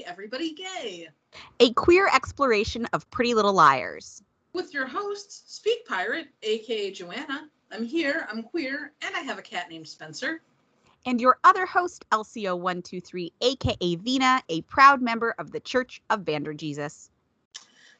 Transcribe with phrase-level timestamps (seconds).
[0.00, 1.08] Everybody Gay,
[1.60, 4.22] a queer exploration of Pretty Little Liars.
[4.54, 7.48] with your hosts, Speak Pirate, aka Joanna.
[7.70, 10.40] I'm here, I'm queer, and I have a cat named Spencer.
[11.04, 16.54] And your other host, LCO123, aka Vina, a proud member of the Church of Vander
[16.54, 17.10] Jesus.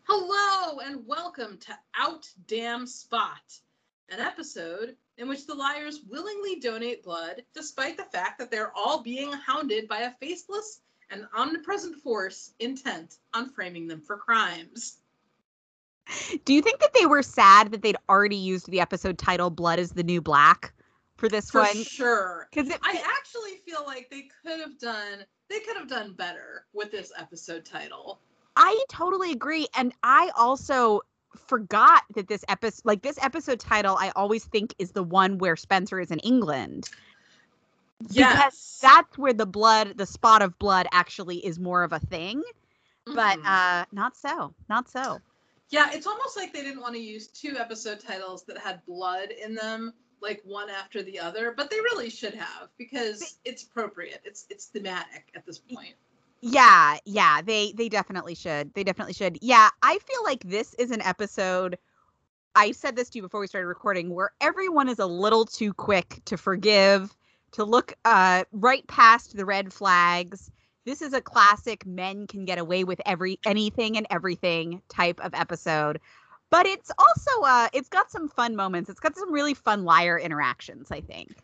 [0.04, 3.60] Hello and welcome to Out Damn Spot,
[4.08, 9.02] an episode in which the liars willingly donate blood despite the fact that they're all
[9.02, 10.80] being hounded by a faceless
[11.12, 14.98] and omnipresent force intent on framing them for crimes.
[16.44, 19.78] Do you think that they were sad that they'd already used the episode title Blood
[19.78, 20.72] is the New Black
[21.16, 21.74] for this For one?
[21.74, 22.48] sure.
[22.52, 26.66] Because it I actually feel like they could have done they could have done better
[26.72, 28.20] with this episode title.
[28.56, 29.68] I totally agree.
[29.76, 31.02] And I also
[31.36, 35.56] forgot that this episode like this episode title I always think is the one where
[35.56, 36.90] Spencer is in England.
[38.10, 38.78] Yes.
[38.82, 42.42] That's where the blood, the spot of blood actually is more of a thing.
[43.06, 43.46] But Mhm.
[43.46, 44.54] uh not so.
[44.68, 45.20] Not so.
[45.70, 49.30] yeah, it's almost like they didn't want to use two episode titles that had blood
[49.30, 54.20] in them like one after the other, but they really should have because it's appropriate.
[54.24, 55.94] It's it's thematic at this point.
[56.40, 58.74] Yeah, yeah, they they definitely should.
[58.74, 59.38] They definitely should.
[59.40, 61.78] Yeah, I feel like this is an episode
[62.54, 65.72] I said this to you before we started recording where everyone is a little too
[65.72, 67.16] quick to forgive,
[67.52, 70.50] to look uh right past the red flags.
[70.84, 75.34] This is a classic men can get away with every anything and everything type of
[75.34, 76.00] episode.
[76.50, 78.90] But it's also uh it's got some fun moments.
[78.90, 81.34] It's got some really fun liar interactions, I think.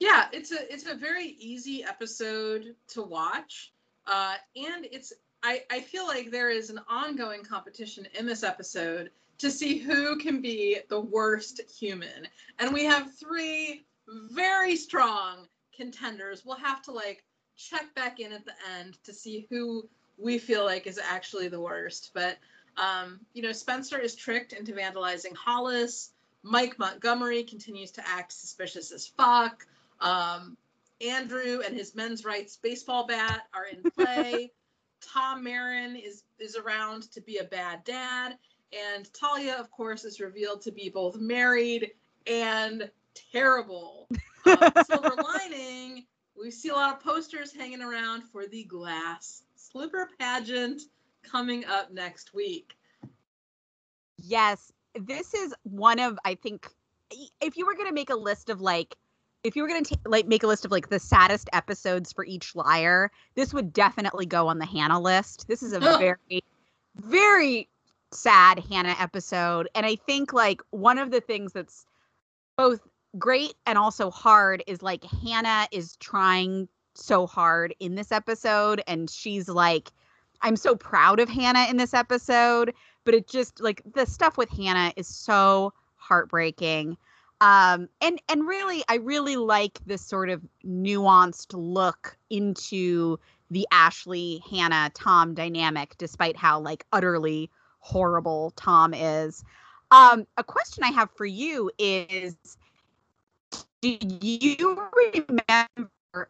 [0.00, 3.72] Yeah, it's a it's a very easy episode to watch.
[4.06, 9.10] Uh, and it's I, I feel like there is an ongoing competition in this episode
[9.38, 12.28] to see who can be the worst human.
[12.58, 13.84] And we have three
[14.30, 15.46] very strong
[15.80, 16.44] contenders.
[16.44, 17.24] We'll have to like
[17.56, 21.60] check back in at the end to see who we feel like is actually the
[21.60, 22.10] worst.
[22.12, 22.36] But
[22.76, 26.10] um, you know, Spencer is tricked into vandalizing Hollis.
[26.42, 29.66] Mike Montgomery continues to act suspicious as fuck.
[30.00, 30.56] Um,
[31.00, 34.52] Andrew and his men's rights baseball bat are in play.
[35.00, 38.36] Tom Marin is is around to be a bad dad,
[38.72, 41.92] and Talia, of course, is revealed to be both married
[42.26, 42.90] and
[43.32, 44.08] terrible.
[44.46, 46.06] Um, silver lining:
[46.38, 50.82] we see a lot of posters hanging around for the glass slipper pageant
[51.22, 52.74] coming up next week.
[54.16, 56.68] Yes, this is one of I think
[57.40, 58.96] if you were going to make a list of like
[59.42, 62.24] if you were going to like make a list of like the saddest episodes for
[62.24, 65.48] each liar, this would definitely go on the Hanna list.
[65.48, 66.44] This is a very
[66.96, 67.68] very
[68.12, 71.86] sad Hanna episode and I think like one of the things that's
[72.56, 72.80] both
[73.18, 79.08] great and also hard is like Hanna is trying so hard in this episode and
[79.08, 79.90] she's like
[80.42, 84.50] I'm so proud of Hanna in this episode but it just like the stuff with
[84.50, 86.96] Hanna is so heartbreaking.
[87.40, 93.18] Um and and really I really like this sort of nuanced look into
[93.50, 97.50] the Ashley Hanna Tom dynamic despite how like utterly
[97.80, 99.42] horrible Tom is.
[99.90, 102.36] Um a question I have for you is
[103.82, 104.78] do you
[105.18, 106.28] remember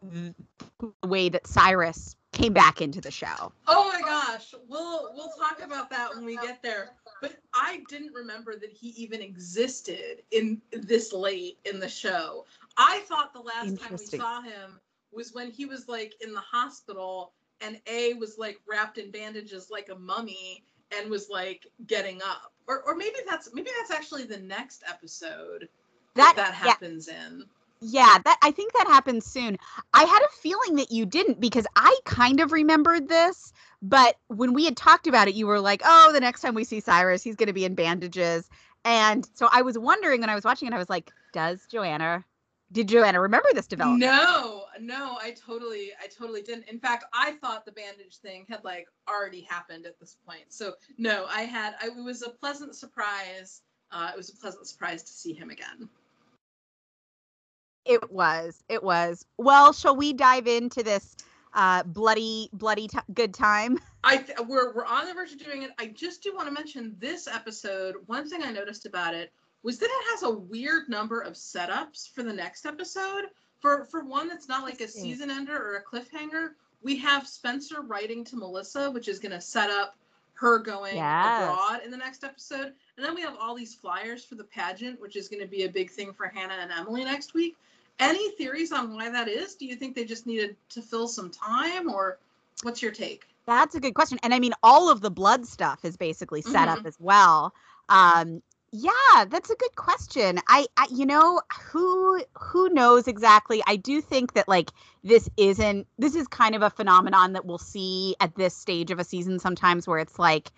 [0.79, 3.51] the way that Cyrus came back into the show?
[3.67, 6.91] Oh my gosh, we'll we'll talk about that when we get there.
[7.21, 12.45] But I didn't remember that he even existed in this late in the show.
[12.77, 14.79] I thought the last time we saw him
[15.11, 19.69] was when he was like in the hospital and A was like wrapped in bandages
[19.69, 20.63] like a mummy
[20.97, 22.53] and was like getting up.
[22.67, 25.67] Or or maybe that's maybe that's actually the next episode
[26.15, 27.43] that that yeah, happens in.
[27.83, 29.57] Yeah, that I think that happens soon.
[29.93, 34.53] I had a feeling that you didn't because I kind of remembered this, but when
[34.53, 37.23] we had talked about it, you were like, "Oh, the next time we see Cyrus,
[37.23, 38.49] he's going to be in bandages."
[38.85, 42.23] And so I was wondering when I was watching it, I was like, "Does Joanna
[42.71, 46.69] did Joanna remember this development?" No, no, I totally, I totally didn't.
[46.69, 50.45] In fact, I thought the bandage thing had like already happened at this point.
[50.49, 53.61] So no, I had, I, it was a pleasant surprise.
[53.91, 55.89] Uh, it was a pleasant surprise to see him again.
[57.85, 58.63] It was.
[58.69, 59.25] It was.
[59.37, 61.15] Well, shall we dive into this
[61.53, 63.77] uh bloody bloody t- good time?
[64.03, 65.71] I th- we're we're on the verge of doing it.
[65.79, 67.95] I just do want to mention this episode.
[68.05, 69.31] One thing I noticed about it
[69.63, 73.25] was that it has a weird number of setups for the next episode.
[73.59, 76.51] For for one that's not like a season ender or a cliffhanger,
[76.81, 79.95] we have Spencer writing to Melissa, which is going to set up
[80.33, 81.43] her going Yes.
[81.43, 82.73] abroad in the next episode.
[82.97, 85.65] And then we have all these flyers for the pageant, which is going to be
[85.65, 87.55] a big thing for Hanna and Emily next week.
[88.01, 89.55] Any theories on why that is?
[89.55, 92.17] Do you think they just needed to fill some time, or
[92.63, 93.25] what's your take?
[93.45, 94.19] That's a good question.
[94.23, 96.73] And I mean, all of the blood stuff is basically set Mhm.
[96.79, 97.53] up as well.
[97.89, 100.39] Um, yeah, that's a good question.
[100.47, 103.61] I, I, you know, who who knows exactly?
[103.67, 104.71] I do think that like
[105.03, 108.99] this isn't this is kind of a phenomenon that we'll see at this stage of
[108.99, 110.51] a season sometimes where it's like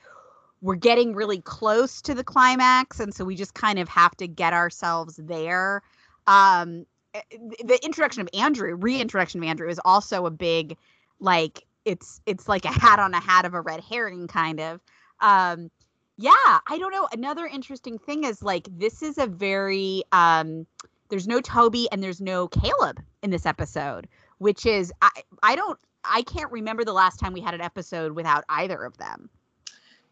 [0.61, 4.27] we're getting really close to the climax and so we just kind of have to
[4.27, 5.81] get ourselves there.
[6.27, 10.77] Um the introduction of Andrew, reintroduction of Andrew is also a big
[11.19, 14.81] like it's it's like a hat on a hat of a red herring kind of.
[15.19, 15.69] Um
[16.17, 16.31] yeah,
[16.67, 17.07] I don't know.
[17.11, 20.65] Another interesting thing is like this is a very um
[21.09, 24.07] there's no Toby and there's no Caleb in this episode,
[24.39, 25.09] which is I
[25.43, 28.97] I don't I can't remember the last time we had an episode without either of
[28.97, 29.29] them.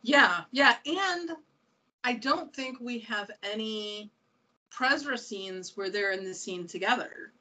[0.04, 1.32] Yeah, yeah, and
[2.04, 4.12] I don't think we have any
[4.72, 7.32] Presra scenes where they're in the scene together.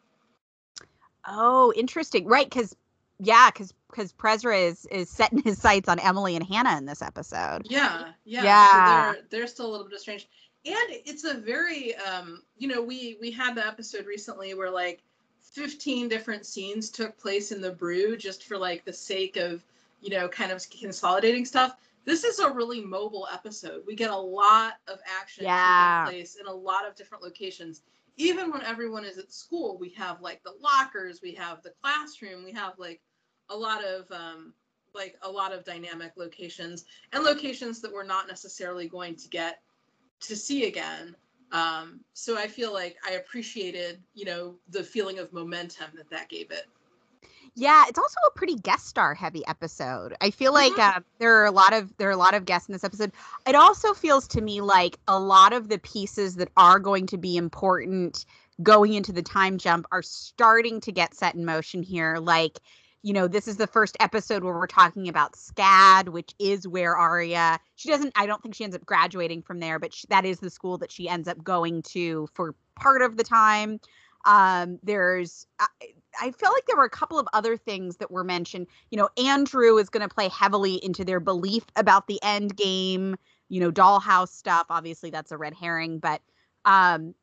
[1.27, 2.27] Oh, interesting.
[2.27, 2.77] Right, because
[3.19, 7.03] yeah, because because Prezra is is setting his sights on Emily and Hanna in this
[7.03, 7.63] episode.
[7.65, 8.45] Yeah, yeah.
[8.45, 8.71] Yeah.
[8.71, 10.29] So they're they're still a little bit strange.
[10.67, 15.03] And it's a very um, you know, we we had the episode recently where like
[15.53, 19.63] 15 different scenes took place in the brew just for like the sake of,
[20.01, 21.77] you know, kind of consolidating stuff.
[22.05, 23.83] This is a really mobile episode.
[23.87, 26.05] We get a lot of action Yeah.
[26.05, 27.83] taking place in a lot of different locations.
[28.17, 32.45] Even when everyone is at school, we have like the lockers, we have the classroom,
[32.45, 33.01] we have like
[33.49, 34.55] a lot of um,
[34.95, 39.63] like a lot of dynamic locations and locations that we're not necessarily going to get
[40.21, 41.15] to see again.
[41.53, 46.29] Um, so I feel like I appreciated, you know, the feeling of momentum that that
[46.29, 46.67] gave it.
[47.57, 50.15] Yeah, it's also a pretty guest star heavy episode.
[50.21, 52.69] I feel like uh, there are a lot of there are a lot of guests
[52.69, 53.13] in this episode.
[53.47, 57.19] It also feels to me like a lot of the pieces that are going to
[57.19, 58.25] be important
[58.63, 62.19] going into the time jump are starting to get set in motion here.
[62.21, 62.61] Like,
[63.03, 66.97] you know, this is the first episode where we're talking about SCAD, which is where
[66.97, 67.59] Aria.
[67.77, 68.13] She doesn't.
[68.17, 70.79] I don't think she ends up graduating from there, but she, that is the school
[70.79, 73.81] that she ends up going to for part of the time.
[74.25, 75.47] Um, there's.
[75.59, 75.67] I,
[76.21, 78.67] I feel like there were a couple of other things that were mentioned.
[78.91, 83.17] You know, Andrew is going to play heavily into their belief about the end game.
[83.49, 84.67] You know, dollhouse stuff.
[84.71, 86.21] Obviously, that's a red herring, but
[86.65, 87.15] um,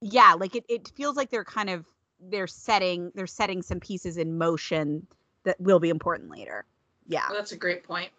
[0.00, 0.64] yeah, like it.
[0.68, 1.86] It feels like they're kind of
[2.20, 5.06] they're setting they're setting some pieces in motion
[5.44, 6.64] that will be important later.
[7.06, 7.24] Yeah.
[7.28, 8.10] Well, that's a great point.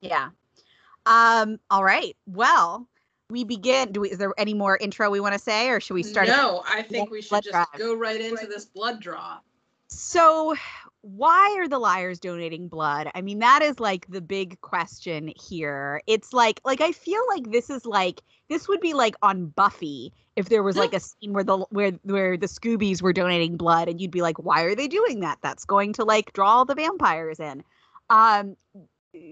[0.00, 0.30] Yeah.
[1.06, 1.58] Um.
[1.70, 2.16] All right.
[2.26, 2.88] Well,
[3.32, 3.90] we begin.
[3.90, 4.10] Do we?
[4.10, 6.28] Is there any more intro we want to say, or should we start?
[6.28, 7.66] No, I think we should just drive.
[7.78, 9.38] go right into this blood draw.
[9.88, 10.54] So,
[11.00, 13.10] why are the liars donating blood?
[13.14, 16.00] I mean, that is like the big question here.
[16.06, 20.12] It's like, like I feel like this is like this would be like on Buffy
[20.36, 23.88] if there was like a scene where the where where the Scoobies were donating blood,
[23.88, 25.38] and you'd be like, why are they doing that?
[25.42, 27.64] That's going to like draw all the vampires in.
[28.10, 28.56] Um,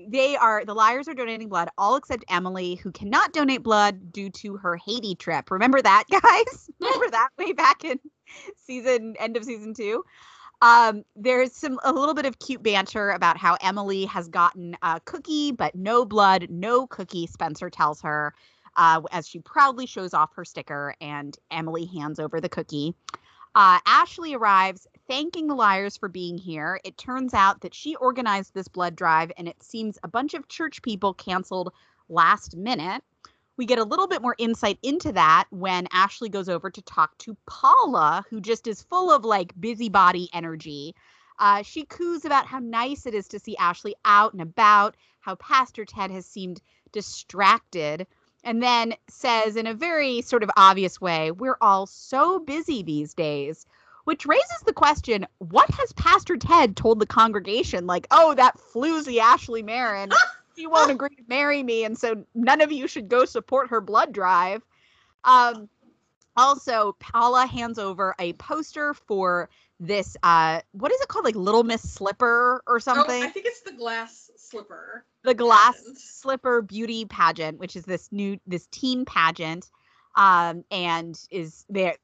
[0.08, 4.30] they are the liars are donating blood, all except Emily, who cannot donate blood due
[4.30, 5.50] to her Haiti trip.
[5.50, 6.70] Remember that, guys?
[6.80, 7.98] Remember that way back in
[8.56, 10.04] season end of season two.
[10.62, 15.00] Um, there's some a little bit of cute banter about how Emily has gotten a
[15.00, 17.26] cookie, but no blood, no cookie.
[17.26, 18.34] Spencer tells her
[18.76, 22.94] uh, as she proudly shows off her sticker, and Emily hands over the cookie.
[23.54, 26.80] Uh, Ashley arrives, thanking the liars for being here.
[26.84, 30.46] It turns out that she organized this blood drive, and it seems a bunch of
[30.46, 31.72] church people canceled
[32.08, 33.02] last minute.
[33.56, 37.18] We get a little bit more insight into that when Ashley goes over to talk
[37.18, 40.94] to Paula, who just is full of like busybody energy.
[41.40, 45.34] Uh, she coos about how nice it is to see Ashley out and about, how
[45.34, 46.60] Pastor Ted has seemed
[46.92, 48.06] distracted,
[48.44, 53.12] and then says in a very sort of obvious way, We're all so busy these
[53.12, 53.66] days.
[54.10, 57.86] Which raises the question what has Pastor Ted told the congregation?
[57.86, 60.10] Like, oh, that floozy Ashley Marin
[60.56, 63.80] she won't agree to marry me, and so none of you should go support her
[63.80, 64.64] blood drive.
[65.22, 65.68] Um,
[66.36, 69.48] also, Paula hands over a poster for
[69.78, 70.16] this.
[70.24, 71.24] Uh, what is it called?
[71.24, 73.22] Like Little Miss Slipper or something?
[73.22, 75.04] Oh, I think it's the glass slipper.
[75.22, 75.98] the glass pageant.
[75.98, 79.70] slipper beauty pageant, which is this new this teen pageant,
[80.14, 81.96] um, and is there.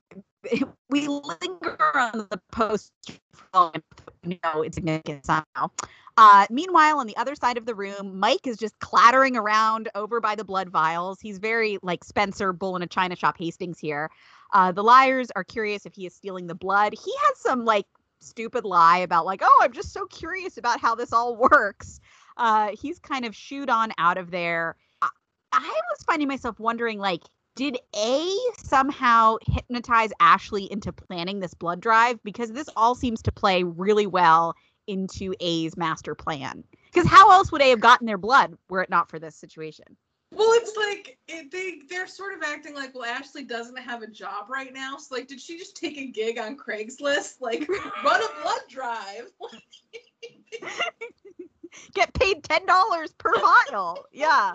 [0.89, 2.93] We linger on the post.
[3.03, 5.71] You know, it's significant somehow.
[6.17, 10.21] Uh, meanwhile, on the other side of the room, Mike is just clattering around over
[10.21, 11.21] by the blood vials.
[11.21, 14.11] He's very like Spencer, bull in a china shop, Hastings here.
[14.53, 16.95] Uh, the liars are curious if he is stealing the blood.
[16.95, 17.87] He has some like
[18.21, 22.01] stupid lie about like, oh, I'm just so curious about how this all works.
[22.37, 24.77] Uh, he's kind of shooed on out of there.
[25.03, 25.09] I,
[25.53, 27.23] I was finding myself wondering like,
[27.57, 32.23] did A somehow hypnotize Ashley into planning this blood drive?
[32.23, 34.55] Because this all seems to play really well
[34.87, 36.63] into A's master plan.
[36.93, 39.97] Because how else would A have gotten their blood were it not for this situation?
[40.33, 44.07] Well, it's like it, they they're sort of acting like, well, Ashley doesn't have a
[44.07, 44.99] job right now.
[44.99, 47.37] So like, did she just take a gig on Craigslist?
[47.41, 49.31] Like, run a blood drive.
[51.95, 54.05] Get paid ten dollars per vial.
[54.13, 54.53] Yeah.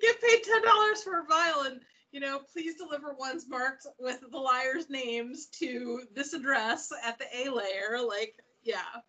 [0.00, 1.80] Get paid ten dollars for a vial, and
[2.12, 7.26] you know, please deliver ones marked with the liars' names to this address at the
[7.34, 7.98] A layer.
[8.06, 9.00] Like, yeah.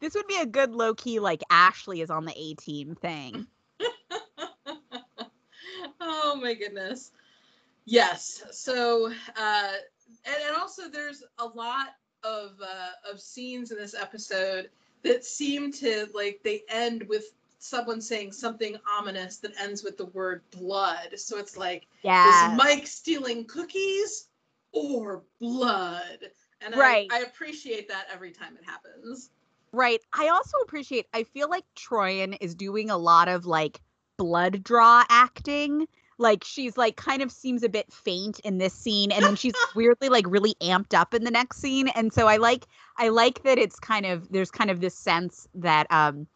[0.00, 3.46] This would be a good low key like Ashley is on the A team thing.
[6.00, 7.10] oh my goodness.
[7.84, 8.44] Yes.
[8.52, 9.06] So,
[9.36, 9.72] uh,
[10.24, 11.88] and, and also there's a lot
[12.22, 14.70] of uh, of scenes in this episode
[15.04, 20.06] that seem to like they end with someone saying something ominous that ends with the
[20.06, 21.18] word blood.
[21.18, 22.52] So it's like, Yeah.
[22.52, 24.28] is Mike stealing cookies
[24.72, 26.30] or blood?
[26.60, 27.08] And Right.
[27.10, 29.30] I, I appreciate that every time it happens.
[29.72, 30.00] Right.
[30.12, 33.80] I also appreciate I feel like Troian is doing a lot of like
[34.16, 35.86] blood draw acting.
[36.18, 39.54] Like she's like kind of seems a bit faint in this scene and then she's
[39.76, 41.88] weirdly like really amped up in the next scene.
[41.88, 45.46] And so I like I like that it's kind of there's kind of this sense
[45.54, 46.26] that um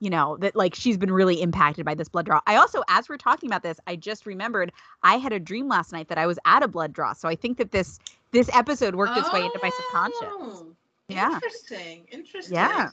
[0.00, 2.40] you know that like she's been really impacted by this blood draw.
[2.46, 5.92] I also as we're talking about this, I just remembered I had a dream last
[5.92, 7.12] night that I was at a blood draw.
[7.12, 7.98] So I think that this
[8.32, 10.18] this episode worked its way into my subconscious.
[10.22, 10.66] Oh,
[11.08, 11.34] Yeah.
[11.34, 12.06] Interesting.
[12.10, 12.54] Interesting.
[12.54, 12.90] Yeah.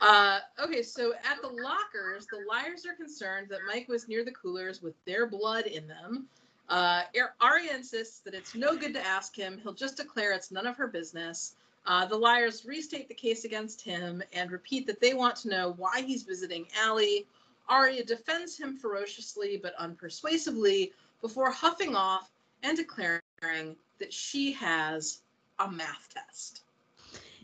[0.00, 4.32] Uh, okay, so at the lockers, the liars are concerned that Mike was near the
[4.32, 6.26] coolers with their blood in them.
[6.68, 7.02] Uh,
[7.40, 9.58] Aria insists that it's no good to ask him.
[9.62, 11.54] He'll just declare it's none of her business.
[11.86, 15.74] Uh, the liars restate the case against him and repeat that they want to know
[15.76, 17.26] why he's visiting Ali.
[17.68, 22.30] Aria defends him ferociously but unpersuasively before huffing off
[22.62, 25.20] and declaring that she has
[25.58, 26.62] a math test.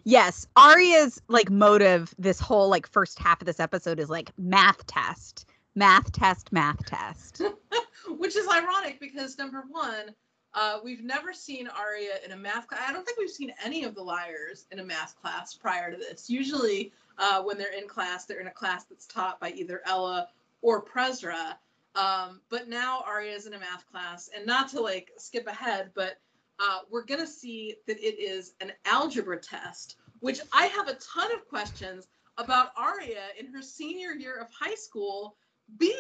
[0.05, 4.87] Yes, Aria's like motive this whole like first half of this episode is like math
[4.87, 7.43] test, math test, math test.
[8.19, 10.15] which is ironic because number one,
[10.55, 12.81] uh, we've never seen Aria in a math class.
[12.89, 15.97] I don't think we've seen any of the liars in a math class prior to
[15.97, 16.29] this.
[16.29, 20.29] Usually, uh, when they're in class, they're in a class that's taught by either Ella
[20.63, 21.55] or Prezra.
[21.95, 25.91] Um, but now Aria is in a math class, and not to like skip ahead,
[25.95, 26.19] but
[26.61, 31.33] uh, we're gonna see that it is an algebra test, which I have a ton
[31.33, 35.37] of questions about Aria in her senior year of high school
[35.79, 35.95] being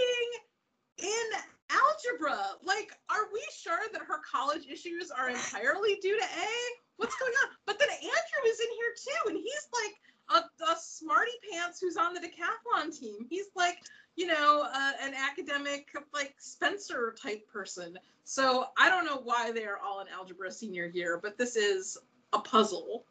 [0.98, 1.30] in
[1.70, 2.38] algebra.
[2.62, 6.50] Like, are we sure that her college issues are entirely due to A?
[6.96, 7.50] What's going on?
[7.66, 11.96] But then Andrew is in here too, and he's like a, a smarty pants who's
[11.96, 13.26] on the decathlon team.
[13.28, 13.78] He's like,
[14.16, 17.98] you know, uh, an academic, like Spencer type person.
[18.24, 21.98] So I don't know why they are all in algebra senior year, but this is
[22.32, 23.04] a puzzle.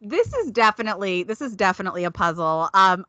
[0.00, 2.70] this is definitely this is definitely a puzzle.
[2.72, 3.04] Um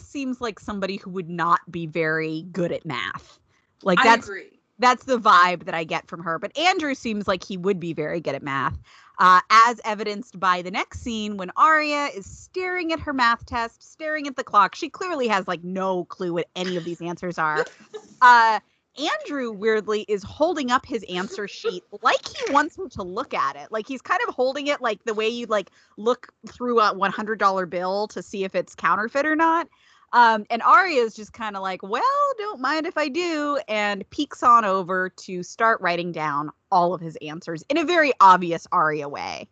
[0.00, 3.38] seems like somebody who would not be very good at math.
[3.84, 4.60] Like I that's agree.
[4.78, 6.38] that's the vibe that I get from her.
[6.38, 8.78] But Andrew seems like he would be very good at math,
[9.18, 13.82] uh, as evidenced by the next scene when Aria is staring at her math test,
[13.82, 14.74] staring at the clock.
[14.74, 17.64] She clearly has like no clue what any of these answers are.
[18.22, 18.58] Uh,
[18.96, 23.56] Andrew weirdly is holding up his answer sheet like he wants him to look at
[23.56, 23.72] it.
[23.72, 27.70] Like he's kind of holding it like the way you like look through a $100
[27.70, 29.68] bill to see if it's counterfeit or not.
[30.14, 32.02] Um, and Aria is just kind of like, well,
[32.38, 37.00] don't mind if I do, and peeks on over to start writing down all of
[37.00, 39.48] his answers in a very obvious Aria way.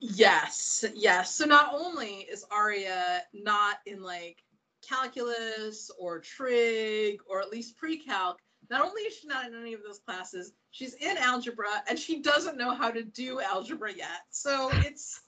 [0.00, 1.34] Yes, yes.
[1.34, 4.44] So not only is Aria not in like
[4.86, 9.82] calculus or trig or at least pre-calc, not only is she not in any of
[9.82, 14.24] those classes, she's in algebra and she doesn't know how to do algebra yet.
[14.30, 15.22] So it's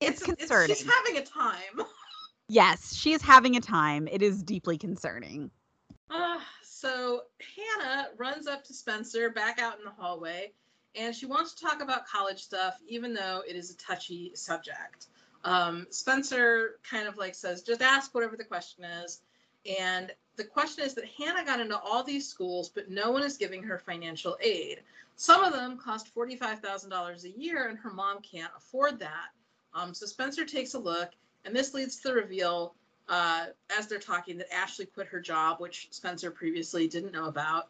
[0.00, 0.74] It's concerning.
[0.74, 1.86] she's having a time.
[2.48, 4.08] Yes, she is having a time.
[4.10, 5.50] It is deeply concerning.
[6.10, 7.22] Uh, so
[7.56, 10.52] Hanna runs up to Spencer back out in the hallway,
[10.94, 15.06] and she wants to talk about college stuff, even though it is a touchy subject.
[15.44, 19.20] Um, Spencer kind of like says, just ask whatever the question is.
[19.78, 23.36] And the question is that Hanna got into all these schools, but no one is
[23.36, 24.82] giving her financial aid.
[25.16, 29.28] Some of them cost $45,000 a year, and her mom can't afford that.
[29.74, 31.10] Um, so Spencer takes a look,
[31.44, 32.74] and this leads to the reveal
[33.08, 33.46] uh,
[33.78, 37.68] as they're talking that Ashley quit her job, which Spencer previously didn't know about.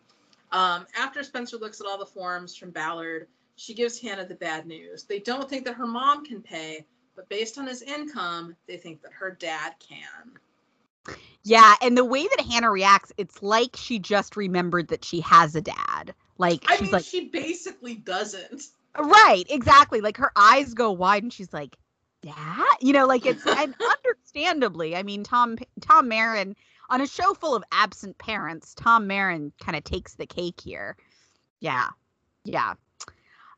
[0.53, 3.27] Um, after Spencer looks at all the forms from Ballard,
[3.57, 5.05] she gives Hanna the bad news.
[5.05, 6.85] They don't think that her mom can pay,
[7.17, 11.17] but based on his income, they think that her dad can.
[11.43, 15.55] Yeah, and the way that Hanna reacts, it's like she just remembered that she has
[15.55, 16.15] a dad.
[16.39, 18.65] Like I she's mean, like, she basically doesn't.
[18.99, 20.01] right, exactly.
[20.01, 21.77] Like her eyes go wide, and she's like,
[22.25, 22.79] that?
[22.81, 24.97] You know, like it's and understandably.
[24.97, 26.57] I mean, Tom Tom Marin
[26.91, 30.97] on a show full of absent parents, Tom Marin kind of takes the cake here.
[31.61, 31.89] Yeah.
[32.45, 32.75] Yeah.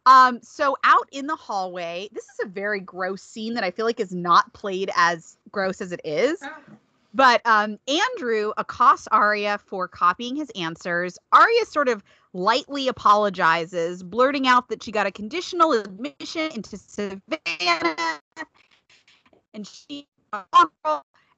[0.07, 3.85] Um, so out in the hallway, this is a very gross scene that I feel
[3.85, 6.39] like is not played as gross as it is.
[6.43, 6.57] Ah.
[7.13, 11.19] But um, Andrew accosts Aria for copying his answers.
[11.33, 12.05] Aria sort of
[12.35, 18.21] lightly apologizes, blurting out that she got a conditional admission into Savannah,
[19.57, 20.07] and she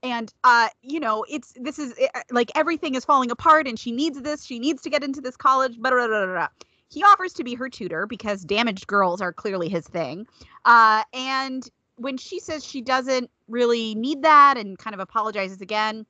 [0.03, 3.93] and uh you know it's this is uh, like everything is falling apart and she
[3.93, 6.49] needs this she needs to get into this college blah, blah, blah, blah,
[6.91, 10.27] he offers to be her tutor because damaged girls are clearly his thing
[10.67, 16.05] uh and when she says she doesn't really need that and kind of apologizes again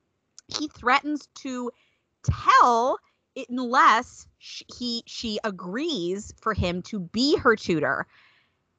[0.48, 1.70] he threatens to
[2.24, 2.98] tell
[3.34, 8.06] it unless sh- he she agrees for him to be her tutor.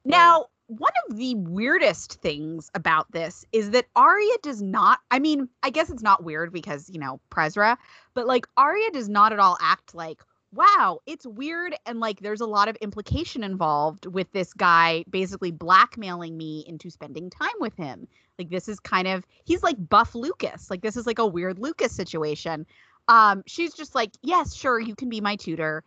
[0.04, 5.48] Now one of the weirdest things about this is that Aria does not I mean,
[5.64, 7.76] I guess it's not weird because, you know, Prezra,
[8.14, 10.22] but like Aria does not at all act like,
[10.52, 15.50] wow, it's weird and like there's a lot of implication involved with this guy basically
[15.50, 18.06] blackmailing me into spending time with him.
[18.38, 20.70] Like this is kind of he's like buff Lucas.
[20.70, 22.64] Like this is like a weird Lucas situation.
[23.08, 25.82] Um she's just like, "Yes, sure, you can be my tutor."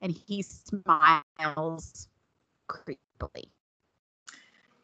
[0.00, 2.08] And he smiles
[2.68, 3.48] creepily.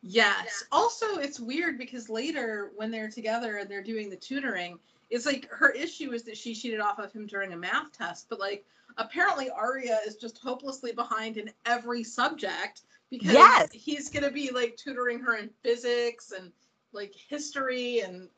[0.07, 0.65] Yes.
[0.71, 5.49] Also, it's weird because later when they're together and they're doing the tutoring, it's like
[5.51, 8.67] her issue is that she cheated off of him during a math test, but like
[8.99, 13.73] apparently Aria is just hopelessly behind in every subject because Yes.
[13.73, 16.53] he's gonna be like tutoring her in physics and
[16.93, 18.29] like history and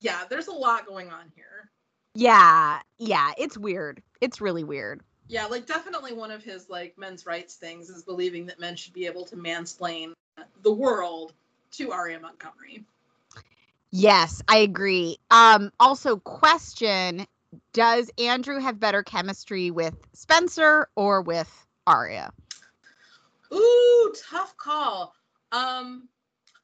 [0.00, 1.70] yeah, there's a lot going on here.
[2.14, 4.02] Yeah, yeah, it's weird.
[4.22, 5.02] It's really weird.
[5.28, 8.94] Yeah, like definitely one of his like men's rights things is believing that men should
[8.94, 10.14] be able to mansplain
[10.62, 11.34] the world
[11.72, 12.84] to Aria Montgomery.
[13.90, 15.18] Yes, I agree.
[15.30, 17.26] Um also question,
[17.72, 22.32] does Andrew have better chemistry with Spencer or with Aria?
[23.52, 25.14] Ooh, tough call.
[25.52, 26.08] Um,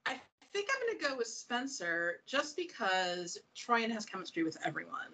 [0.07, 0.17] I
[0.53, 5.13] think I'm gonna go with Spencer just because Troian has chemistry with everyone.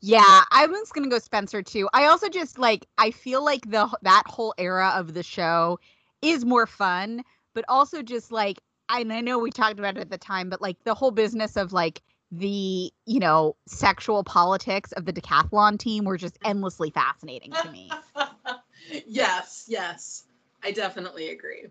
[0.00, 1.88] Yeah, I was going to go Spencer too.
[1.92, 5.78] I also just like I feel like the that whole era of the show
[6.22, 7.22] is more fun,
[7.54, 8.58] but also just like
[8.90, 11.56] and I know we talked about it at the time, but like the whole business
[11.56, 17.52] of like the, you know, sexual politics of the decathlon team were just endlessly fascinating
[17.52, 17.90] to me.
[19.06, 20.24] yes, yes,
[20.62, 21.66] I definitely agree.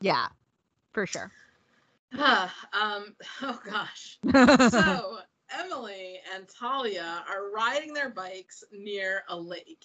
[0.00, 0.26] Yeah.
[0.92, 1.30] For sure.
[2.18, 4.18] um, oh gosh.
[4.70, 5.18] So
[5.62, 9.84] Emily and Talia are riding their bikes near a lake.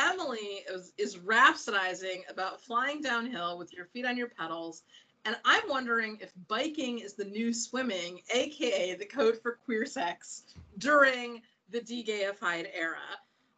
[0.00, 4.82] Emily is, is rhapsodizing about flying downhill with your feet on your pedals,
[5.24, 10.44] and I'm wondering if biking is the new swimming, aka the code for queer sex,
[10.78, 12.98] during the degayified era.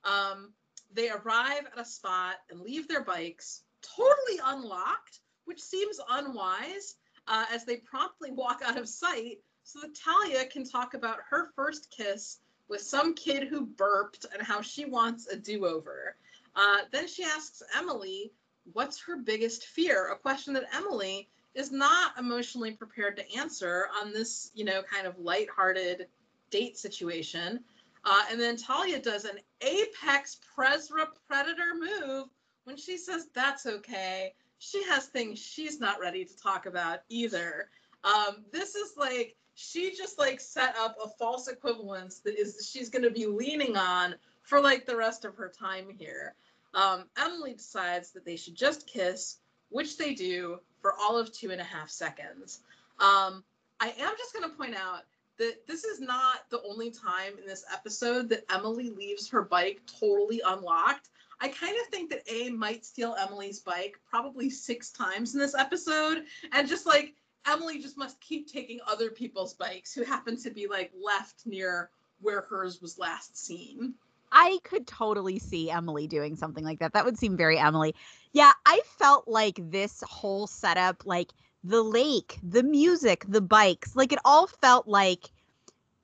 [0.04, 0.52] Um,
[0.92, 6.96] they arrive at a spot and leave their bikes totally unlocked, which seems unwise,
[7.28, 11.50] uh, as they promptly walk out of sight so that Talia can talk about her
[11.54, 16.16] first kiss with some kid who burped and how she wants a do over.
[16.54, 18.32] Uh, then she asks Emily,
[18.72, 20.12] What's her biggest fear?
[20.12, 25.06] A question that Emily is not emotionally prepared to answer on this, you know, kind
[25.06, 26.06] of lighthearted
[26.50, 27.60] date situation.
[28.04, 32.28] Uh, and then Talia does an apex Presra predator move
[32.64, 34.34] when she says that's okay.
[34.58, 37.68] She has things she's not ready to talk about either.
[38.04, 42.88] Um, this is like she just like set up a false equivalence that is she's
[42.88, 46.34] going to be leaning on for like the rest of her time here.
[46.74, 49.36] Um, Emily decides that they should just kiss,
[49.68, 52.60] which they do for all of two and a half seconds.
[52.98, 53.44] Um,
[53.80, 55.02] I am just going to point out
[55.38, 59.80] that this is not the only time in this episode that Emily leaves her bike
[59.98, 61.08] totally unlocked.
[61.40, 65.56] I kind of think that A might steal Emily's bike probably six times in this
[65.56, 67.14] episode, and just like
[67.46, 71.90] Emily just must keep taking other people's bikes who happen to be like left near
[72.20, 73.94] where hers was last seen.
[74.32, 76.94] I could totally see Emily doing something like that.
[76.94, 77.94] That would seem very Emily.
[78.32, 84.12] Yeah, I felt like this whole setup, like the lake, the music, the bikes, like
[84.12, 85.30] it all felt like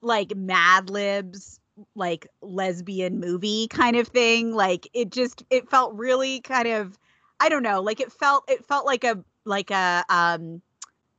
[0.01, 1.59] like Mad Libs,
[1.95, 4.53] like lesbian movie kind of thing.
[4.53, 6.97] Like it just it felt really kind of
[7.39, 10.61] I don't know, like it felt it felt like a like a um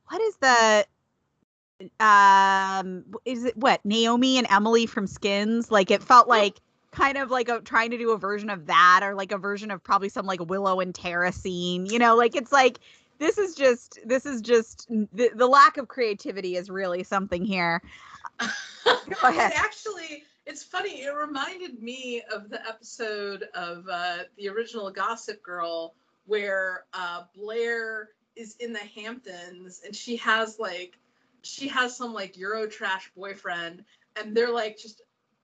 [0.07, 0.85] what is the
[1.99, 5.71] um is it what Naomi and Emily from Skins?
[5.71, 6.59] Like it felt like
[6.91, 9.71] kind of like a trying to do a version of that or like a version
[9.71, 11.85] of probably some like Willow and Tara scene.
[11.85, 12.79] You know, like it's like
[13.17, 17.81] this is just this is just the, the lack of creativity is really something here.
[18.85, 19.53] Go ahead.
[19.55, 21.03] actually, it's funny.
[21.03, 25.93] It reminded me of the episode of uh, the original Gossip Girl
[26.25, 30.97] where uh, Blair is in the Hamptons and she has like
[31.43, 33.83] she has some like Euro trash boyfriend
[34.15, 35.01] and they're like just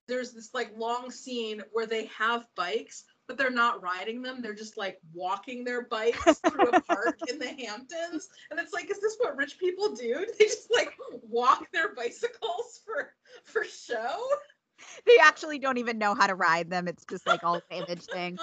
[0.07, 4.41] there's this like long scene where they have bikes but they're not riding them.
[4.41, 8.29] They're just like walking their bikes through a park in the Hamptons.
[8.49, 10.25] And it's like is this what rich people do?
[10.39, 10.93] They just like
[11.29, 14.17] walk their bicycles for for show?
[15.05, 16.87] They actually don't even know how to ride them.
[16.87, 18.37] It's just like all image thing.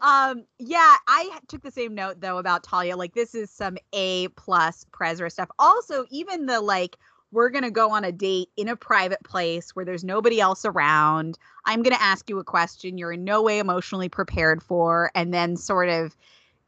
[0.00, 2.96] Um yeah i took the same note though about talia.
[2.96, 5.50] Like this is some a plus Presra stuff.
[5.58, 6.96] Also even the like
[7.32, 10.64] we're going to go on a date in a private place where there's nobody else
[10.64, 11.38] around.
[11.64, 15.32] I'm going to ask you a question you're in no way emotionally prepared for and
[15.32, 16.14] then sort of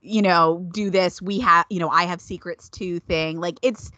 [0.06, 3.40] you know do this we have you know i have secrets too thing.
[3.40, 3.90] Like it's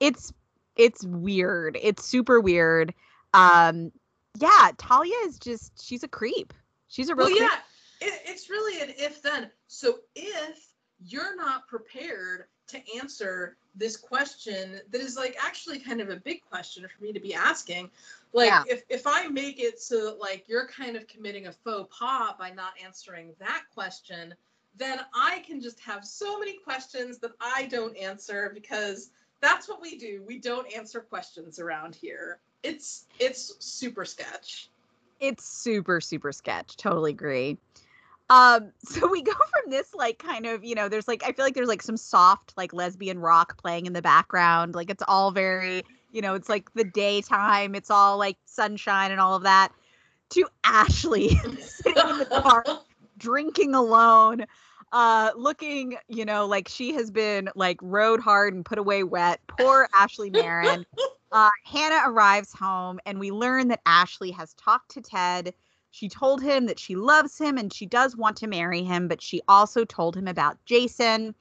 [0.00, 0.32] it's
[0.76, 1.76] it's weird.
[1.80, 2.94] It's super weird.
[3.34, 3.92] Um
[4.38, 6.54] yeah talia is just she's a creep.
[6.88, 7.56] She's a real well, yeah
[8.00, 9.50] it, it's really an if then.
[9.66, 10.72] So if
[11.04, 16.42] you're not prepared to answer this question that is like actually kind of a big
[16.42, 17.90] question for me to be asking.
[18.32, 18.62] Like yeah.
[18.66, 22.34] if, if i make it so that like you're kind of committing a faux pas
[22.38, 24.34] by not answering that question
[24.74, 29.10] then i can just have so many questions that i don't answer because
[29.42, 30.22] that's what we do.
[30.26, 32.38] We don't answer questions around here.
[32.62, 34.70] It's it's super sketch.
[35.20, 36.76] It's super super sketch.
[36.76, 37.58] Totally agree
[38.32, 41.44] um, so we go from this like kind of, you know, there's like I feel
[41.44, 44.74] like there's like some soft like lesbian rock playing in the background.
[44.74, 49.20] Like it's all very, you know, it's like the daytime, it's all like sunshine and
[49.20, 49.70] all of that.
[50.30, 51.28] To Ashley
[51.60, 52.64] sitting in the car
[53.18, 54.46] drinking alone,
[54.90, 59.40] uh, looking, you know, like she has been like rode hard and put away wet.
[59.46, 60.86] Poor Ashley Marin.
[61.32, 65.54] Uh, Hanna arrives home and we learn that Ashley has talked to Ted
[65.92, 69.20] she told him that she loves him and she does want to marry him, but
[69.20, 71.34] she also told him about Jason.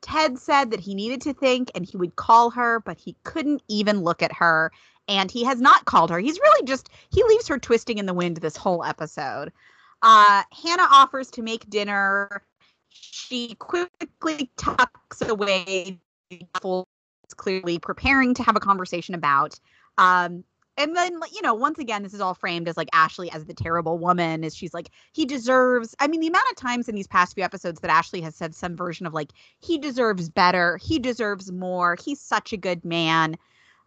[0.00, 3.62] Ted said that he needed to think and he would call her, but he couldn't
[3.68, 4.72] even look at her.
[5.08, 6.18] And he has not called her.
[6.18, 9.52] He's really just, he leaves her twisting in the wind this whole episode.
[10.00, 12.42] Uh, Hanna offers to make dinner.
[12.88, 15.98] She quickly tucks away,
[17.36, 19.60] clearly preparing to have a conversation about.
[19.98, 20.44] Um,
[20.78, 23.54] and then you know once again this is all framed as like ashley as the
[23.54, 27.06] terrible woman is she's like he deserves i mean the amount of times in these
[27.06, 30.76] past few episodes that ashley has said some version of like he deserves better.
[30.78, 31.96] He deserves more.
[32.02, 33.36] He's such a good man.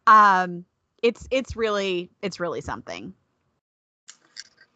[0.07, 0.65] Um
[1.01, 3.13] it's it's really it's really something.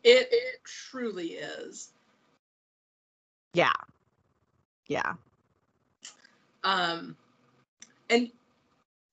[0.03, 1.91] It it truly is.
[3.53, 3.73] Yeah.
[4.87, 5.13] Yeah.
[6.63, 7.15] Um
[8.09, 8.31] and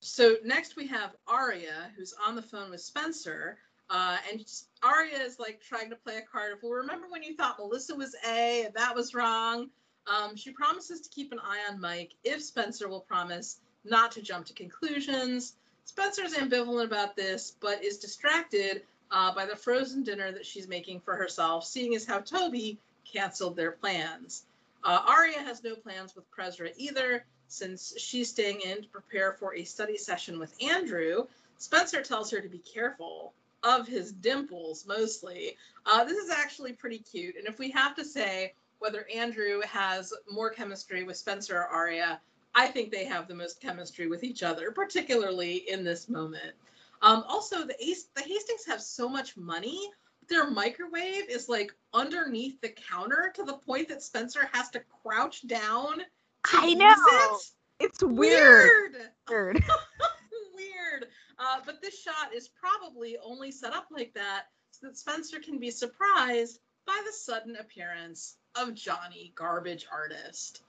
[0.03, 3.57] so next we have Aria, who's on the phone with Spencer.
[3.89, 4.45] Uh, and
[4.81, 7.95] Aria is like trying to play a card of, well, remember when you thought Melissa
[7.95, 9.69] was A and that was wrong?
[10.07, 14.21] Um, she promises to keep an eye on Mike if Spencer will promise not to
[14.21, 15.55] jump to conclusions.
[15.85, 20.99] Spencer's ambivalent about this, but is distracted uh, by the frozen dinner that she's making
[21.01, 24.43] for herself, seeing as how Toby canceled their plans.
[24.83, 29.55] Uh, Aria has no plans with Presra either, since she's staying in to prepare for
[29.55, 31.25] a study session with Andrew,
[31.57, 35.55] Spencer tells her to be careful of his dimples mostly.
[35.85, 37.35] Uh, this is actually pretty cute.
[37.37, 42.19] And if we have to say whether Andrew has more chemistry with Spencer or Aria,
[42.55, 46.53] I think they have the most chemistry with each other, particularly in this moment.
[47.01, 47.75] Um, also, the,
[48.15, 49.89] the Hastings have so much money.
[50.27, 55.47] Their microwave is like underneath the counter to the point that Spencer has to crouch
[55.47, 56.01] down
[56.51, 56.95] I know.
[57.79, 57.85] It?
[57.85, 58.95] It's weird.
[59.29, 59.55] Weird.
[60.55, 61.07] weird.
[61.39, 65.59] Uh, but this shot is probably only set up like that so that Spencer can
[65.59, 70.61] be surprised by the sudden appearance of Johnny Garbage Artist.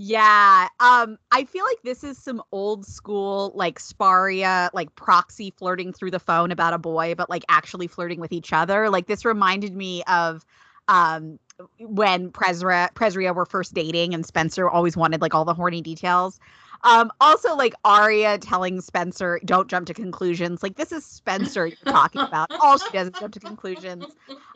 [0.00, 5.92] Yeah, um, I feel like this is some old school like Sparia, like proxy flirting
[5.92, 8.90] through the phone about a boy, but like actually flirting with each other.
[8.90, 10.44] Like this reminded me of
[10.86, 11.40] um
[11.78, 16.38] when Presra Presria were first dating and Spencer always wanted like all the horny details.
[16.84, 20.62] Um, also like Aria telling Spencer, don't jump to conclusions.
[20.62, 22.52] Like this is Spencer you're talking about.
[22.60, 24.04] All she does is jump to conclusions.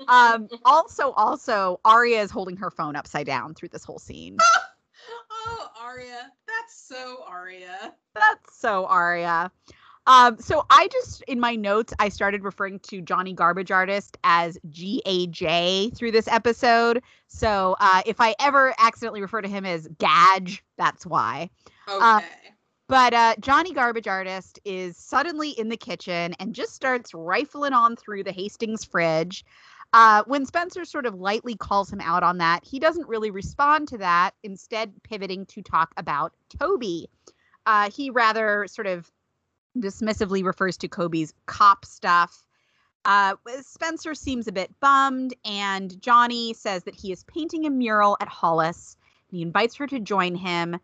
[0.08, 4.36] Um, also, also Aria is holding her phone upside down through this whole scene.
[5.30, 6.30] oh, Aria.
[6.46, 7.94] That's so Aria.
[8.14, 9.50] That's so Aria.
[10.06, 14.58] Um, so I just in my notes I started referring to Johnny Garbage Artist as
[14.68, 17.02] GAJ through this episode.
[17.28, 21.50] So uh, if I ever accidentally refer to him as Gadge, that's why.
[21.88, 22.26] Okay.
[22.88, 27.96] But uh, Johnny Garbage Artist is suddenly in the kitchen and just starts rifling on
[27.96, 29.44] through the Hastings fridge.
[29.94, 33.88] Uh, when Spencer sort of lightly calls him out on that, he doesn't really respond
[33.88, 37.08] to that, instead, pivoting to talk about Toby.
[37.66, 39.10] Uh, he rather sort of
[39.78, 42.46] dismissively refers to Toby's cop stuff.
[43.04, 48.16] Uh, Spencer seems a bit bummed, and Johnny says that he is painting a mural
[48.20, 48.96] at Hollis.
[49.30, 50.78] And he invites her to join him.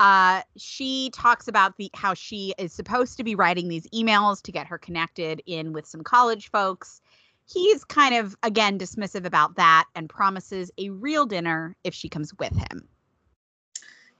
[0.00, 4.52] Uh, she talks about the how she is supposed to be writing these emails to
[4.52, 7.00] get her connected in with some college folks.
[7.46, 12.32] He's kind of again dismissive about that and promises a real dinner if she comes
[12.38, 12.88] with him.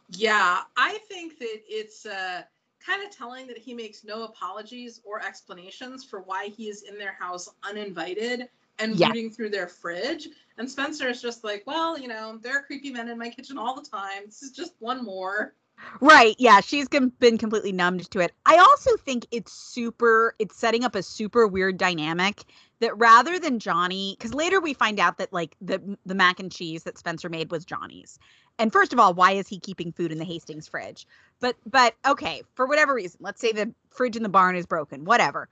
[0.08, 2.42] Yeah, I think that it's uh,
[2.84, 6.98] kind of telling that he makes no apologies or explanations for why he is in
[6.98, 9.08] their house uninvited and Yeah.
[9.08, 10.28] rooting through their fridge.
[10.58, 13.58] And Spencer is just like, well, you know, there are creepy men in my kitchen
[13.58, 14.22] all the time.
[14.26, 15.54] This is just one more.
[16.00, 16.36] Right.
[16.38, 16.60] Yeah.
[16.60, 18.32] She's been completely numbed to it.
[18.46, 22.44] I also think it's super, it's setting up a super weird dynamic
[22.82, 26.50] that rather than Johnny, because later we find out that like the, the mac and
[26.50, 28.18] cheese that Spencer made was Johnny's.
[28.58, 31.06] And first of all, why is he keeping food in the Hastings fridge?
[31.40, 35.04] But, but okay, for whatever reason, let's say the fridge in the barn is broken,
[35.04, 35.48] whatever.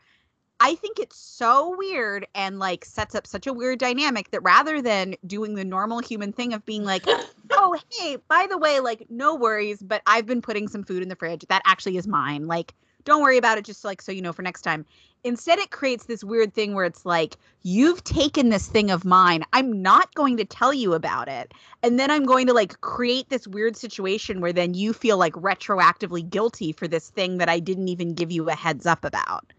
[0.58, 4.82] I think it's so weird and like sets up such a weird dynamic that rather
[4.82, 7.04] than doing the normal human thing of being like,
[7.50, 11.08] oh, hey, by the way, like, no worries, but I've been putting some food in
[11.08, 11.46] the fridge.
[11.48, 12.46] That actually is mine.
[12.46, 14.84] Like, don't worry about it, just like so you know for next time.
[15.22, 19.44] Instead, it creates this weird thing where it's like, you've taken this thing of mine.
[19.52, 21.52] I'm not going to tell you about it.
[21.82, 25.34] And then I'm going to like create this weird situation where then you feel like
[25.34, 29.52] retroactively guilty for this thing that I didn't even give you a heads up about.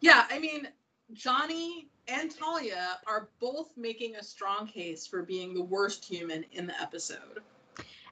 [0.00, 0.68] Yeah, I mean,
[1.12, 6.66] Johnny and Talia are both making a strong case for being the worst human in
[6.66, 7.40] the episode.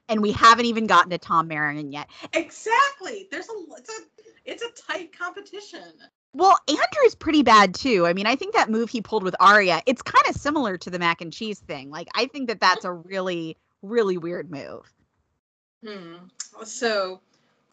[0.09, 2.07] And we haven't even gotten to Tom Marin yet.
[2.33, 3.27] Exactly.
[3.29, 4.01] There's a it's a
[4.45, 5.93] it's a tight competition.
[6.33, 8.05] Well, Andrew's pretty bad too.
[8.05, 10.89] I mean, I think that move he pulled with Aria, it's kind of similar to
[10.89, 11.89] the mac and cheese thing.
[11.89, 14.91] Like, I think that that's a really, really weird move.
[15.83, 16.15] Hmm.
[16.63, 17.21] So,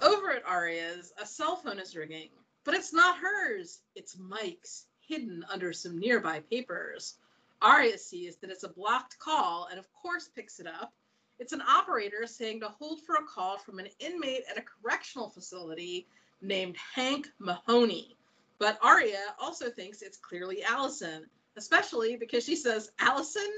[0.03, 2.31] over at Aria's, a cell phone is ringing,
[2.65, 3.81] but it's not hers.
[3.95, 7.17] It's Mike's, hidden under some nearby papers.
[7.61, 10.93] Aria sees that it's a blocked call and, of course, picks it up.
[11.39, 15.31] It's an operator saying to hold for a call from an inmate at a correctional
[15.31, 16.07] facility
[16.41, 18.17] named Hank Mahoney.
[18.59, 23.51] But Aria also thinks it's clearly Alison, especially because she says, Alison?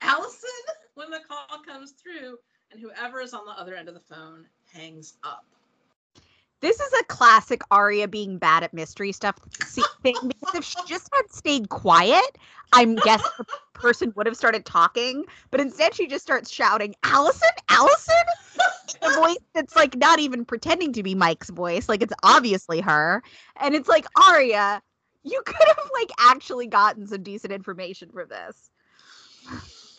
[0.00, 0.50] Alison?
[0.94, 2.38] when the call comes through
[2.70, 5.44] and whoever is on the other end of the phone hangs up.
[6.60, 9.36] This is a classic Aria being bad at mystery stuff
[10.02, 12.38] thing because if she just had stayed quiet,
[12.72, 15.24] I'm guessing the person would have started talking.
[15.50, 18.14] But instead, she just starts shouting, Alison, Alison,
[19.02, 21.88] in a voice that's like not even pretending to be Mike's voice.
[21.88, 23.22] Like it's obviously her.
[23.60, 24.82] And it's like, Aria,
[25.22, 28.70] you could have like actually gotten some decent information from this.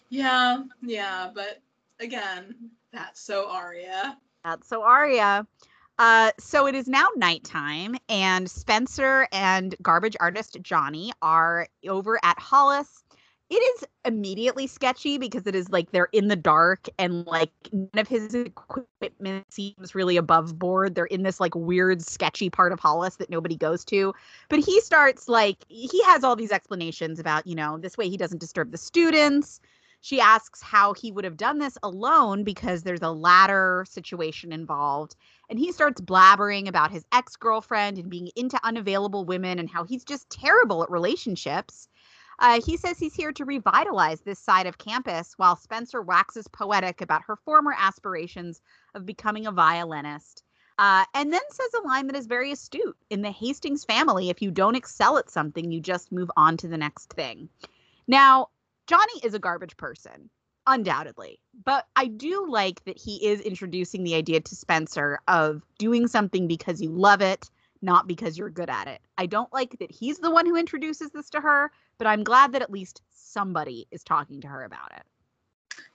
[0.09, 1.61] Yeah, yeah, but
[1.99, 2.55] again,
[2.91, 4.17] that's so Aria.
[4.43, 5.47] That's so Aria.
[5.97, 12.37] Uh, so it is now nighttime, and Spencer and garbage artist Johnny are over at
[12.37, 13.03] Hollis.
[13.49, 17.89] It is immediately sketchy because it is like they're in the dark and like none
[17.93, 20.95] of his equipment seems really above board.
[20.95, 24.15] They're in this like weird, sketchy part of Hollis that nobody goes to.
[24.49, 28.17] But he starts like he has all these explanations about, you know, this way he
[28.17, 29.61] doesn't disturb the students.
[30.05, 35.15] She asks how he would have done this alone because there's a ladder situation involved.
[35.49, 39.83] And he starts blabbering about his ex girlfriend and being into unavailable women and how
[39.83, 41.89] he's just terrible at relationships.
[42.37, 47.01] Uh, he says he's here to revitalize this side of campus while Spencer waxes poetic
[47.01, 48.61] about her former aspirations
[48.93, 50.43] of becoming a violinist.
[50.77, 52.95] Uh, and then says a line that is very astute.
[53.09, 56.67] In the Hastings family, if you don't excel at something, you just move on to
[56.67, 57.49] the next thing.
[58.07, 58.49] Now,
[58.87, 60.29] Johnny is a garbage person,
[60.67, 61.39] undoubtedly.
[61.63, 66.47] But I do like that he is introducing the idea to Spencer of doing something
[66.47, 67.49] because you love it,
[67.81, 69.01] not because you're good at it.
[69.17, 72.51] I don't like that he's the one who introduces this to her, but I'm glad
[72.53, 75.03] that at least somebody is talking to her about it.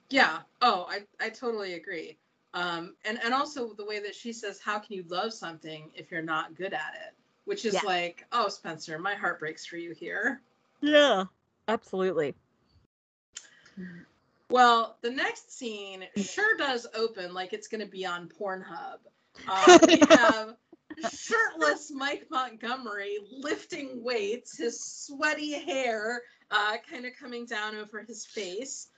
[0.09, 0.39] Yeah.
[0.61, 2.17] Oh, I, I totally agree.
[2.53, 6.11] Um, and, and also the way that she says, How can you love something if
[6.11, 7.13] you're not good at it?
[7.45, 7.81] Which is Yeah.
[7.85, 10.41] like, Oh, Spencer, my heart breaks for you here.
[10.81, 11.25] Yeah,
[11.67, 12.35] absolutely.
[14.49, 18.97] Well, the next scene sure does open like it's going to be on Pornhub.
[19.47, 20.55] Uh, we have
[21.09, 28.25] shirtless Mike Montgomery lifting weights, his sweaty hair uh, kind of coming down over his
[28.25, 28.89] face.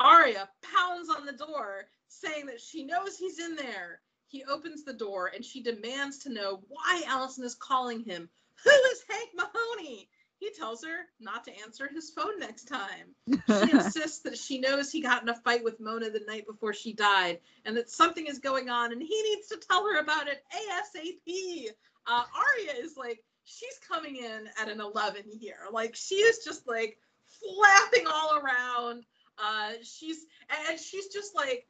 [0.00, 4.00] Aria pounds on the door, saying that she knows he's in there.
[4.26, 8.28] He opens the door and she demands to know why Alison is calling him.
[8.64, 10.08] Who is Hank Mahoney?
[10.38, 13.14] He tells her not to answer his phone next time.
[13.28, 16.74] She insists that she knows he got in a fight with Mona the night before
[16.74, 20.28] she died and that something is going on and he needs to tell her about
[20.28, 21.68] it ASAP.
[22.06, 25.60] Uh, Aria is like, she's coming in at an 11 here.
[25.72, 29.04] Like, she is just like flapping all around.
[29.38, 30.26] Uh, she's,
[30.68, 31.66] and she's just like,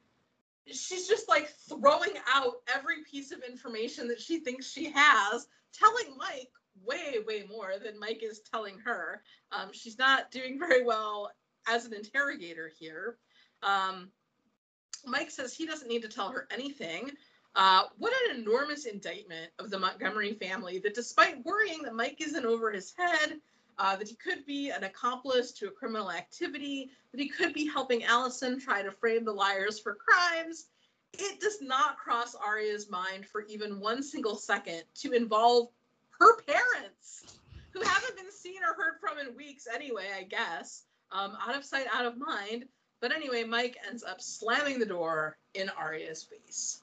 [0.67, 6.17] she's just like throwing out every piece of information that she thinks she has, telling
[6.17, 6.49] Mike
[6.83, 9.21] way, way more than Mike is telling her.
[9.51, 11.31] Um, she's not doing very well
[11.67, 13.17] as an interrogator here.
[13.63, 14.09] Um,
[15.05, 17.11] Mike says he doesn't need to tell her anything.
[17.55, 22.45] Uh, what an enormous indictment of the Montgomery family that despite worrying that Mike isn't
[22.45, 23.39] over his head,
[23.77, 27.67] uh, that he could be an accomplice to a criminal activity, that he could be
[27.67, 30.67] helping Alison try to frame the liars for crimes.
[31.13, 35.69] It does not cross Aria's mind for even one single second to involve
[36.19, 37.37] her parents,
[37.71, 40.83] who haven't been seen or heard from in weeks anyway, I guess.
[41.11, 42.65] Um, out of sight, out of mind.
[43.01, 46.81] But anyway, Mike ends up slamming the door in Aria's face.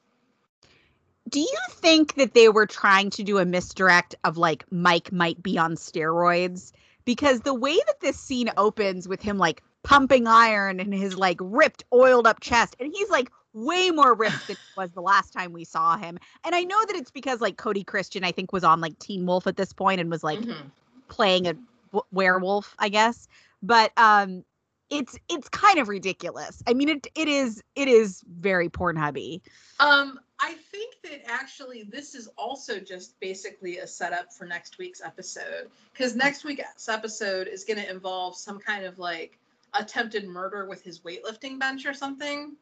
[1.28, 5.42] Do you think that they were trying to do a misdirect of like Mike might
[5.42, 6.72] be on steroids?
[7.04, 11.38] Because the way that this scene opens with him like pumping iron and his like
[11.40, 15.32] ripped, oiled up chest, and he's like way more ripped than he was the last
[15.32, 16.18] time we saw him.
[16.44, 19.26] And I know that it's because like Cody Christian, I think, was on like Teen
[19.26, 20.70] Wolf at this point and was like Mhm.
[21.08, 21.54] playing a
[21.92, 23.28] w- werewolf, I guess.
[23.62, 24.44] But um,
[24.90, 26.62] it's it's kind of ridiculous.
[26.66, 29.40] I mean, it it is it is very Pornhubby.
[29.80, 35.00] Um, I think that actually this is also just basically a setup for next week's
[35.00, 39.38] episode because next week's episode is going to involve some kind of like
[39.74, 42.56] attempted murder with his weightlifting bench or something.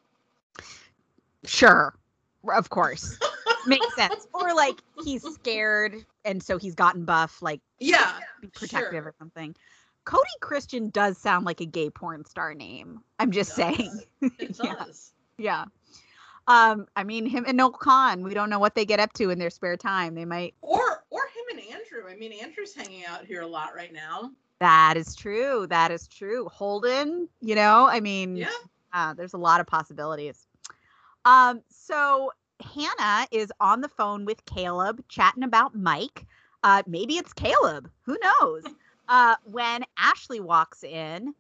[1.45, 1.95] Sure,
[2.53, 3.19] of course,
[3.67, 4.27] makes sense.
[4.35, 9.09] Or like he's scared and so he's gotten buff, like Yeah, be protective sure.
[9.09, 9.55] or something.
[10.05, 13.01] Cody Christian does sound like a gay porn star name.
[13.19, 14.01] I'm just It saying.
[14.21, 14.31] does.
[14.39, 14.75] It Yeah.
[14.75, 15.13] does.
[15.39, 15.65] Yeah.
[16.47, 19.31] Um, I mean him and Noel Kahn, we don't know what they get up to
[19.31, 20.15] in their spare time.
[20.15, 22.11] They might Or or him and Andrew.
[22.11, 24.33] I mean, Andrew's hanging out here a lot right now.
[24.59, 25.67] that is true.
[25.69, 26.49] That is true.
[26.49, 28.51] Holden, you know, I mean Yeah.
[28.93, 30.47] Uh, there's a lot of possibilities.
[31.25, 32.33] Um, so
[32.75, 36.27] Hanna is on the phone with Caleb chatting about Mike.
[36.63, 37.91] Uh, maybe it's Caleb.
[38.03, 38.65] Who knows?
[39.13, 41.35] Uh, when Ashley walks in,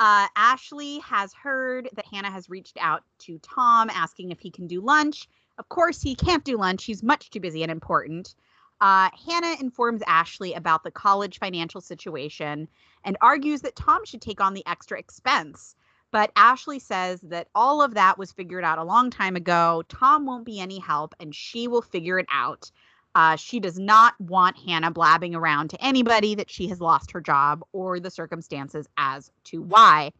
[0.00, 4.66] uh, Ashley has heard that Hanna has reached out to Tom asking if he can
[4.66, 5.28] do lunch.
[5.56, 6.82] Of course, he can't do lunch.
[6.82, 8.34] He's much too busy and important.
[8.80, 12.66] Uh, Hanna informs Ashley about the college financial situation
[13.04, 15.76] and argues that Tom should take on the extra expense.
[16.12, 19.82] But Ashley says that all of that was figured out a long time ago.
[19.88, 22.70] Tom won't be any help and she will figure it out.
[23.14, 27.20] Uh, she does not want Hanna blabbing around to anybody that she has lost her
[27.20, 30.12] job or the circumstances as to why.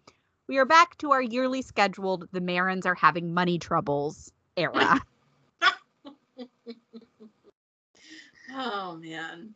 [0.49, 5.01] We are back to our yearly scheduled The Marins are having money troubles era.
[8.55, 9.55] Oh man.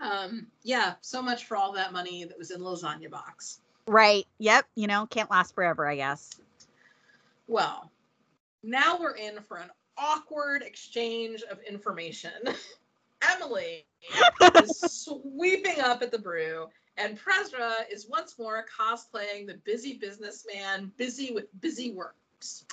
[0.00, 3.60] Um, yeah, so much for all that money that was in lasagna box.
[3.86, 4.26] Right.
[4.38, 4.66] Yep.
[4.74, 6.30] You know, can't last forever, I guess.
[7.46, 7.90] Well,
[8.62, 12.32] now we're in for an awkward exchange of information.
[13.36, 13.86] Emily
[14.62, 20.92] is sweeping up at the brew, and Presra is once more cosplaying the busy businessman,
[20.96, 22.66] busy with busy works.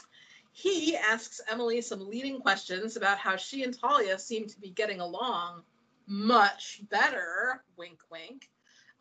[0.51, 4.99] He asks Emily some leading questions about how she and Talia seem to be getting
[4.99, 5.63] along
[6.07, 7.63] much better.
[7.77, 8.49] Wink, wink.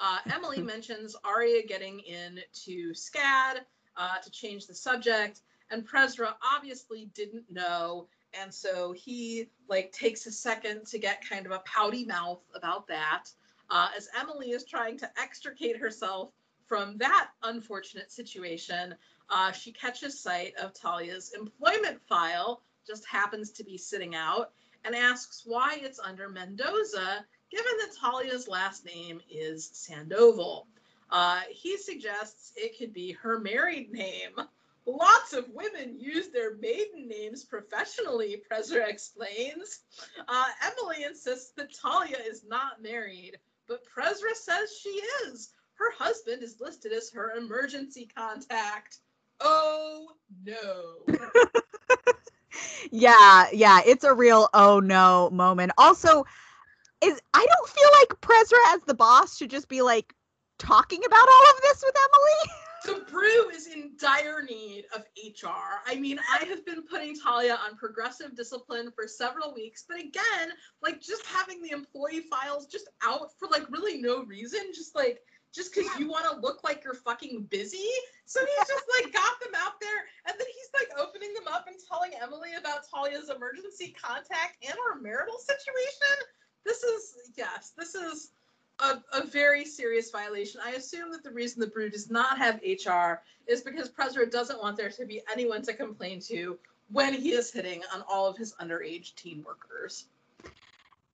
[0.00, 3.60] Uh, Emily mentions Aria getting in to SCAD
[3.96, 10.26] uh, to change the subject, and Presra obviously didn't know, and so he like takes
[10.26, 13.26] a second to get kind of a pouty mouth about that,
[13.70, 16.32] uh, as Emily is trying to extricate herself
[16.66, 18.94] from that unfortunate situation.
[19.28, 24.52] Uh, she catches sight of Talia's employment file, just happens to be sitting out,
[24.84, 30.66] and asks why it's under Mendoza, given that Talia's last name is Sandoval.
[31.10, 34.32] Uh, he suggests it could be her married name.
[34.86, 39.80] Lots of women use their maiden names professionally, Presra explains.
[40.28, 43.38] Uh, Emily insists that Talia is not married,
[43.68, 45.50] but Presra says she is.
[45.74, 48.98] Her husband is listed as her emergency contact.
[49.40, 50.08] Oh
[50.44, 50.96] no.
[52.90, 55.72] yeah, yeah, it's a real oh no moment.
[55.78, 56.24] Also,
[57.02, 60.14] is I don't feel like Prezra as the boss should just be like
[60.58, 62.52] talking about all of this with Emily.
[62.82, 65.84] The brew is in dire need of HR.
[65.86, 70.48] I mean, I have been putting Talia on progressive discipline for several weeks, but again,
[70.82, 75.20] like just having the employee files just out for like really no reason, just like
[75.54, 77.88] just because you want to look like you're fucking busy.
[78.24, 81.66] So he's just like got them out there, and then he's like opening them up
[81.66, 86.16] and telling Emily about Talia's emergency contact and her marital situation.
[86.64, 88.30] This is yes, this is
[88.80, 90.60] a, a, very serious violation.
[90.64, 94.60] I assume that the reason the Brew does not have HR is because Prezra doesn't
[94.60, 96.58] want there to be anyone to complain to
[96.90, 100.06] when he is hitting on all of his underage teen workers.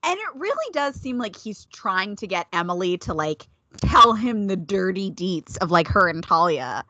[0.03, 3.47] And it really does seem like he's trying to get Emily to like
[3.79, 6.85] tell him the dirty deets of like her and Talia.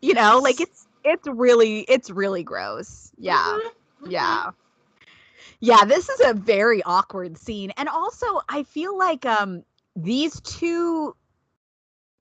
[0.00, 3.10] You know, like it's it's really it's really gross.
[3.18, 3.36] Yeah.
[3.36, 4.10] Mm-hmm.
[4.10, 4.50] Yeah.
[5.60, 7.72] Yeah, this is a very awkward scene.
[7.76, 9.62] And also I feel like um
[9.96, 11.14] these two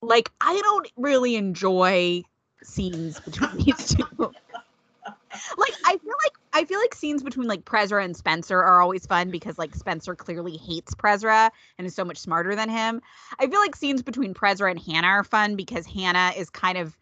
[0.01, 2.23] like I don't really enjoy
[2.63, 4.05] scenes between these two.
[4.19, 9.05] like I feel like I feel like scenes between like Prezra and Spencer are always
[9.05, 13.01] fun because like Spencer clearly hates Prezra and is so much smarter than him.
[13.39, 16.97] I feel like scenes between Prezra and Hanna are fun because Hanna is kind of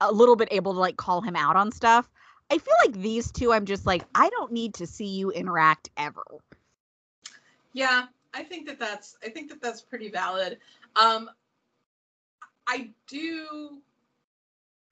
[0.00, 2.10] a little bit able to like call him out on stuff.
[2.52, 5.88] I feel like these two I'm just like I don't need to see you interact
[5.96, 6.22] ever.
[7.72, 10.58] Yeah, I think that that's I think that that's pretty valid.
[11.00, 11.30] Um,
[12.68, 13.78] I do.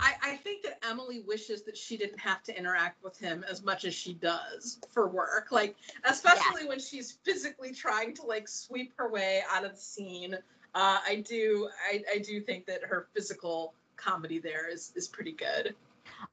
[0.03, 3.63] I, I think that Emily wishes that she didn't have to interact with him as
[3.63, 5.49] much as she does for work.
[5.51, 6.69] Like, especially yeah.
[6.69, 10.35] when she's physically trying to like sweep her way out of the scene.
[10.75, 15.33] Uh, I do I, I do think that her physical comedy there is is pretty
[15.33, 15.75] good.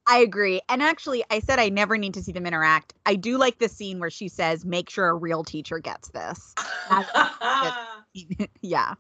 [0.06, 0.62] I agree.
[0.70, 2.94] And actually, I said I never need to see them interact.
[3.06, 6.56] I do like the scene where she says, make sure a real teacher gets this.
[8.62, 8.94] yeah.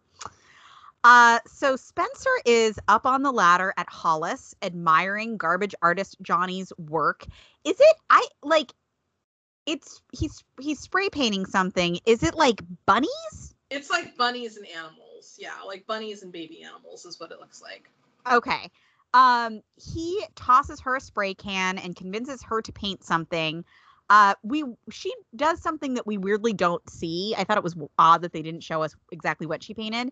[1.03, 7.25] Uh, so Spencer is up on the ladder at Hollis, admiring garbage artist Johnny's work.
[7.63, 8.73] Is it I like
[9.65, 11.99] it's he's he's spray painting something.
[12.05, 13.55] Is it like bunnies?
[13.69, 15.38] It's like bunnies and animals.
[15.39, 17.89] Yeah, like bunnies and baby animals is what it looks like.
[18.29, 18.69] Okay.
[19.18, 23.65] Um, he tosses her a spray can and convinces her to paint something.
[24.11, 27.34] Uh, we she does something that we weirdly don't see.
[27.36, 30.11] I thought it was odd that they didn't show us exactly what she painted.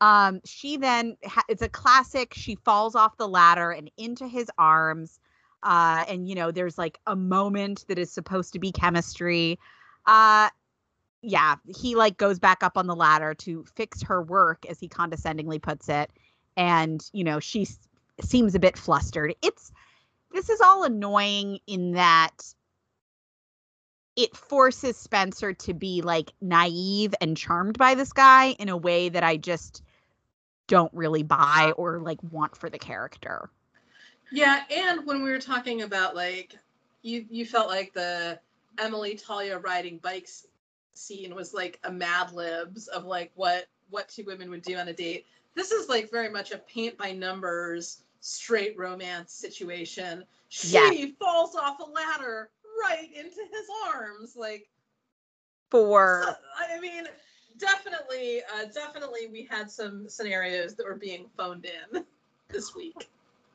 [0.00, 2.32] Um, she then ha- it's a classic.
[2.32, 5.20] She falls off the ladder and into his arms.
[5.62, 9.58] Uh, and you know, there's like a moment that is supposed to be chemistry.
[10.06, 10.48] Uh,
[11.20, 14.88] yeah, he like goes back up on the ladder to fix her work, as he
[14.88, 16.10] condescendingly puts it.
[16.56, 17.66] And you know, she
[18.20, 19.34] seems a bit flustered.
[19.42, 19.72] It's
[20.32, 22.54] this is all annoying in that
[24.16, 29.10] it forces Spencer to be like naive and charmed by this guy in a way
[29.10, 29.82] that I just
[30.66, 33.50] don't really buy or like want for the character.
[34.32, 36.58] Yeah, and when we were talking about like
[37.02, 38.40] you you felt like the
[38.78, 40.46] Emily Talia riding bikes
[40.94, 44.88] scene was like a Mad Libs of like what what two women would do on
[44.88, 45.26] a date.
[45.54, 50.24] This is like very much a paint by numbers straight romance situation.
[50.48, 51.06] She yeah.
[51.18, 52.50] falls off a ladder
[52.82, 54.68] right into his arms like
[55.70, 57.04] for I mean
[57.58, 62.04] definitely, uh, definitely, we had some scenarios that were being phoned in
[62.48, 63.08] this week.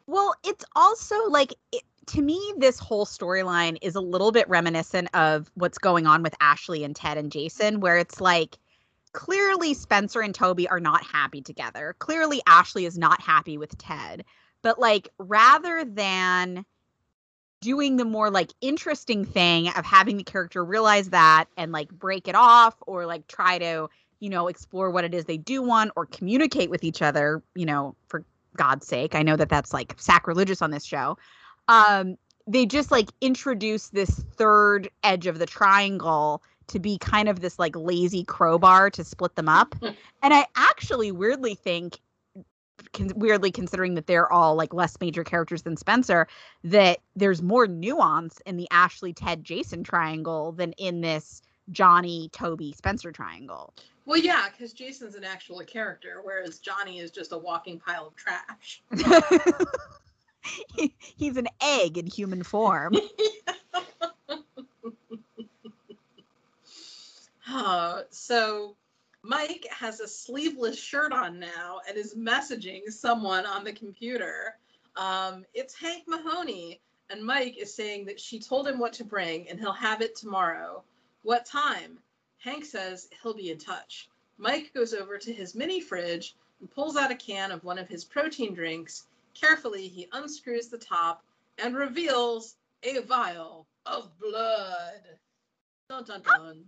[0.08, 5.10] Well, it's also like it, to me, this whole storyline is a little bit reminiscent
[5.14, 8.58] of what's going on with Ashley and Ted and Jason, where it's like
[9.14, 11.96] clearly Spencer and Toby are not happy together.
[12.00, 14.26] Clearly, Ashley is not happy with Ted.
[14.62, 16.66] But like, rather than
[17.62, 22.28] doing the more like interesting thing of having the character realize that and like break
[22.28, 23.88] it off or like try to
[24.20, 27.66] you know explore what it is they do want or communicate with each other you
[27.66, 28.26] know for
[28.58, 31.16] god's sake i know that that's like sacrilegious on this show
[31.68, 37.42] um they just like introduce this third edge of the triangle to be kind of
[37.42, 39.76] this like lazy crowbar to split them up.
[40.24, 42.00] And i actually weirdly think
[42.94, 46.28] con- weirdly considering that they're all like less major characters than Spencer,
[46.64, 52.74] that there's more nuance in the Ashley, Ted, Jason triangle than in this Johnny, Toby,
[52.74, 53.74] Spencer triangle.
[54.06, 58.16] Well, yeah, because Jason's an actual character, whereas Johnny is just a walking pile of
[58.16, 58.82] trash.
[60.76, 62.96] he, he's an egg in human form.
[67.50, 68.76] uh, so
[69.24, 74.58] Mike has a sleeveless shirt on now and is messaging someone on the computer.
[74.96, 79.48] Um, it's Hank Mahoney, and Mike is saying that she told him what to bring
[79.48, 80.84] and he'll have it tomorrow.
[81.24, 82.00] What time?
[82.40, 84.10] Hank says he'll be in touch.
[84.38, 87.88] Mike goes over to his mini fridge and pulls out a can of one of
[87.88, 89.06] his protein drinks.
[89.36, 91.24] Carefully, he unscrews the top
[91.60, 95.02] and reveals a vial of blood.
[95.90, 96.66] Dun dun dun.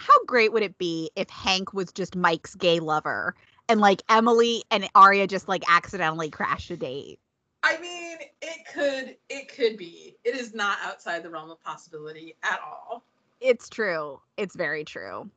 [0.00, 3.34] How great would it be if Hank was just Mike's gay lover
[3.68, 7.20] and like Emily and Aria just like accidentally crashed a date?
[7.62, 10.16] I mean, it could it could be.
[10.24, 13.04] It is not outside the realm of possibility at all.
[13.42, 14.18] It's true.
[14.38, 15.30] It's very true.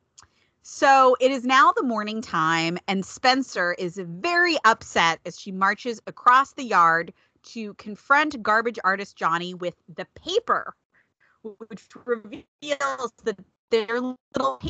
[0.62, 6.00] So it is now the morning time, and Spencer is very upset as she marches
[6.06, 7.12] across the yard
[7.52, 10.74] to confront garbage artist Johnny with the paper,
[11.42, 13.36] which reveals that
[13.74, 14.60] their little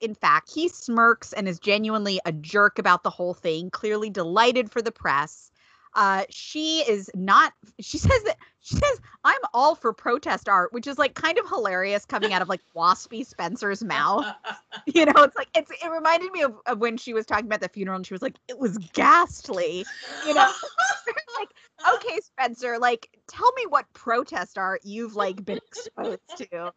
[0.00, 4.70] in fact, he smirks and is genuinely a jerk about the whole thing, clearly delighted
[4.70, 5.50] for the press.
[5.94, 7.52] Uh, she is not.
[7.80, 11.48] She says that she says I'm all for protest art, which is like kind of
[11.48, 14.26] hilarious coming out of like waspy Spencer's mouth.
[14.86, 15.70] you know, it's like it's.
[15.70, 18.22] It reminded me of, of when she was talking about the funeral, and she was
[18.22, 19.84] like, "It was ghastly."
[20.26, 20.50] You know,
[21.38, 21.50] like
[21.94, 26.72] okay, Spencer, like tell me what protest art you've like been exposed to.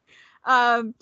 [0.46, 0.94] Um,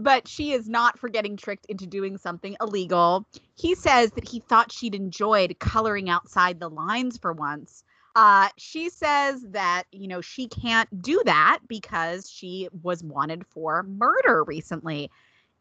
[0.00, 3.26] but she is not for getting tricked into doing something illegal.
[3.54, 7.84] He says that he thought she'd enjoyed coloring outside the lines for once.
[8.14, 13.82] Uh, she says that, you know, she can't do that because she was wanted for
[13.84, 15.10] murder recently.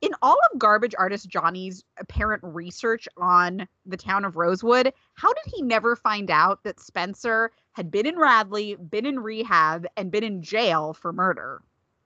[0.01, 5.53] In all of garbage artist Johnny's apparent research on the town of Rosewood, how did
[5.53, 10.23] he never find out that Spencer had been in Radley, been in rehab, and been
[10.23, 11.61] in jail for murder?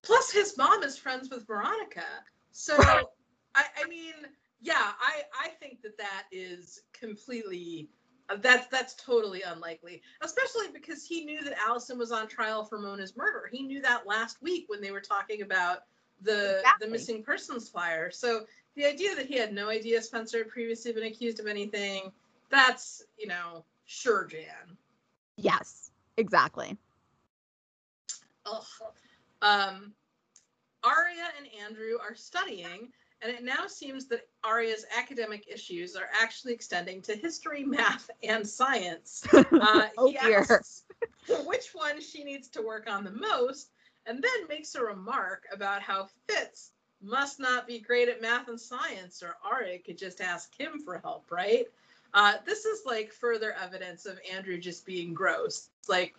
[0.05, 2.05] Plus, his mom is friends with Veronica.
[2.51, 4.13] So, I, I mean,
[4.61, 7.89] yeah, I, I think that that is completely
[8.29, 12.79] uh, that's that's totally unlikely especially because he knew that alison was on trial for
[12.79, 15.83] mona's murder he knew that last week when they were talking about
[16.21, 16.87] the exactly.
[16.87, 18.45] the missing persons flyer so
[18.75, 22.11] the idea that he had no idea spencer had previously been accused of anything
[22.49, 24.75] that's you know sure jan
[25.37, 26.75] yes exactly
[28.47, 28.63] Ugh.
[29.45, 29.93] Um,
[30.83, 32.89] Aria and Andrew are studying,
[33.21, 38.47] and it now seems that Aria's academic issues are actually extending to history, math, and
[38.47, 39.23] science.
[39.51, 40.41] Uh, oh dear.
[40.41, 40.83] Asks
[41.45, 43.71] which one she needs to work on the most,
[44.05, 46.71] and then makes a remark about how Fitz
[47.01, 50.99] must not be great at math and science, or Aria could just ask him for
[50.99, 51.65] help, right?
[52.13, 55.69] Uh, this is like further evidence of Andrew just being gross.
[55.87, 56.15] Like,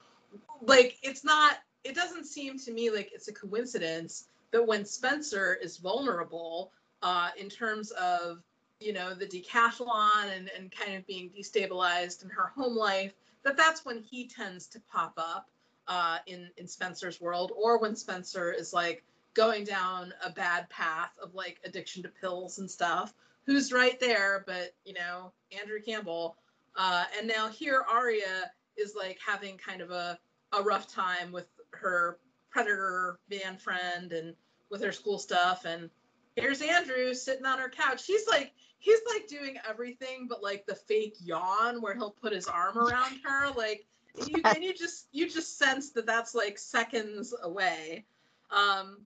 [0.62, 5.54] like it's not it doesn't seem to me like it's a coincidence that when Spencer
[5.54, 6.72] is vulnerable
[7.02, 8.42] uh, in terms of
[8.80, 13.12] you know the decathlon and, and kind of being destabilized in her home life
[13.44, 15.48] that that's when he tends to pop up
[15.88, 21.12] uh, in in Spencer's world or when Spencer is like going down a bad path
[21.22, 23.14] of like addiction to pills and stuff
[23.44, 26.36] who's right there but you know Andrew Campbell.
[26.78, 30.18] Uh, and now here Aria is like having kind of a
[30.52, 31.46] a rough time with
[31.80, 32.18] her
[32.50, 34.34] predator band friend and
[34.70, 35.64] with her school stuff.
[35.64, 35.90] And
[36.34, 38.06] here's andrew sitting on her couch.
[38.06, 42.46] He's like he's like doing everything but like the fake yawn where he'll put his
[42.46, 43.50] arm around her.
[43.56, 43.86] Like
[44.26, 48.04] you and you just you just sense that that's like seconds away.
[48.50, 48.98] Um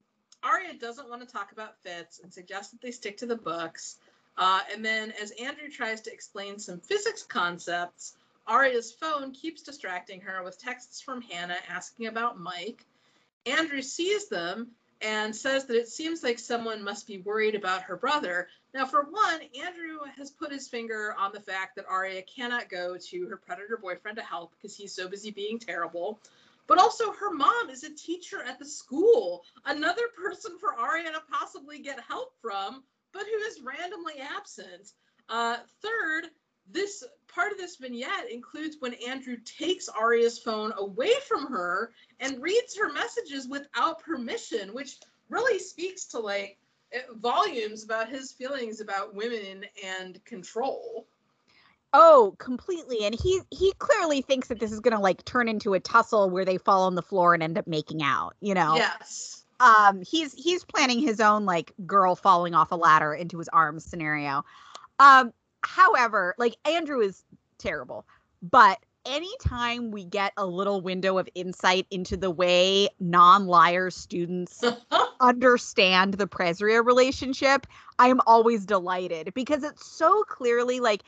[0.43, 3.97] Aria doesn't want to talk about Fitz and suggests that they stick to the books.
[4.37, 8.15] Uh, and then, as Andrew tries to explain some physics concepts,
[8.47, 12.85] Aria's phone keeps distracting her with texts from Hanna asking about Mike.
[13.45, 14.71] Andrew sees them
[15.01, 18.47] and says that it seems like someone must be worried about her brother.
[18.73, 22.97] Now, for one, Andrew has put his finger on the fact that Aria cannot go
[22.97, 26.19] to her predator boyfriend to help because he's so busy being terrible.
[26.67, 31.21] But also, her mom is a teacher at the school, another person for Aria to
[31.31, 34.93] possibly get help from, but who is randomly absent.
[35.27, 36.29] Uh, third,
[36.71, 42.41] this part of this vignette includes when Andrew takes Aria's phone away from her and
[42.41, 44.99] reads her messages without permission, which
[45.29, 46.57] really speaks to like
[47.15, 51.07] volumes about his feelings about women and control.
[51.93, 53.05] Oh, completely.
[53.05, 56.29] And he he clearly thinks that this is going to like turn into a tussle
[56.29, 58.75] where they fall on the floor and end up making out, you know.
[58.75, 59.43] Yes.
[59.59, 63.85] Um he's he's planning his own like girl falling off a ladder into his arms
[63.85, 64.43] scenario.
[64.99, 65.33] Um
[65.63, 67.23] however, like Andrew is
[67.57, 68.05] terrible,
[68.41, 74.63] but anytime we get a little window of insight into the way non-liar students
[75.19, 77.67] understand the Presria relationship,
[77.99, 81.03] I am always delighted because it's so clearly like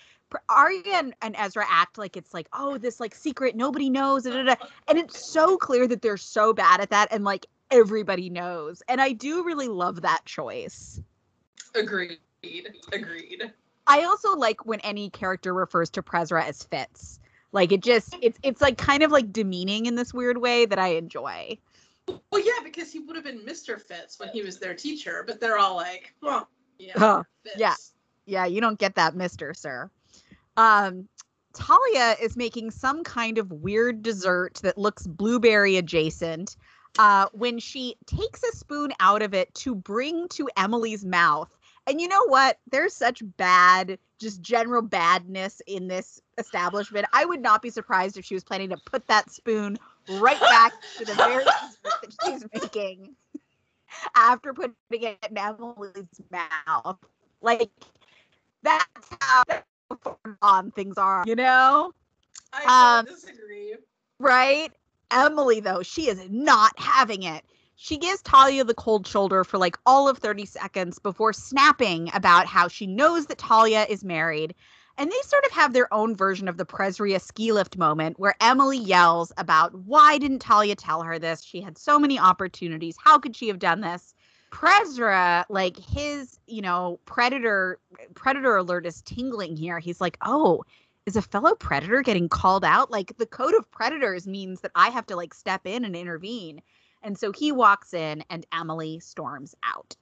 [0.49, 4.32] Aria and, and, Ezra act like it's like, oh, this like secret nobody knows, da,
[4.32, 4.56] da, da.
[4.88, 8.99] and it's so clear that they're so bad at that, and like everybody knows, and
[8.99, 10.99] I do really love that choice.
[11.76, 12.18] Agreed.
[12.91, 13.54] Agreed.
[13.88, 17.20] I also like when any character refers to Presra as Fitz.
[17.52, 20.80] Like it just it's it's like kind of like demeaning in this weird way that
[20.80, 21.58] I enjoy.
[22.08, 23.80] Well, yeah, because he would have been Mr.
[23.80, 26.46] Fitz when he was their teacher, but they're all like, oh,
[26.78, 27.22] yeah,
[27.56, 27.76] yeah,
[28.26, 28.46] yeah.
[28.46, 29.90] You don't get that, Mister Sir.
[30.58, 31.08] Um,
[31.54, 36.58] Talia is making some kind of weird dessert that looks blueberry adjacent.
[37.00, 41.56] Uh, when she takes a spoon out of it to bring to Emily's mouth,
[41.88, 42.58] and you know what?
[42.72, 47.06] There's such bad, just general badness in this establishment.
[47.14, 49.78] I would not be surprised if she was planning to put that spoon
[50.10, 51.44] right back to the very
[51.84, 53.16] that she's making
[54.16, 56.98] after putting it in Emily's mouth.
[57.42, 57.72] Like
[58.62, 59.44] that's how
[60.42, 61.94] on things are, you know?
[62.54, 63.76] I um, disagree.
[64.20, 64.72] Right?
[65.12, 67.44] Emily, though, she is not having it.
[67.84, 72.46] She gives Talia the cold shoulder for like all of 30 seconds before snapping about
[72.46, 74.56] how she knows that Talia is married.
[74.98, 78.36] And they sort of have their own version of the Presria ski lift moment where
[78.40, 81.44] Emily yells about why didn't Talia tell her this?
[81.44, 82.96] She had so many opportunities.
[83.04, 84.14] How could she have done this?
[84.50, 87.82] Presra, like his, you know, predator
[88.16, 89.80] predator alert is tingling here.
[89.80, 90.64] He's like, "Oh,
[91.06, 92.92] is a fellow predator getting called out?
[92.92, 96.62] Like the code of predators means that I have to like step in and intervene."
[97.04, 99.95] And so he walks in and Emily storms out.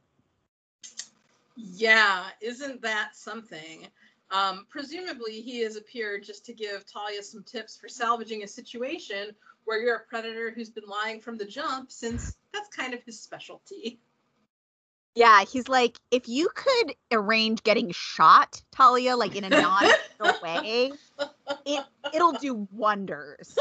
[1.55, 3.87] Yeah, isn't that something?
[4.31, 9.35] Um, presumably, he has appeared just to give Talia some tips for salvaging a situation
[9.65, 13.19] where you're a predator who's been lying from the jump, since that's kind of his
[13.19, 13.99] specialty.
[15.15, 19.83] Yeah, he's like, if you could arrange getting shot, Talia, like in a non
[20.41, 20.91] way,
[21.65, 21.83] it
[22.13, 23.57] it'll do wonders.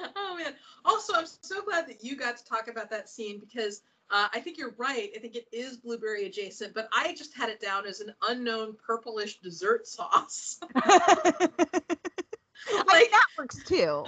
[0.16, 0.54] oh man!
[0.84, 4.40] Also, I'm so glad that you got to talk about that scene because uh, I
[4.40, 5.10] think you're right.
[5.14, 8.74] I think it is blueberry adjacent, but I just had it down as an unknown
[8.74, 10.58] purplish dessert sauce.
[10.74, 10.84] like
[13.10, 14.04] that works too.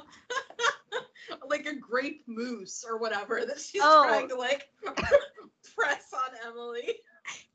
[1.48, 4.06] like a grape mousse or whatever that she's oh.
[4.08, 4.68] trying to like
[5.76, 6.96] press on Emily.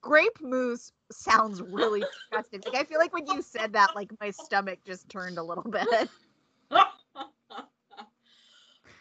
[0.01, 2.61] Grape mousse sounds really disgusting.
[2.65, 5.63] Like I feel like when you said that, like my stomach just turned a little
[5.63, 6.09] bit.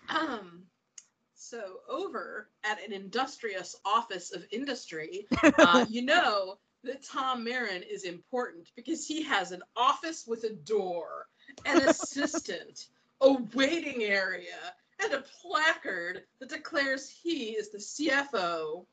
[0.09, 0.65] Um,
[1.35, 8.05] so over at an industrious office of industry, uh, you know that Tom Marin is
[8.05, 11.27] important because he has an office with a door,
[11.65, 12.87] an assistant,
[13.21, 14.59] a waiting area,
[15.03, 18.87] and a placard that declares he is the CFO.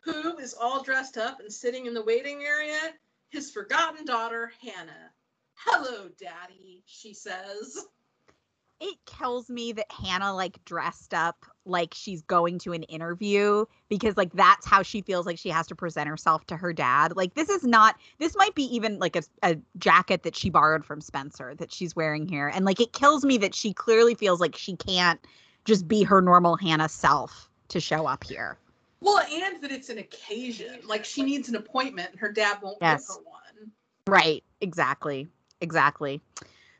[0.00, 2.78] Who is all dressed up and sitting in the waiting area?
[3.30, 5.10] His forgotten daughter, Hanna.
[5.54, 7.76] Hello, Daddy, she says
[8.80, 14.16] it kills me that Hanna like dressed up like she's going to an interview because
[14.16, 17.16] like that's how she feels like she has to present herself to her dad.
[17.16, 20.84] Like this is not this might be even like a, a jacket that she borrowed
[20.84, 22.48] from Spencer that she's wearing here.
[22.48, 25.20] And like it kills me that she clearly feels like she can't
[25.64, 28.58] just be her normal Hanna self to show up here.
[29.00, 30.80] Well, and that it's an occasion.
[30.84, 33.06] Like she needs an appointment and her dad won't yes.
[33.06, 33.72] give her one.
[34.06, 34.44] Right.
[34.60, 35.28] Exactly.
[35.60, 36.20] Exactly.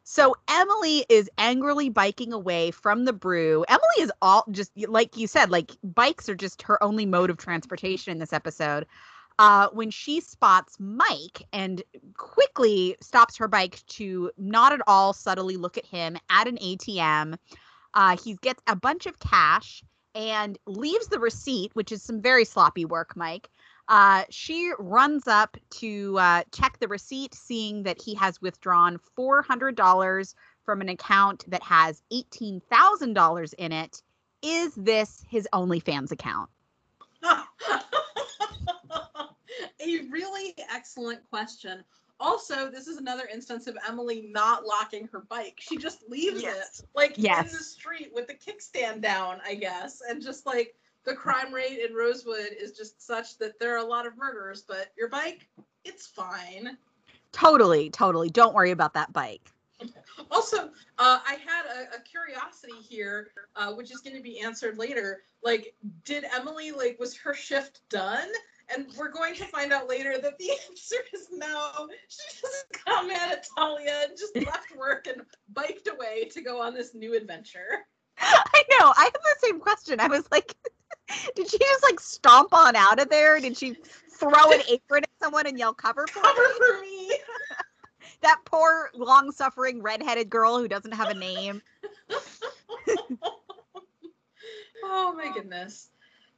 [0.08, 3.64] So Emily is angrily biking away from the brew.
[3.68, 7.38] Emily is all just like you said, like bikes are just her only mode of
[7.38, 8.86] transportation in this episode.
[9.40, 11.82] Uh, when she spots Mike and
[12.14, 17.36] quickly stops her bike to not at all subtly look at him at an ATM.
[17.92, 19.82] Uh, he gets a bunch of cash
[20.14, 23.50] and leaves the receipt, which is some very sloppy work, Mike,
[23.88, 30.34] uh, she runs up to uh, check the receipt, seeing that he has withdrawn $400
[30.64, 34.02] from an account that has $18,000 in it.
[34.42, 36.50] Is this his OnlyFans account?
[39.80, 41.84] A really excellent question.
[42.18, 45.58] Also, this is another instance of Emily not locking her bike.
[45.60, 46.80] She just leaves yes.
[46.80, 47.46] it like yes.
[47.46, 50.74] in the street with the kickstand down, I guess, and just like
[51.06, 54.64] the crime rate in Rosewood is just such that there are a lot of murders,
[54.66, 55.48] but your bike,
[55.84, 56.76] it's fine.
[57.32, 58.28] Totally, totally.
[58.28, 59.50] Don't worry about that bike.
[60.30, 64.78] Also, uh, I had a, a curiosity here, uh, which is going to be answered
[64.78, 65.24] later.
[65.44, 68.28] Like, did Emily like was her shift done?
[68.74, 71.88] And we're going to find out later that the answer is no.
[72.08, 75.20] She just got mad at Talia and just left work and
[75.52, 77.84] biked away to go on this new adventure.
[78.18, 78.94] I know.
[78.96, 80.00] I have the same question.
[80.00, 80.54] I was like,
[81.34, 83.38] did she just like stomp on out of there?
[83.40, 83.76] Did she
[84.10, 86.54] throw an apron at someone and yell cover for Cover me?
[86.58, 87.18] for me.
[88.22, 91.60] That poor long suffering redheaded girl who doesn't have a name.
[94.82, 95.90] Oh my goodness.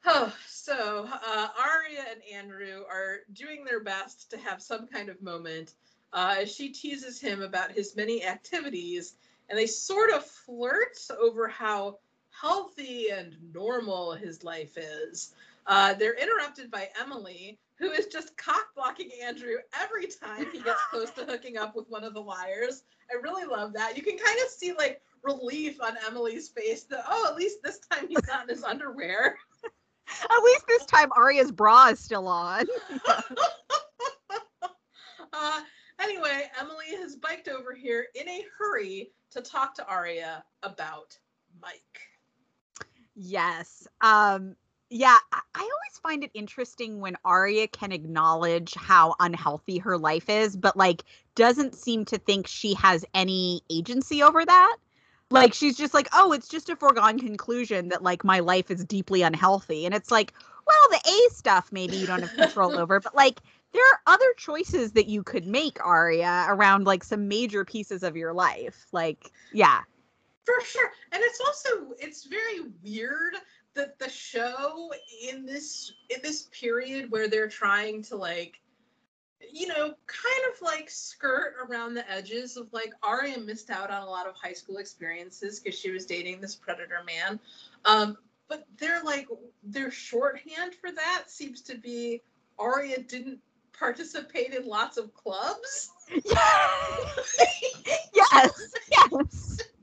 [0.05, 5.23] Oh, so uh, Aria and Andrew are doing their best to have some kind of
[5.23, 5.75] moment
[6.13, 9.15] uh, as she teases him about his many activities,
[9.49, 11.99] and they sort of flirt over how
[12.41, 15.35] healthy and normal his life is.
[15.67, 20.81] Uh, they're interrupted by Emily, who is just cock blocking Andrew every time he gets
[20.91, 22.85] close to hooking up with one of the liars.
[23.11, 23.97] I really love that.
[23.97, 27.81] You can kind of see like relief on Emily's face that oh, at least this
[27.91, 29.37] time he's not in his underwear.
[30.23, 32.65] At least this time Aria's bra is still on.
[35.35, 35.61] uh,
[36.01, 41.19] anyway, Emily has biked over here in a hurry to talk to Aria about
[41.61, 42.09] Mike.
[43.21, 43.87] Yes.
[44.01, 44.55] Um
[44.91, 50.29] yeah, I I always find it interesting when Aria can acknowledge how unhealthy her life
[50.31, 51.03] is, but like
[51.35, 54.77] doesn't seem to think she has any agency over that.
[55.31, 58.85] Like she's just like, "Oh, it's just a foregone conclusion that like my life is
[58.85, 60.33] deeply unhealthy." And it's like,
[60.67, 63.41] well, the A stuff maybe you don't have control over, but like
[63.73, 68.17] there are other choices that you could make, Aria, around like some major pieces of
[68.17, 68.87] your life.
[68.93, 69.81] Like, yeah.
[70.49, 70.91] For sure.
[71.13, 73.35] And it's also it's very weird
[73.75, 74.91] that the show
[75.29, 78.59] in this in this period where they're trying to like
[79.53, 84.03] you know, kind of like skirt around the edges of like Aria missed out on
[84.03, 87.39] a lot of high school experiences because she was dating this predator man.
[87.85, 88.17] Um,
[88.49, 89.29] but they're like
[89.63, 92.23] their shorthand for that seems to be
[92.59, 93.39] Aria didn't
[93.79, 95.91] participate in lots of clubs.
[96.25, 97.39] yes,
[98.91, 99.59] yes.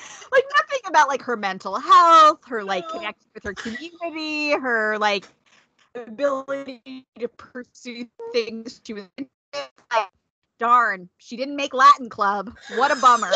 [0.32, 5.26] Like nothing about like her mental health, her like connection with her community, her like
[5.94, 9.26] ability to pursue things she was in.
[9.92, 10.08] like,
[10.60, 12.54] darn, she didn't make Latin club.
[12.76, 13.30] What a bummer.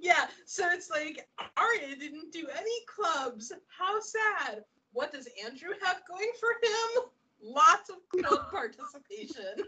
[0.00, 3.50] yeah, so it's like Aria didn't do any clubs.
[3.76, 4.62] How sad.
[4.92, 7.02] What does Andrew have going for him?
[7.42, 9.64] Lots of club participation.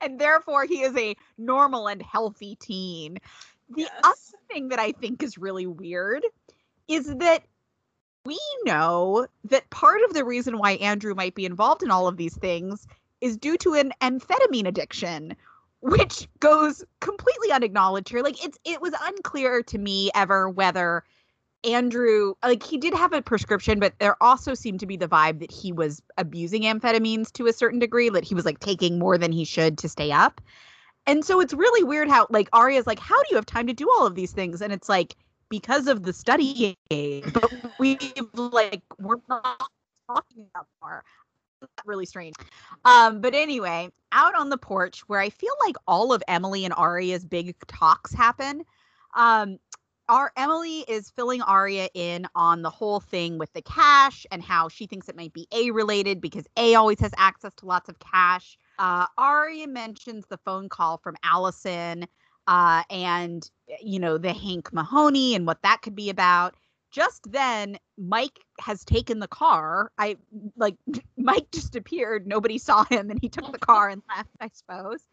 [0.00, 3.18] And therefore he is a normal and healthy teen.
[3.70, 3.90] The Yes.
[4.02, 6.24] other thing that I think is really weird
[6.88, 7.44] is that
[8.24, 12.16] we know that part of the reason why Andrew might be involved in all of
[12.16, 12.86] these things
[13.20, 15.36] is due to an amphetamine addiction,
[15.80, 18.22] which goes completely unacknowledged here.
[18.22, 21.04] Like it's it was unclear to me ever whether
[21.64, 25.40] Andrew like he did have a prescription, but there also seemed to be the vibe
[25.40, 29.18] that he was abusing amphetamines to a certain degree, that he was like taking more
[29.18, 30.40] than he should to stay up.
[31.06, 33.72] And so it's really weird how like Aria's like, how do you have time to
[33.72, 34.62] do all of these things?
[34.62, 35.16] And it's like
[35.48, 37.98] because of the study aid, but we
[38.34, 39.70] like we're not
[40.06, 41.04] talking about more.
[41.84, 42.36] Really strange.
[42.86, 46.72] Um, but anyway, out on the porch where I feel like all of Emily and
[46.74, 48.64] Aria's big talks happen.
[49.14, 49.58] Um,
[50.10, 54.68] our Emily is filling Aria in on the whole thing with the cash and how
[54.68, 57.96] she thinks it might be A related because A always has access to lots of
[58.00, 58.58] cash.
[58.76, 62.06] Uh, Aria mentions the phone call from Alison
[62.48, 63.48] uh, and
[63.80, 66.56] you know the Hank Mahoney and what that could be about.
[66.90, 69.92] Just then, Mike has taken the car.
[69.96, 70.16] I
[70.56, 70.74] like
[71.16, 72.26] Mike just appeared.
[72.26, 74.30] Nobody saw him, and he took the car and left.
[74.40, 75.06] I suppose.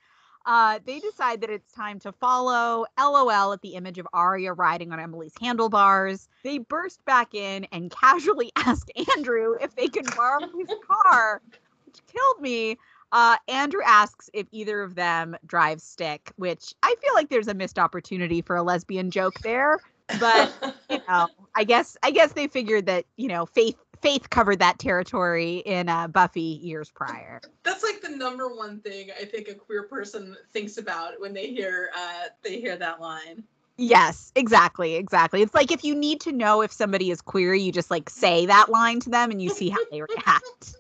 [0.47, 4.93] Uh, they decide that it's time to follow LOL at the image of Aria riding
[4.93, 6.29] on Emily's handlebars.
[6.43, 8.87] They burst back in and casually ask
[9.17, 11.41] Andrew if they can borrow his car,
[11.85, 12.77] which killed me.
[13.11, 17.53] Uh, Andrew asks if either of them drives stick, which I feel like there's a
[17.53, 19.79] missed opportunity for a lesbian joke there.
[20.19, 20.51] But
[20.89, 23.77] you know, I guess I guess they figured that you know Faith
[24.07, 27.41] Faith covered that territory in uh, Buffy years prior.
[27.63, 31.47] That's like the number one thing I think a queer person thinks about when they
[31.47, 33.43] hear uh, they hear that line.
[33.75, 35.41] Yes, exactly, exactly.
[35.41, 38.45] It's like if you need to know if somebody is queer, you just like say
[38.45, 40.77] that line to them and you see how they react.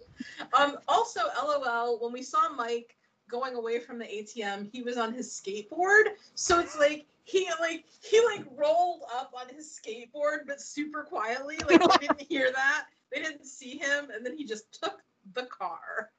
[0.57, 2.95] Um, also, LOL, when we saw Mike
[3.29, 6.13] going away from the ATM, he was on his skateboard.
[6.35, 11.57] So it's like he like he like rolled up on his skateboard, but super quietly.
[11.57, 12.85] Like they didn't hear that.
[13.11, 15.01] They didn't see him, and then he just took
[15.33, 16.11] the car.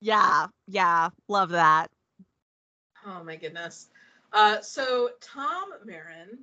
[0.00, 1.88] Yeah, yeah, love that.
[3.06, 3.88] Oh my goodness.
[4.32, 6.38] Uh, so Tom Marin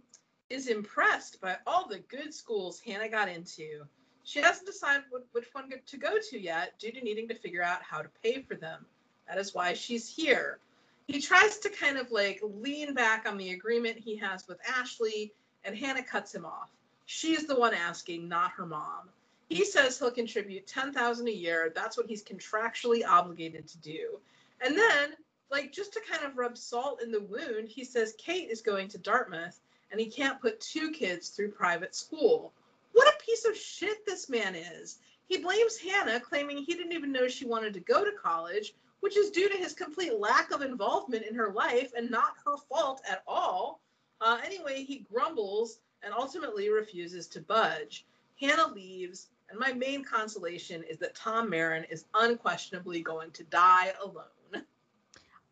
[0.49, 3.85] is impressed by all the good schools Hanna got into.
[4.23, 7.81] She hasn't decided which one to go to yet due to needing to figure out
[7.83, 8.85] how to pay for them.
[9.27, 10.59] That is why she's here.
[11.07, 15.33] He tries to kind of like lean back on the agreement he has with Ashley,
[15.65, 16.69] and Hanna cuts him off.
[17.05, 19.09] She's the one asking, not her mom.
[19.49, 21.71] He says he'll contribute 10,000 a year.
[21.75, 24.19] That's what he's contractually obligated to do.
[24.61, 25.13] And then,
[25.51, 28.87] like just to kind of rub salt in the wound, he says Kate is going
[28.89, 29.59] to Dartmouth
[29.91, 32.51] and he can't put two kids through private school.
[32.93, 34.97] What a piece of shit this man is.
[35.27, 39.17] He blames Hanna, claiming he didn't even know she wanted to go to college, which
[39.17, 43.01] is due to his complete lack of involvement in her life and not her fault
[43.09, 43.81] at all.
[44.21, 48.05] Uh, anyway, he grumbles and ultimately refuses to budge.
[48.39, 53.93] Hanna leaves, and my main consolation is that Tom Marin is unquestionably going to die
[54.03, 54.65] alone.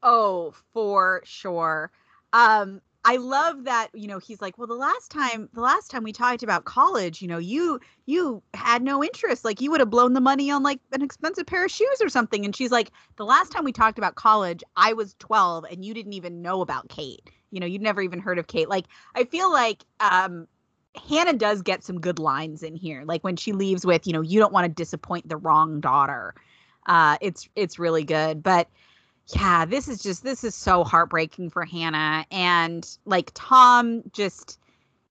[0.01, 1.91] Oh, for sure.
[2.33, 6.01] Um, I love that, you know, he's like, well, the last time, the last time
[6.01, 9.45] we talked about college, you know, you, you had no interest.
[9.45, 12.09] Like you would have blown the money on like an expensive pair of shoes or
[12.09, 12.43] something.
[12.43, 15.93] And she's like, the last time we talked about college, I was 12 and you
[15.93, 17.29] didn't even know about Kate.
[17.51, 18.69] You know, you'd never even heard of Kate.
[18.69, 20.47] Like, I feel like, um,
[21.07, 23.03] Hanna does get some good lines in here.
[23.05, 26.33] Like when she leaves with, you know, you don't want to disappoint the wrong daughter.
[26.85, 28.43] Uh, it's, it's really good.
[28.43, 28.67] But,
[29.35, 34.59] yeah, this is just this is so heartbreaking for Hanna and like Tom just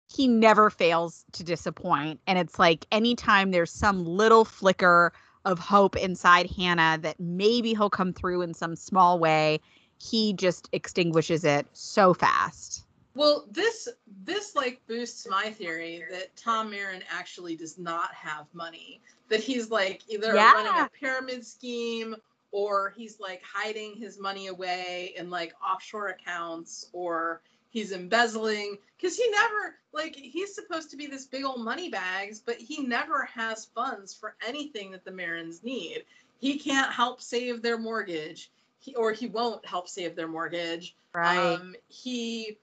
[0.09, 5.12] he never fails to disappoint and it's like anytime there's some little flicker
[5.45, 9.61] of hope inside Hanna that maybe he'll come through in some small way,
[9.99, 12.80] he just extinguishes it so fast.
[13.14, 13.88] Well, this
[14.24, 19.00] this like boosts my theory that Tom Marin actually does not have money.
[19.28, 20.52] That he's like either yeah.
[20.52, 22.16] running a pyramid scheme
[22.52, 27.40] or he's like hiding his money away in like offshore accounts or
[27.70, 32.40] he's embezzling because he never like he's supposed to be this big old money bags
[32.44, 36.04] but he never has funds for anything that the marins need
[36.40, 38.50] he can't help save their mortgage
[38.80, 42.58] he, or he won't help save their mortgage right um, he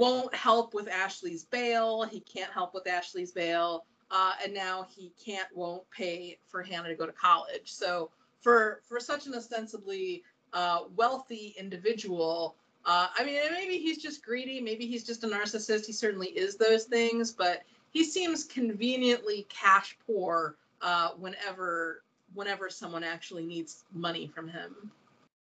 [0.00, 5.12] won't help with ashley's bail he can't help with ashley's bail uh, and now he
[5.24, 10.22] can't won't pay for hanna to go to college so for for such an ostensibly
[10.52, 12.56] uh, wealthy individual.
[12.84, 14.60] Uh, I mean, maybe he's just greedy.
[14.60, 15.86] Maybe he's just a narcissist.
[15.86, 22.02] He certainly is those things, but he seems conveniently cash poor uh, whenever
[22.34, 24.90] whenever someone actually needs money from him.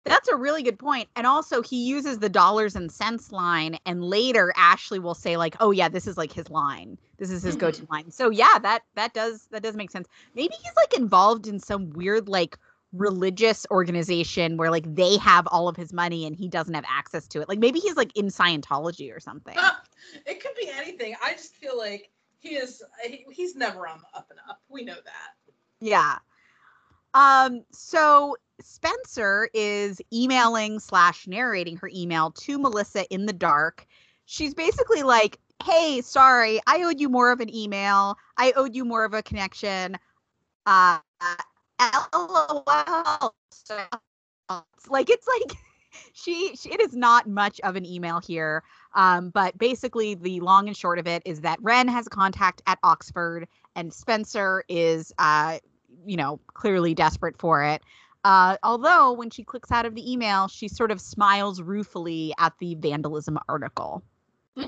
[0.05, 1.09] That's a really good point.
[1.15, 5.55] And also he uses the dollars and cents line and later Ashley will say like,
[5.59, 6.97] "Oh yeah, this is like his line.
[7.17, 7.65] This is his mm-hmm.
[7.65, 10.07] go-to line." So yeah, that that does that does make sense.
[10.35, 12.57] Maybe he's like involved in some weird like
[12.93, 17.27] religious organization where like they have all of his money and he doesn't have access
[17.27, 17.49] to it.
[17.49, 19.55] Like maybe he's like in Scientology or something.
[20.25, 21.15] it could be anything.
[21.23, 24.61] I just feel like he is he, he's never on the up and up.
[24.69, 25.53] We know that.
[25.81, 26.17] Yeah.
[27.13, 33.85] Um so Spencer is emailing slash narrating her email to Melissa in the dark.
[34.25, 38.17] She's basically like, hey, sorry, I owed you more of an email.
[38.37, 39.97] I owed you more of a connection.
[40.65, 40.99] Uh
[42.13, 42.65] LOL.
[44.89, 45.57] Like it's like
[46.13, 48.63] she, she, it is not much of an email here.
[48.95, 52.61] Um, but basically the long and short of it is that Wren has a contact
[52.65, 55.59] at Oxford and Spencer is uh,
[56.05, 57.81] you know, clearly desperate for it.
[58.23, 62.53] Uh, although when she clicks out of the email, she sort of smiles ruefully at
[62.59, 64.03] the vandalism article.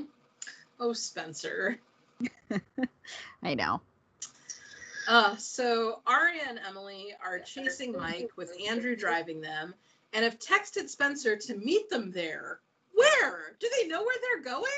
[0.83, 1.77] Oh, Spencer.
[3.43, 3.81] I know.
[5.07, 9.75] Uh, so Aria and Emily are chasing Mike with Andrew driving them
[10.13, 12.61] and have texted Spencer to meet them there.
[12.93, 13.55] Where?
[13.59, 14.71] Do they know where they're going?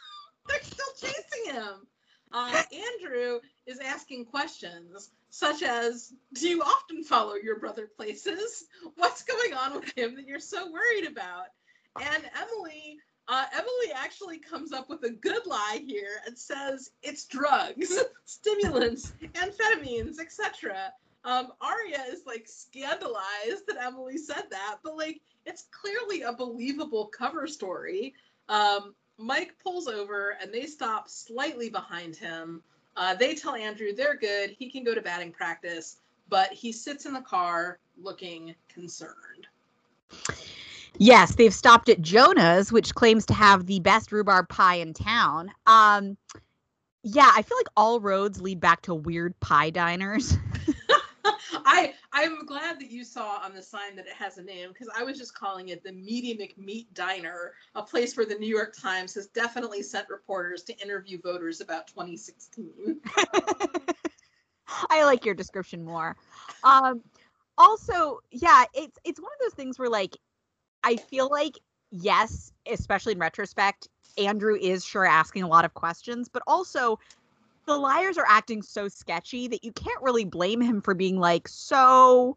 [0.48, 1.86] they're still chasing him.
[2.32, 2.62] Uh,
[3.02, 8.64] Andrew is asking questions such as Do you often follow your brother places?
[8.96, 11.46] What's going on with him that you're so worried about?
[12.00, 17.26] And Emily uh, Emily actually comes up with a good lie here and says it's
[17.26, 20.92] drugs, stimulants, amphetamines, etc.
[21.24, 27.06] Um, Aria is like scandalized that Emily said that, but like it's clearly a believable
[27.06, 28.14] cover story.
[28.48, 32.62] Um, Mike pulls over and they stop slightly behind him.
[32.96, 35.98] Uh, they tell Andrew they're good, he can go to batting practice,
[36.28, 39.46] but he sits in the car looking concerned.
[40.98, 45.50] Yes, they've stopped at Jonah's, which claims to have the best rhubarb pie in town.
[45.66, 46.16] Um,
[47.02, 50.36] yeah, I feel like all roads lead back to weird pie diners.
[51.66, 54.88] I I'm glad that you saw on the sign that it has a name because
[54.96, 58.74] I was just calling it the Meaty McMeat Diner, a place where the New York
[58.76, 63.00] Times has definitely sent reporters to interview voters about 2016.
[64.90, 66.16] I like your description more.
[66.62, 67.02] Um,
[67.58, 70.16] also, yeah, it's it's one of those things where like
[70.84, 71.58] I feel like
[71.90, 73.88] yes, especially in retrospect,
[74.18, 76.98] Andrew is sure asking a lot of questions, but also
[77.66, 81.48] the liars are acting so sketchy that you can't really blame him for being like,
[81.48, 82.36] so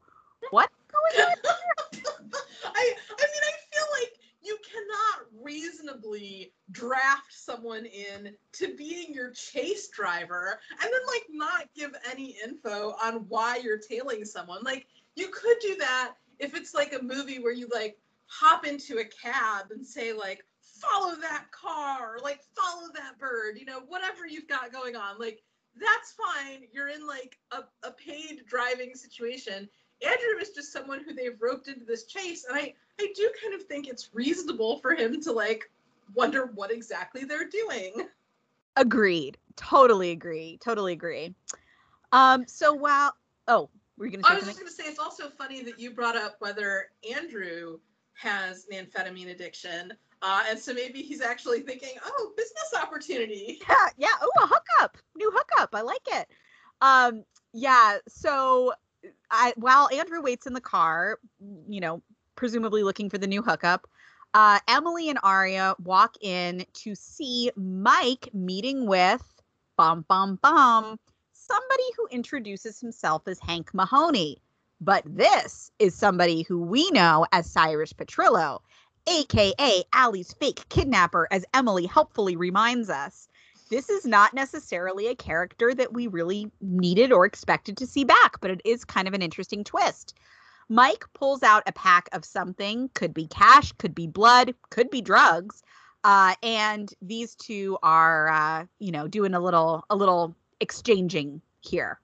[0.51, 1.35] what's going on?
[2.65, 9.31] I I mean I feel like you cannot reasonably draft someone in to being your
[9.31, 14.63] chase driver and then like not give any info on why you're tailing someone.
[14.63, 18.97] Like you could do that if it's like a movie where you like hop into
[18.97, 20.45] a cab and say like
[20.83, 25.19] follow that car or like follow that bird, you know, whatever you've got going on.
[25.19, 25.41] Like
[25.79, 26.63] that's fine.
[26.71, 29.69] You're in like a, a paid driving situation.
[30.05, 33.53] Andrew is just someone who they've roped into this chase, and I I do kind
[33.53, 35.71] of think it's reasonable for him to like
[36.13, 38.07] wonder what exactly they're doing.
[38.75, 39.37] Agreed.
[39.55, 40.57] Totally agree.
[40.61, 41.33] Totally agree.
[42.11, 42.45] Um.
[42.47, 43.15] So while
[43.47, 44.65] oh, were you gonna say I was something?
[44.65, 47.79] just gonna say it's also funny that you brought up whether Andrew
[48.15, 49.93] has an amphetamine addiction.
[50.23, 53.59] Uh, and so maybe he's actually thinking, oh, business opportunity.
[53.69, 54.07] Yeah, yeah.
[54.21, 54.97] Oh, a hookup.
[55.17, 55.75] New hookup.
[55.75, 56.27] I like it.
[56.81, 58.73] Um, yeah, so
[59.29, 61.19] I while Andrew waits in the car,
[61.67, 62.01] you know,
[62.35, 63.87] presumably looking for the new hookup,
[64.33, 69.23] uh, Emily and Aria walk in to see Mike meeting with
[69.77, 70.99] bum bum bum
[71.33, 74.41] somebody who introduces himself as Hank Mahoney.
[74.79, 78.59] But this is somebody who we know as Cyrus Petrillo,
[79.07, 83.27] aka Ali's fake kidnapper, as Emily helpfully reminds us.
[83.69, 88.39] This is not necessarily a character that we really needed or expected to see back,
[88.41, 90.13] but it is kind of an interesting twist.
[90.69, 95.01] Mike pulls out a pack of something, could be cash, could be blood, could be
[95.01, 95.63] drugs.
[96.03, 101.99] Uh, and these two are, uh, you know, doing a little, a little exchanging here.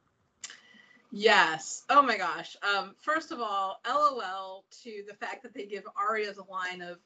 [1.12, 1.84] Yes.
[1.90, 2.56] Oh my gosh.
[2.64, 6.98] Um, first of all, LOL to the fact that they give Aria the line of,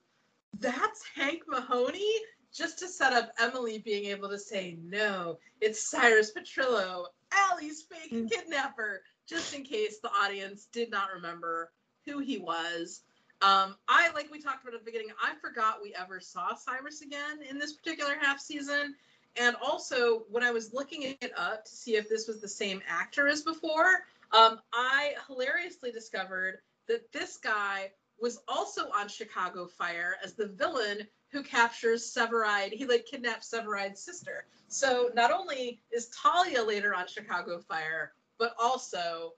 [0.59, 2.13] that's Hank Mahoney,
[2.53, 7.05] just to set up Emily being able to say, no, it's Cyrus Petrillo,
[7.49, 8.29] Ali's fake Mm.
[8.29, 11.71] kidnapper, just in case the audience did not remember
[12.05, 13.01] who he was.
[13.41, 17.01] Um, I, like we talked about at the beginning, I forgot we ever saw Cyrus
[17.01, 18.95] again in this particular half season.
[19.35, 22.81] And also, when I was looking it up to see if this was the same
[22.87, 30.15] actor as before, um, I hilariously discovered that this guy was also on Chicago Fire
[30.23, 32.73] as the villain who captures Severide.
[32.73, 34.45] He like kidnaps Severide's sister.
[34.67, 39.33] So not only is Talia later on Chicago Fire, but also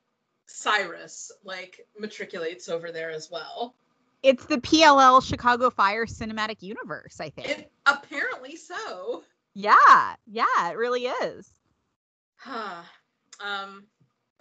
[0.48, 3.76] Cyrus like matriculates over there as well.
[4.24, 7.50] It's the PLL Chicago Fire cinematic universe, I think.
[7.50, 9.24] It, apparently so.
[9.56, 11.50] Yeah, yeah, it really is.
[13.40, 13.86] um,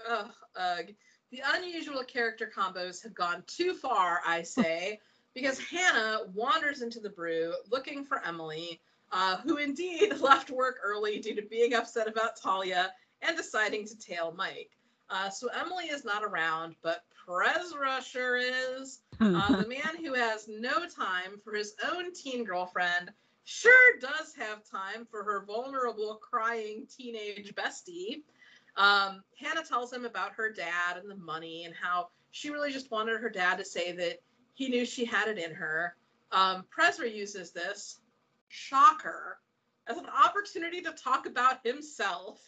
[0.08, 0.86] ugh, ugh.
[1.30, 5.00] The unusual character combos have gone too far, I say,
[5.34, 8.80] because Hanna wanders into the brew looking for Emily,
[9.12, 12.92] uh, who indeed left work early due to being upset about Talia
[13.22, 14.70] and deciding to tail Mike.
[15.08, 19.00] Uh, so Emily is not around, but Prezra sure is.
[19.20, 23.12] Uh, the man who has no time for his own teen girlfriend
[23.45, 28.22] sure does have time for her vulnerable, crying teenage bestie.
[28.76, 32.90] Um, Hanna tells him about her dad and the money and how she really just
[32.90, 34.18] wanted her dad to say that
[34.55, 35.97] he knew she had it in her.
[36.32, 36.64] Um,
[37.07, 38.01] uses this,
[38.49, 39.38] shocker,
[39.86, 42.40] as an opportunity to talk about himself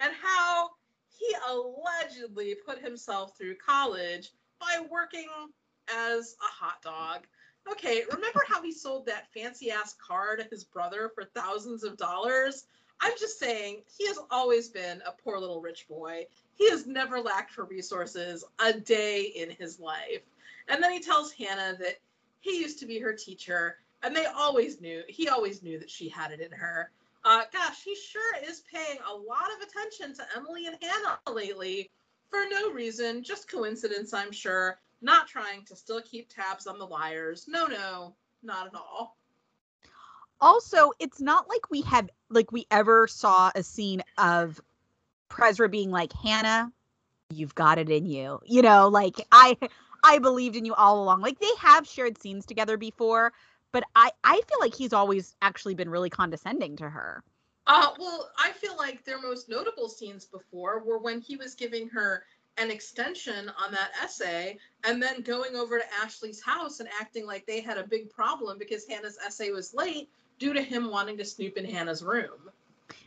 [0.00, 0.70] and how
[1.16, 4.30] he allegedly put himself through college
[4.60, 5.28] by working
[5.88, 7.26] as a hot dog.
[7.70, 11.96] Okay, remember how he sold that fancy ass car to his brother for thousands of
[11.96, 12.66] dollars?
[13.00, 16.26] I'm just saying, he has always been a poor little rich boy.
[16.54, 20.22] He has never lacked for resources a day in his life.
[20.68, 21.98] And then he tells Hanna that
[22.40, 26.08] he used to be her teacher, and they always knew, he always knew that she
[26.08, 26.90] had it in her.
[27.24, 31.90] Uh, gosh, he sure is paying a lot of attention to Emily and Hanna lately
[32.30, 34.78] for no reason, just coincidence, I'm sure.
[35.00, 37.46] Not trying to still keep tabs on the liars.
[37.48, 39.16] No, no, not at all.
[40.40, 44.60] also it's not like we have like we ever saw a scene of
[45.30, 46.72] Prezra being like Hanna,
[47.30, 48.40] you've got it in you.
[48.44, 49.56] You know, like I
[50.02, 51.20] I believed in you all along.
[51.20, 53.32] Like they have shared scenes together before,
[53.72, 57.22] but I I feel like he's always actually been really condescending to her.
[57.66, 61.86] Uh, well, I feel like their most notable scenes before were when he was giving
[61.90, 62.24] her
[62.60, 67.46] an extension on that essay and then going over to Ashley's house and acting like
[67.46, 71.24] they had a big problem because Hanna's essay was late due to him wanting to
[71.24, 72.50] snoop in Hanna's room.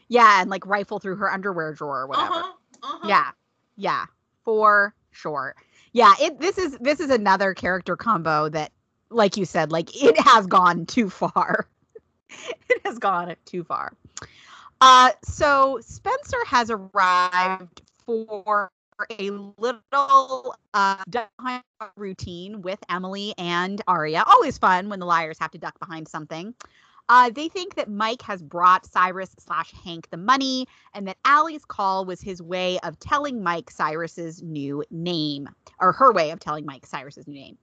[0.07, 2.33] Yeah, and like rifle through her underwear drawer or whatever.
[2.33, 2.51] Uh-huh.
[2.83, 3.07] Uh-huh.
[3.07, 3.31] Yeah.
[3.77, 4.05] Yeah.
[4.43, 5.55] For sure.
[5.93, 8.71] Yeah, it this is this is another character combo that
[9.09, 11.67] like you said, like it has gone too far.
[12.69, 13.93] it has gone too far.
[14.79, 18.71] Uh so Spencer has arrived for
[19.09, 20.97] a little uh
[21.95, 24.23] routine with Emily and Aria.
[24.27, 26.53] Always fun when the liars have to duck behind something.
[27.09, 31.65] Uh, they think that Mike has brought Cyrus slash Hank the money, and that Ali's
[31.65, 35.49] call was his way of telling Mike Cyrus's new name,
[35.79, 37.57] or her way of telling Mike Cyrus's new name.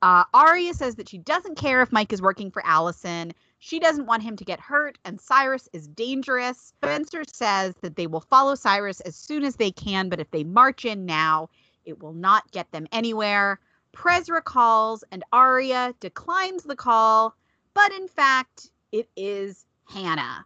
[0.00, 3.32] Uh, Aria says that she doesn't care if Mike is working for Alison.
[3.66, 6.56] She doesn't want him to get hurt, and Cyrus is dangerous.
[6.56, 10.44] Spencer says that they will follow Cyrus as soon as they can, but if they
[10.44, 11.50] march in now,
[11.84, 13.58] it will not get them anywhere.
[13.92, 17.34] Prezra calls, and Aria declines the call,
[17.74, 20.44] but in fact, it is Hanna.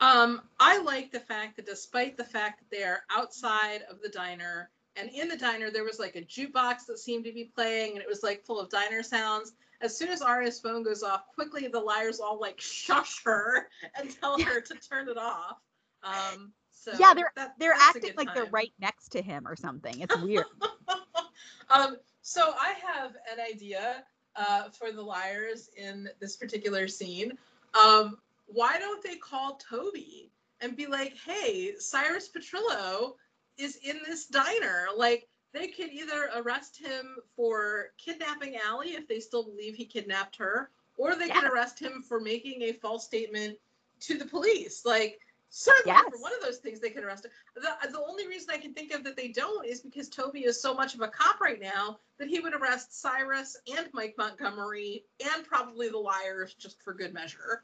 [0.00, 4.08] Um, I like the fact that despite the fact that they are outside of the
[4.08, 7.92] diner, and in the diner there was like a jukebox that seemed to be playing,
[7.92, 9.52] and it was like full of diner sounds.
[9.80, 13.68] As soon as Aria's phone goes off, quickly the liars all like shush her
[13.98, 15.58] and tell her to turn it off.
[16.02, 20.00] Um, so yeah, they're that, they're acting like they're right next to him or something.
[20.00, 20.46] It's weird.
[21.70, 24.04] um, so I have an idea
[24.36, 27.32] uh, for the liars in this particular scene.
[27.74, 33.14] Um, why don't they call Toby and be like, "Hey, Cyrus Petrillo
[33.58, 34.86] is in this diner.
[34.96, 40.36] Like, they could either arrest him for kidnapping Ali if they still believe he kidnapped
[40.36, 41.48] her, or they could Yeah.
[41.50, 43.58] arrest him for making a false statement
[44.00, 44.84] to the police.
[44.84, 45.20] Like."
[45.50, 47.30] Certainly, for one of those things, they could arrest him.
[47.54, 50.60] The, the only reason I can think of that they don't is because Toby is
[50.60, 55.06] so much of a cop right now that he would arrest Cyrus and Mike Montgomery
[55.24, 57.62] and probably the liars just for good measure.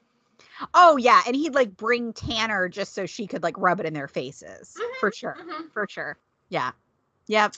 [0.72, 3.92] oh yeah, and he'd like bring Tanner just so she could like rub it in
[3.92, 4.74] their faces.
[4.98, 5.36] For sure.
[5.38, 5.70] Mhm.
[5.70, 6.16] For sure.
[6.48, 6.72] Yeah.
[7.26, 7.54] Yep.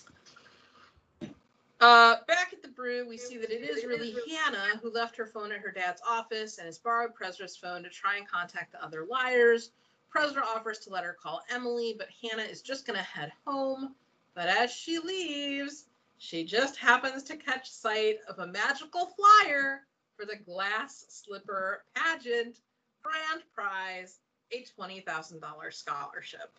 [1.80, 5.26] Uh, back at the brew, we see that it is really Hanna who left her
[5.26, 8.82] phone at her dad's office and has borrowed Prezra's phone to try and contact the
[8.82, 9.70] other liars.
[10.14, 13.94] Prezra offers to let her call Emily, but Hanna is just going to head home.
[14.34, 15.84] But as she leaves,
[16.18, 19.82] she just happens to catch sight of a magical flyer
[20.16, 22.60] for the Glass Slipper pageant
[23.02, 24.20] grand prize,
[24.52, 26.58] a $20,000 scholarship.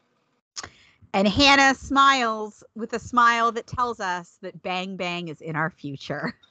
[1.13, 5.69] And Hanna smiles with a smile that tells us that Bang Bang is in our
[5.69, 6.33] future.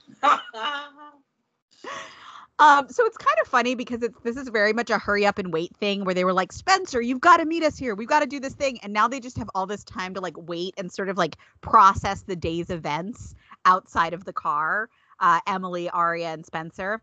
[2.58, 5.38] Um, so it's kind of funny because it's this is very much a hurry up
[5.38, 7.94] and wait thing where they were like, Spencer, you've got to meet us here.
[7.94, 8.78] We've got to do this thing.
[8.82, 11.36] And now they just have all this time to like wait and sort of like
[11.60, 13.34] process the day's events
[13.66, 14.88] outside of the car.
[15.20, 17.02] Uh, Emily, Aria, and Spencer.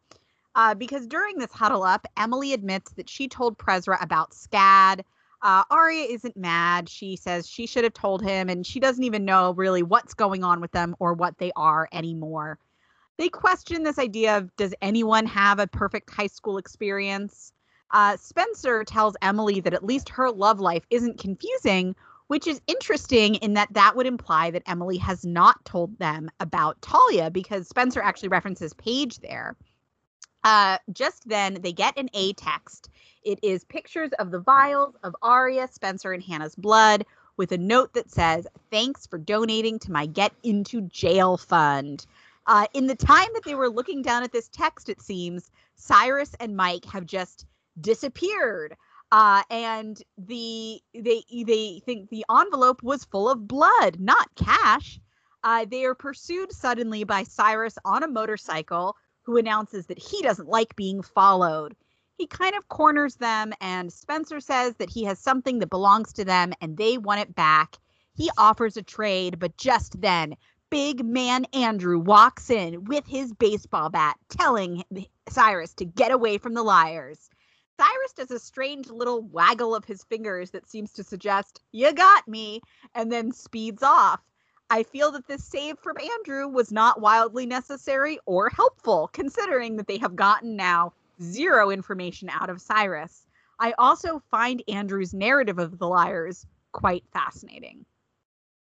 [0.56, 5.02] Uh, because during this huddle up, Emily admits that she told Prezra about SCAD.
[5.44, 6.90] Uh, Aria isn't mad.
[6.90, 10.44] She says she should have told him, and she doesn't even know really what's going
[10.44, 12.58] on with them or what they are anymore
[13.18, 17.54] they question this idea of does anyone have a perfect high school experience?
[17.92, 21.96] Uh, Spencer tells Emily that at least her love life isn't confusing,
[22.28, 26.82] which is interesting in that that would imply that Emily has not told them about
[26.82, 29.56] Talia because Spencer actually references Paige there.
[30.44, 32.90] Uh, just then, they get an A text.
[33.24, 37.06] It is pictures of the vials of Aria, Spencer, and Hanna's blood
[37.38, 42.06] with a note that says, Thanks for donating to my Get Into Jail Fund.
[42.46, 46.36] Uh, in the time that they were looking down at this text, it seems Cyrus
[46.40, 47.46] and Mike have just
[47.80, 48.76] disappeared.
[49.12, 55.00] Uh, and the they they think the envelope was full of blood, not cash.
[55.44, 60.50] Uh, they are pursued suddenly by Cyrus on a motorcycle, who announces that he doesn't
[60.50, 61.76] like being followed.
[62.18, 66.26] He kind of corners them, and Spencer says that he has something that belongs to
[66.26, 67.78] them and they want it back.
[68.16, 70.36] He offers a trade, but just then,
[70.70, 74.84] big man Andrew walks in with his baseball bat, telling
[75.30, 77.30] Cyrus to get away from the liars.
[77.80, 82.28] Cyrus does a strange little waggle of his fingers that seems to suggest, You got
[82.28, 82.62] me,
[82.94, 84.22] and then speeds off.
[84.74, 89.86] I feel that this save from Andrew was not wildly necessary or helpful, considering that
[89.86, 93.28] they have gotten now zero information out of Cyrus.
[93.60, 97.86] I also find Andrew's narrative of the liars quite fascinating.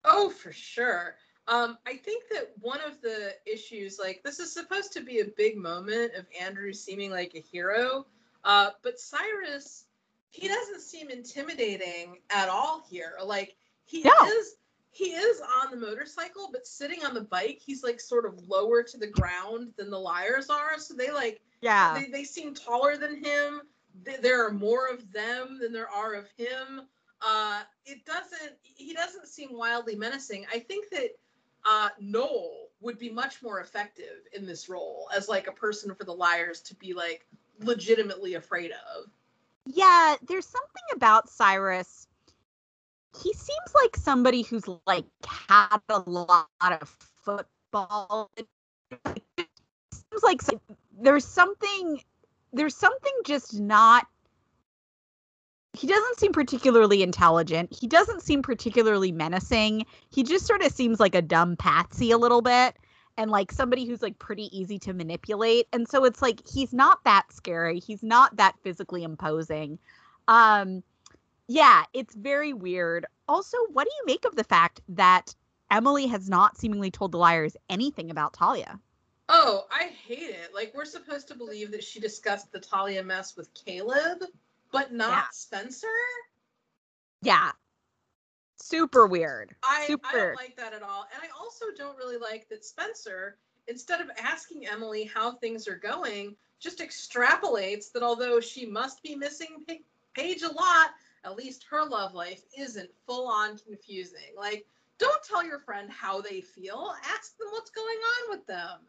[0.03, 1.17] Oh, for sure.
[1.47, 5.25] Um, I think that one of the issues, like this is supposed to be a
[5.25, 8.07] big moment of Andrew seeming like a hero,
[8.43, 9.85] uh, but Cyrus,
[10.31, 13.13] he doesn't seem intimidating at all here.
[13.23, 13.55] Like
[13.85, 14.11] he No.
[14.25, 14.55] is,
[14.99, 18.83] he is on the motorcycle, but sitting on the bike, he's like sort of lower
[18.83, 20.77] to the ground than the liars are.
[20.77, 21.93] So they like Yeah.
[21.97, 23.61] they, they seem taller than him.
[24.21, 26.81] There are more of them than there are of him.
[27.21, 28.53] uh, it doesn't.
[28.61, 30.45] He doesn't seem wildly menacing.
[30.53, 31.09] I think that
[31.65, 36.03] uh, Noel would be much more effective in this role as like a person for
[36.05, 37.25] the liars to be like
[37.59, 39.05] legitimately afraid of.
[39.65, 42.07] Yeah, there's something about Cyrus.
[43.15, 46.87] He seems like somebody who's like had a lot of
[47.23, 48.31] football.
[48.37, 48.47] It
[49.91, 50.41] seems like
[50.99, 52.01] there's something
[52.53, 54.07] there's something just not
[55.73, 57.71] he doesn't seem particularly intelligent.
[57.71, 59.85] He doesn't seem particularly menacing.
[60.09, 62.75] He just sort of seems like a dumb patsy a little bit
[63.17, 65.67] and like somebody who's like pretty easy to manipulate.
[65.71, 67.79] And so it's like he's not that scary.
[67.79, 69.77] He's not that physically imposing.
[70.27, 70.83] Um
[71.49, 73.07] yeah, it's very weird.
[73.27, 75.33] Also, what do you make of the fact that
[75.71, 78.79] Emily has not seemingly told the liars anything about Talia?
[79.29, 80.53] Oh, I hate it.
[80.53, 84.23] Like we're supposed to believe that she discussed the Talia mess with Caleb,
[84.71, 85.23] but not yeah.
[85.31, 85.87] Spencer.
[87.23, 87.51] Yeah.
[88.57, 89.55] Super weird.
[89.63, 90.07] I, Super.
[90.07, 91.07] I don't like that at all.
[91.13, 95.77] And I also don't really like that Spencer, instead of asking Emily how things are
[95.77, 99.65] going, just extrapolates that although she must be missing
[100.13, 100.91] Paige a lot,
[101.25, 104.33] at least her love life isn't full on confusing.
[104.37, 104.65] Like,
[104.97, 106.93] don't tell your friend how they feel.
[107.03, 108.79] Ask them what's going on with them.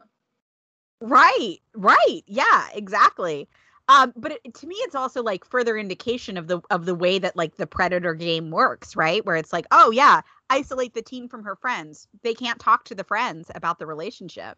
[1.00, 2.22] Right, right.
[2.26, 3.48] Yeah, exactly.
[3.90, 7.18] Um, but it, to me, it's also like further indication of the of the way
[7.18, 9.24] that like the predator game works, right?
[9.26, 12.06] Where it's like, oh yeah, isolate the teen from her friends.
[12.22, 14.56] They can't talk to the friends about the relationship.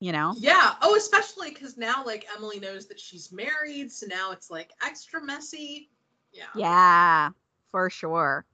[0.00, 0.34] You know?
[0.36, 0.74] Yeah.
[0.82, 5.24] Oh, especially because now like Emily knows that she's married, so now it's like extra
[5.24, 5.91] messy.
[6.32, 6.44] Yeah.
[6.54, 7.30] Yeah,
[7.70, 8.44] for sure.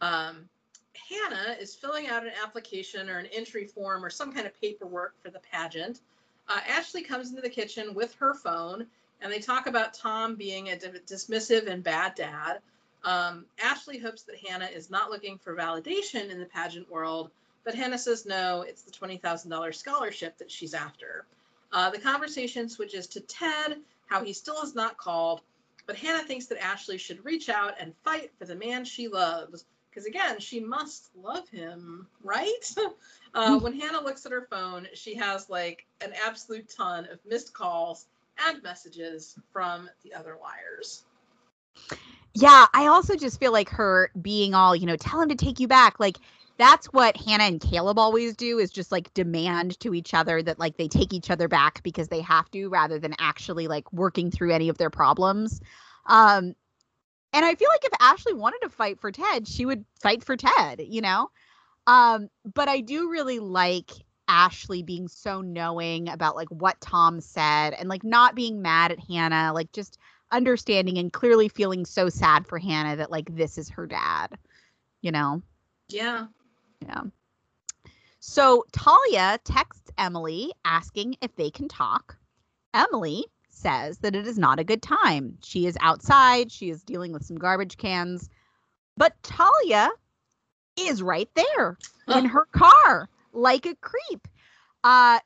[0.00, 0.48] Um,
[1.08, 5.14] Hanna is filling out an application or an entry form or some kind of paperwork
[5.22, 6.00] for the pageant.
[6.48, 8.86] Uh, Ashley comes into the kitchen with her phone
[9.20, 12.58] and they talk about Tom being a dismissive and bad dad.
[13.04, 17.30] Um, Ashley hopes that Hanna is not looking for validation in the pageant world,
[17.64, 21.24] but Hanna says no, it's the $20,000 scholarship that she's after.
[21.72, 25.40] Uh, the conversation switches to Ted, how he still is not called,
[25.86, 29.64] but Hanna thinks that Ashley should reach out and fight for the man she loves
[29.94, 32.74] because again, she must love him, right?
[33.36, 37.52] Uh, when Hanna looks at her phone, she has like an absolute ton of missed
[37.52, 38.06] calls
[38.46, 41.02] and messages from the other liars.
[42.32, 45.58] Yeah, I also just feel like her being all, you know, tell him to take
[45.58, 45.98] you back.
[45.98, 46.18] Like,
[46.56, 50.58] that's what Hanna and Caleb always do is just like demand to each other that
[50.58, 54.30] like they take each other back because they have to rather than actually like working
[54.30, 55.60] through any of their problems.
[56.06, 56.54] Um,
[57.32, 60.36] and I feel like if Ashley wanted to fight for Ted, she would fight for
[60.36, 61.30] Ted, you know?
[61.86, 63.90] Um, but I do really like
[64.28, 69.00] Ashley being so knowing about like what Tom said and like not being mad at
[69.00, 69.98] Hanna, like just
[70.30, 74.38] understanding and clearly feeling so sad for Hanna that like this is her dad,
[75.02, 75.42] you know?
[75.88, 76.26] Yeah.
[76.86, 77.02] Yeah.
[78.20, 82.16] So Talia texts Emily asking if they can talk.
[82.72, 85.38] Emily says that it is not a good time.
[85.42, 88.28] She is outside, she is dealing with some garbage cans,
[88.96, 89.90] but Talia
[90.78, 91.78] is right there
[92.08, 94.26] in her car like a creep.
[94.82, 95.18] Uh,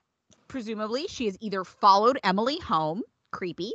[0.47, 3.73] presumably, she has either followed Emily home, creepy,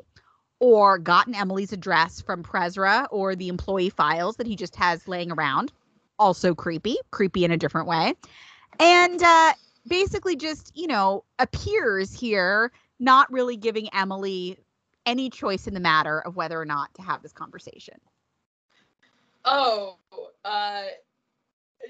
[0.59, 5.31] or gotten Emily's address from Prezra or the employee files that he just has laying
[5.31, 5.71] around.
[6.19, 8.13] Also creepy, creepy in a different way.
[8.79, 9.53] And uh,
[9.87, 14.57] basically just, you know, appears here not really giving Emily
[15.05, 17.95] any choice in the matter of whether or not to have this conversation.
[19.45, 19.97] Oh,
[20.45, 20.83] uh,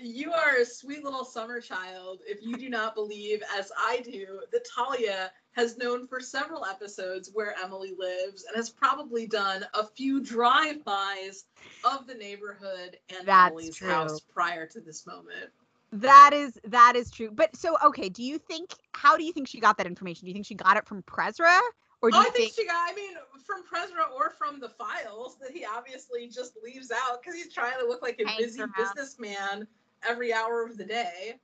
[0.02, 4.42] you are a sweet little summer child if you do not believe, as I do,
[4.52, 9.86] that Talia has known for several episodes where Emily lives and has probably done a
[9.86, 11.46] few drive-bys
[11.84, 13.90] of the neighborhood and That's Emily's true.
[13.90, 15.52] house prior to this moment.
[15.92, 17.30] That is that is true.
[17.32, 20.26] But so okay, do you think how do you think she got that information?
[20.26, 21.60] Do you think she got it from Prezra?
[22.02, 23.14] Or do oh, you I think, think she got I mean
[23.46, 27.80] from Prezra or from the files that he obviously just leaves out because he's trying
[27.80, 29.68] to look like a busy businessman
[30.08, 31.36] every hour of the day.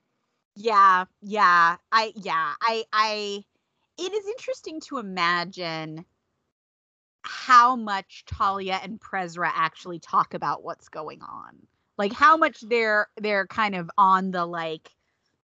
[0.56, 1.78] Yeah, yeah.
[1.92, 3.44] I yeah, I I
[3.98, 6.06] it is interesting to imagine
[7.22, 11.68] how much Talia and Prezra actually talk about what's going on
[12.00, 14.90] like how much they're they're kind of on the like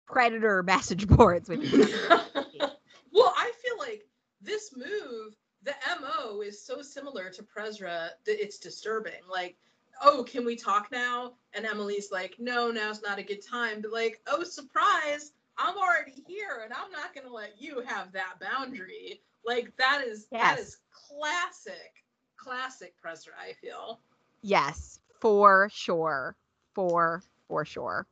[0.07, 2.73] predator message boards with each other.
[3.11, 4.05] well, I feel like
[4.41, 9.23] this move, the MO is so similar to Prezra that it's disturbing.
[9.29, 9.57] Like,
[10.03, 11.33] oh, can we talk now?
[11.55, 13.81] And Emily's like, no, now's not a good time.
[13.81, 18.41] But like, oh, surprise, I'm already here and I'm not gonna let you have that
[18.41, 19.21] boundary.
[19.45, 20.43] Like that is yes.
[20.43, 20.77] that is
[21.09, 22.05] classic,
[22.37, 24.01] classic Prezra, I feel.
[24.43, 26.37] Yes, for sure.
[26.75, 28.07] For for sure.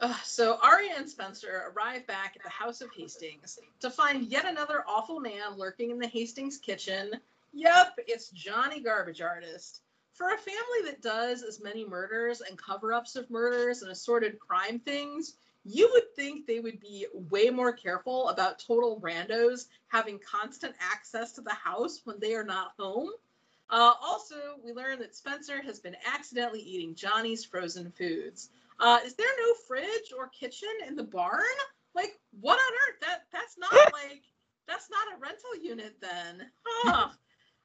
[0.00, 4.46] Uh, so Aria and Spencer arrive back at the House of Hastings to find yet
[4.46, 7.12] another awful man lurking in the Hastings kitchen.
[7.52, 9.82] Yep, it's Johnny Garbage Artist.
[10.20, 14.78] For a family that does as many murders and cover-ups of murders and assorted crime
[14.78, 20.74] things, you would think they would be way more careful about total randos having constant
[20.78, 23.08] access to the house when they are not home.
[23.70, 28.50] Uh, also, we learn that Spencer has been accidentally eating Johnny's frozen foods.
[28.78, 31.40] Uh, is there no fridge or kitchen in the barn?
[31.94, 33.00] Like, what on earth?
[33.00, 34.24] That that's not like
[34.68, 36.50] that's not a rental unit then.
[36.62, 37.08] Huh.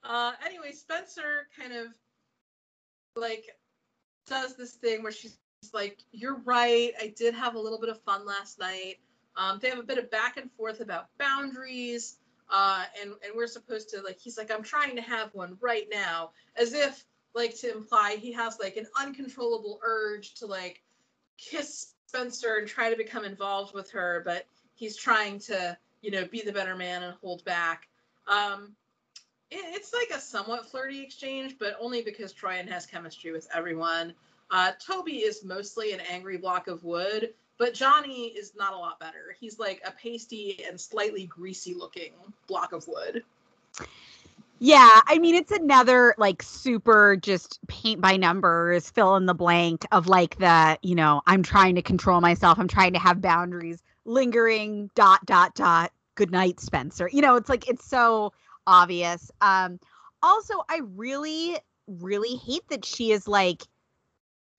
[0.07, 1.87] Uh, anyway, Spencer kind of
[3.15, 3.45] like
[4.27, 5.37] does this thing where she's
[5.73, 6.93] like, "You're right.
[6.99, 8.97] I did have a little bit of fun last night."
[9.37, 12.17] Um, they have a bit of back and forth about boundaries,
[12.49, 14.19] uh, and and we're supposed to like.
[14.19, 18.31] He's like, "I'm trying to have one right now," as if like to imply he
[18.31, 20.81] has like an uncontrollable urge to like
[21.37, 26.25] kiss Spencer and try to become involved with her, but he's trying to, you know,
[26.25, 27.89] be the better man and hold back.
[28.27, 28.75] Um,
[29.55, 34.13] it's like a somewhat flirty exchange, but only because Troian has chemistry with everyone.
[34.51, 38.99] Uh, Toby is mostly an angry block of wood, but Johnny is not a lot
[38.99, 39.35] better.
[39.39, 42.13] He's like a pasty and slightly greasy looking
[42.47, 43.23] block of wood.
[44.59, 49.85] Yeah, I mean it's another like super just paint by numbers, fill in the blank
[49.91, 53.83] of like the, you know, I'm trying to control myself, I'm trying to have boundaries,
[54.05, 55.91] lingering dot dot dot.
[56.15, 57.09] Good night, Spencer.
[57.11, 58.31] You know, it's like it's so
[58.67, 59.31] obvious.
[59.41, 59.79] Um
[60.21, 63.63] also I really really hate that she is like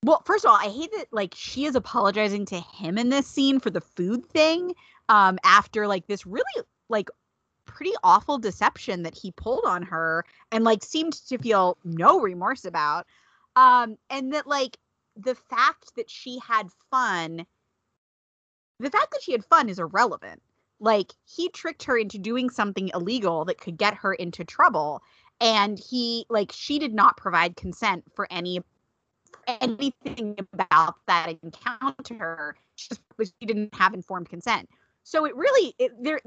[0.04, 3.26] well, first of all, I hate that like she is apologizing to him in this
[3.26, 4.74] scene for the food thing
[5.08, 6.44] um after like this really
[6.88, 7.08] like
[7.64, 12.64] pretty awful deception that he pulled on her and like seemed to feel no remorse
[12.64, 13.06] about
[13.56, 14.78] um and that like
[15.16, 17.44] the fact that she had fun
[18.78, 20.40] the fact that she had fun is irrelevant
[20.80, 25.02] like he tricked her into doing something illegal that could get her into trouble
[25.40, 28.60] and he like she did not provide consent for any
[29.60, 34.68] anything about that encounter just because she didn't have informed consent
[35.06, 36.20] so it really it, there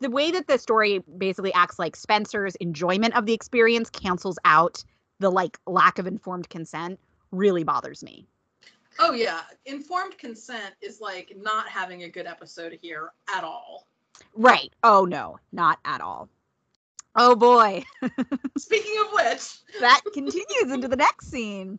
[0.00, 4.82] the way that the story basically acts like Spencer's enjoyment of the experience cancels out
[5.20, 6.98] the like lack of informed consent
[7.30, 8.26] really bothers me.
[8.98, 13.86] Oh yeah, informed consent is like not having a good episode here at all.
[14.34, 14.72] Right.
[14.82, 16.28] Oh no, not at all.
[17.16, 17.84] Oh boy.
[18.58, 21.78] Speaking of which, that continues into the next scene.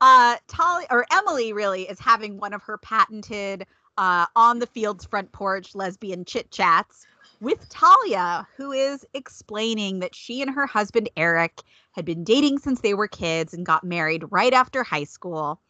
[0.00, 3.66] Uh Tali or Emily really is having one of her patented
[3.98, 7.04] uh, on the Fields' front porch lesbian chit chats
[7.40, 12.80] with Talia, who is explaining that she and her husband Eric had been dating since
[12.80, 15.60] they were kids and got married right after high school.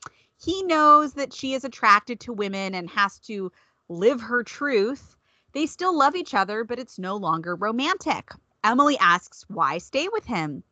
[0.42, 3.50] He knows that she is attracted to women and has to
[3.88, 5.16] live her truth.
[5.52, 8.30] They still love each other, but it's no longer romantic.
[8.64, 10.62] Emily asks why stay with him.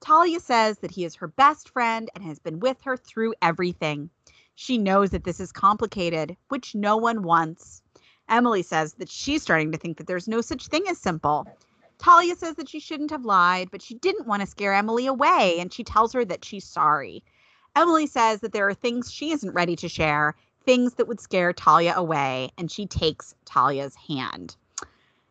[0.00, 4.10] Talia says that he is her best friend and has been with her through everything.
[4.54, 7.82] She knows that this is complicated, which no one wants.
[8.28, 11.46] Emily says that she's starting to think that there's no such thing as simple.
[11.98, 15.58] Talia says that she shouldn't have lied, but she didn't want to scare Emily away,
[15.58, 17.22] and she tells her that she's sorry.
[17.76, 20.34] Emily says that there are things she isn't ready to share,
[20.64, 24.56] things that would scare Talia away, and she takes Talia's hand.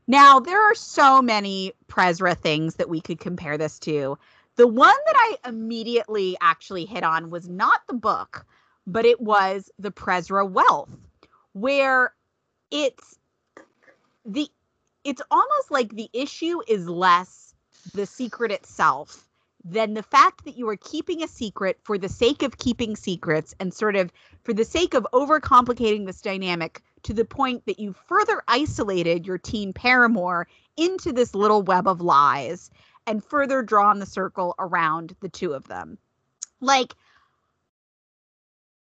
[0.08, 4.18] Now, there are so many Prezra things that we could compare this to.
[4.56, 8.46] The one that I immediately actually hit on was not the book,
[8.86, 10.90] but it was the Prezra wealth,
[11.54, 12.14] where
[12.72, 13.18] it's
[14.26, 14.50] the
[15.04, 17.54] it's almost like the issue is less
[17.94, 19.28] the secret itself
[19.64, 23.54] than the fact that you are keeping a secret for the sake of keeping secrets
[23.60, 24.12] and sort of
[24.44, 29.38] for the sake of overcomplicating this dynamic to the point that you further isolated your
[29.38, 30.48] teen paramour
[30.78, 32.70] into this little web of lies
[33.06, 35.98] and further drawn the circle around the two of them.
[36.60, 36.96] Like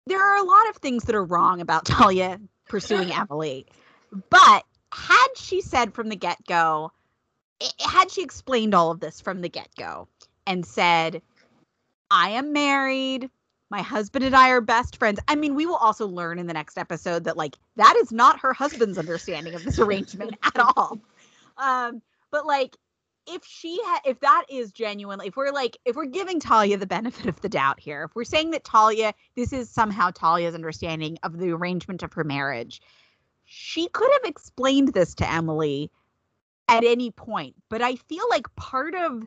[0.08, 3.66] there are a lot of things that are wrong about Talia pursuing Emily.
[4.30, 6.92] But had she said from the get go,
[7.80, 10.08] had she explained all of this from the get go
[10.48, 11.22] and said,
[12.12, 13.30] I am married,
[13.70, 15.20] my husband and I are best friends.
[15.28, 18.40] I mean, we will also learn in the next episode that, like, that is not
[18.40, 21.00] her husband's understanding of this arrangement at all.
[21.58, 22.02] Um,
[22.32, 22.78] but, like,
[23.28, 26.86] if she had if that is genuinely if we're like if we're giving talia the
[26.86, 31.18] benefit of the doubt here if we're saying that talia this is somehow talia's understanding
[31.24, 32.82] of the arrangement of her marriage
[33.44, 35.90] she could have explained this to emily
[36.68, 39.26] at any point but i feel like part of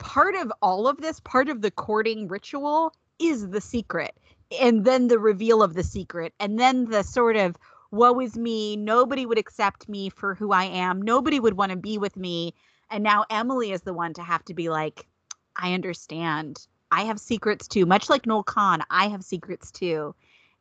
[0.00, 4.16] part of all of this part of the courting ritual is the secret
[4.60, 7.56] and then the reveal of the secret and then the sort of
[7.92, 8.76] woe is me.
[8.76, 11.02] Nobody would accept me for who i am.
[11.02, 12.54] Nobody would want to be with me.
[12.90, 15.06] And now emily is the one to have to be like
[15.54, 16.66] i understand.
[16.90, 17.86] I have secrets too.
[17.86, 20.14] Much like noel kahn i have secrets too.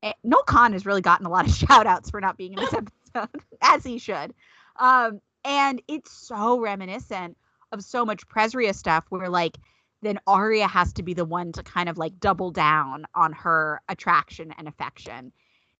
[0.03, 2.59] And noel kahn has really gotten a lot of shout outs for not being in
[2.59, 2.73] this
[3.15, 4.33] episode as he should.
[4.77, 7.37] Um, and it's so reminiscent
[7.71, 9.57] of so much Prezra stuff where like
[10.01, 13.81] then Aria has to be the one to kind of like double down on her
[13.89, 15.31] attraction and affection.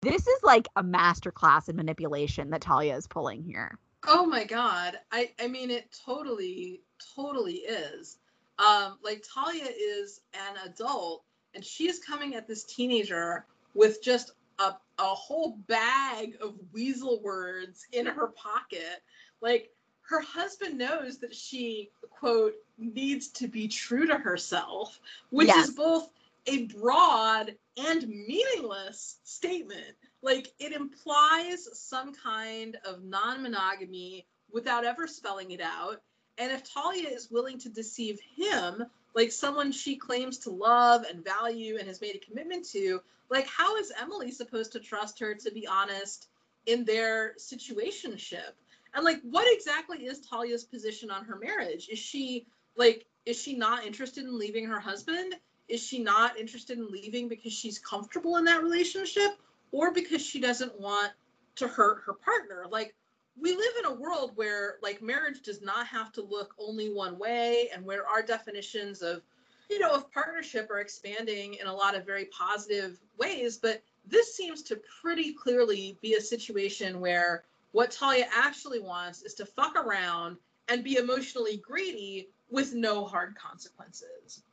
[0.02, 3.78] This is like a masterclass in manipulation that Talia is pulling here.
[4.08, 4.98] Oh my god.
[5.12, 6.82] I I mean it totally
[7.16, 8.18] totally is.
[8.58, 11.24] Um like Talia is an adult
[11.56, 17.86] and she's coming at this teenager with just a a whole bag of weasel words
[17.92, 19.02] in her pocket.
[19.42, 19.72] Like
[20.10, 25.00] her husband knows that she quote needs to be true to herself
[25.30, 25.70] which Yes.
[25.70, 26.10] is both
[26.48, 29.96] a broad and meaningless statement.
[30.22, 36.02] Like it implies some kind of non-monogamy without ever spelling it out.
[36.38, 38.84] And if talia is willing to deceive him
[39.16, 43.48] like someone she claims to love and value and has made a commitment to like
[43.48, 46.28] how is emily supposed to trust her to be honest
[46.66, 48.54] in their situationship
[48.94, 51.90] and like what exactly is talia's position on her marriage?
[51.90, 55.36] Is she like is she not interested in leaving her husband?
[55.68, 59.38] Is she not interested in leaving because she's comfortable in that relationship?
[59.72, 61.12] Or because she doesn't want
[61.58, 62.66] to hurt her partner?
[62.70, 62.96] Like
[63.40, 67.18] we live in a world where like marriage does not have to look only one
[67.18, 69.22] way and where our definitions of
[69.70, 74.36] you know of partnership are expanding in a lot of very positive ways but this
[74.36, 79.76] seems to pretty clearly be a situation where what Talia actually wants is to fuck
[79.76, 80.38] around
[80.68, 84.44] and be emotionally greedy with no hard consequences.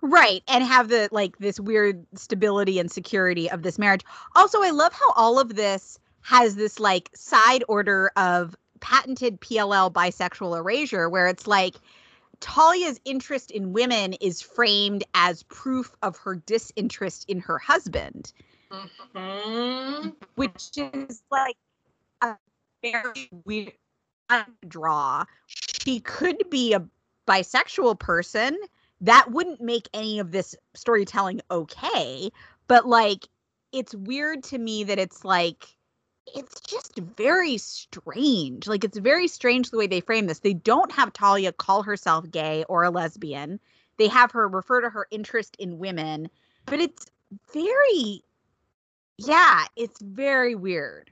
[0.00, 0.42] Right.
[0.48, 4.04] And have the like this weird stability and security of this marriage.
[4.34, 9.92] Also, I love how all of this has this like side order of patented PLL
[9.92, 11.76] bisexual erasure where it's like
[12.40, 18.32] Talia's interest in women is framed as proof of her disinterest in her husband,
[18.70, 20.14] Mhm.
[20.36, 21.56] which is like
[22.82, 23.72] very weird
[24.66, 25.24] draw.
[25.46, 26.86] She could be a
[27.26, 28.58] bisexual person.
[29.00, 32.30] That wouldn't make any of this storytelling okay.
[32.66, 33.28] But like,
[33.72, 35.66] it's weird to me that it's like,
[36.34, 38.66] it's just very strange.
[38.66, 40.40] Like, it's very strange the way they frame this.
[40.40, 43.60] They don't have Talia call herself gay or a lesbian,
[43.98, 46.30] they have her refer to her interest in women,
[46.66, 47.06] but it's
[47.52, 48.22] very,
[49.18, 51.10] yeah, it's very weird.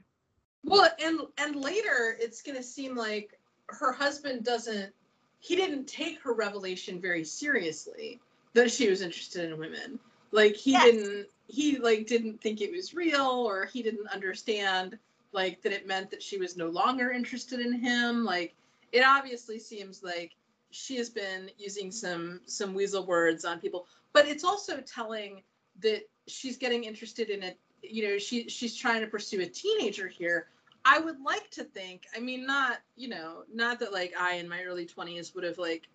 [0.67, 4.93] Well, and and later it's going to seem like her husband doesn't
[5.39, 8.19] he didn't take her revelation very seriously
[8.53, 9.99] that she was interested in women.
[10.31, 10.83] Like he Yes.
[10.85, 14.97] didn't he like didn't think it was real or he didn't understand
[15.31, 18.25] like that it meant that she was no longer interested in him.
[18.25, 18.53] Like
[18.91, 20.35] it obviously seems like
[20.71, 25.41] she has been using some some weasel words on people, but it's also telling
[25.81, 27.57] that she's getting interested in it.
[27.81, 30.47] You know, she she's trying to pursue a teenager here.
[30.89, 32.05] I would like to think.
[32.15, 35.57] I mean, not you know, not that like I in my early twenties would have
[35.57, 35.87] like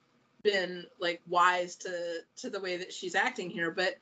[0.42, 3.96] been like wise to to the way that she's acting here, but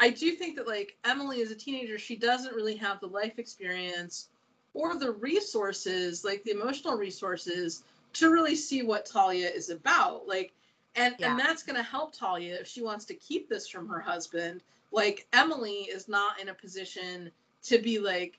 [0.00, 3.38] I do think that like Emily as a teenager, she doesn't really have the life
[3.38, 4.28] experience
[4.74, 10.26] or the resources, like the emotional resources, to really see what Talia is about.
[10.26, 10.52] Like,
[10.96, 11.30] and Yeah.
[11.30, 14.62] and that's gonna help Talia if she wants to keep this from her husband.
[14.90, 17.30] Like Emily is not in a position
[17.62, 18.38] to be like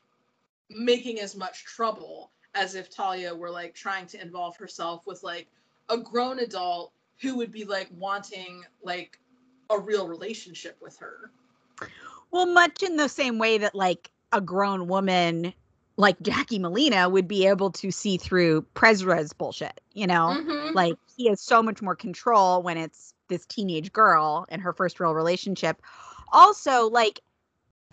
[0.69, 5.47] making as much trouble as if Talia were like trying to involve herself with like
[5.89, 6.91] a grown adult
[7.21, 9.19] who would be like wanting like
[9.69, 11.31] a real relationship with her.
[12.31, 15.53] Well, much in the same way that like a grown woman
[15.95, 20.35] like Jackie Molina would be able to see through Prezra's bullshit, you know?
[20.39, 20.73] Mhm.
[20.73, 24.99] Like he has so much more control when it's this teenage girl and her first
[24.99, 25.81] real relationship.
[26.31, 27.21] Also, like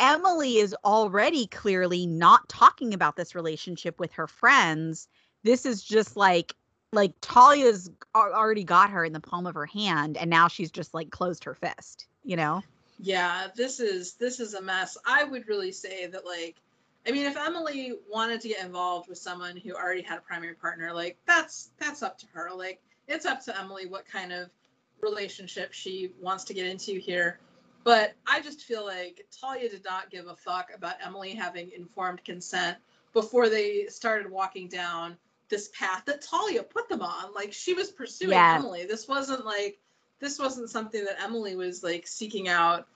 [0.01, 5.09] Emily is already clearly not talking about this relationship with her friends.
[5.45, 6.55] This is just like
[6.93, 10.93] like Talia's already got her in the palm of her hand and now she's just
[10.93, 12.63] like closed her fist, you know?
[12.99, 14.97] Yeah, this is this is a mess.
[15.07, 16.57] I would really say that like
[17.07, 20.55] I mean if Emily wanted to get involved with someone who already had a primary
[20.55, 22.51] partner, like that's that's up to her.
[22.55, 24.51] Like it's up to Emily what kind of
[25.01, 27.39] relationship she wants to get into here.
[27.83, 32.25] But I just feel like Talia did not give a fuck about Emily having informed
[32.25, 32.77] consent
[33.13, 35.17] before they started walking down
[35.49, 37.33] this path that Talia put them on.
[37.35, 38.59] Like she was pursuing Yes.
[38.59, 38.85] Emily.
[38.87, 39.79] This wasn't like
[40.21, 42.87] this wasn't something that Emily was like seeking out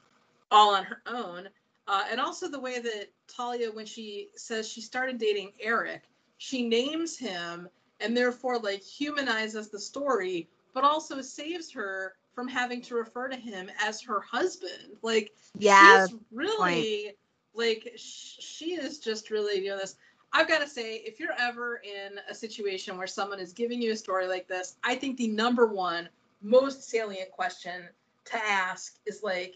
[0.50, 1.48] all on her own.
[1.86, 6.02] Uh, and also the way that Talia, when she says she started dating Eric,
[6.38, 7.68] she names him
[8.00, 13.36] and therefore like humanizes the story, but also saves her from having to refer to
[13.36, 14.96] him as her husband.
[15.02, 16.06] Like, Yeah.
[16.06, 17.16] she's really
[17.54, 19.96] like sh- she is just really doing this.
[20.32, 23.92] I've got to say, if you're ever in a situation where someone is giving you
[23.92, 26.08] a story like this, I think the number one
[26.42, 27.88] most salient question
[28.26, 29.54] to ask is like,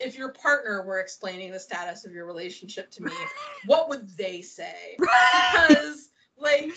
[0.00, 3.12] if your partner were explaining the status of your relationship to me,
[3.66, 4.96] what would they say?
[5.52, 6.72] Because, like,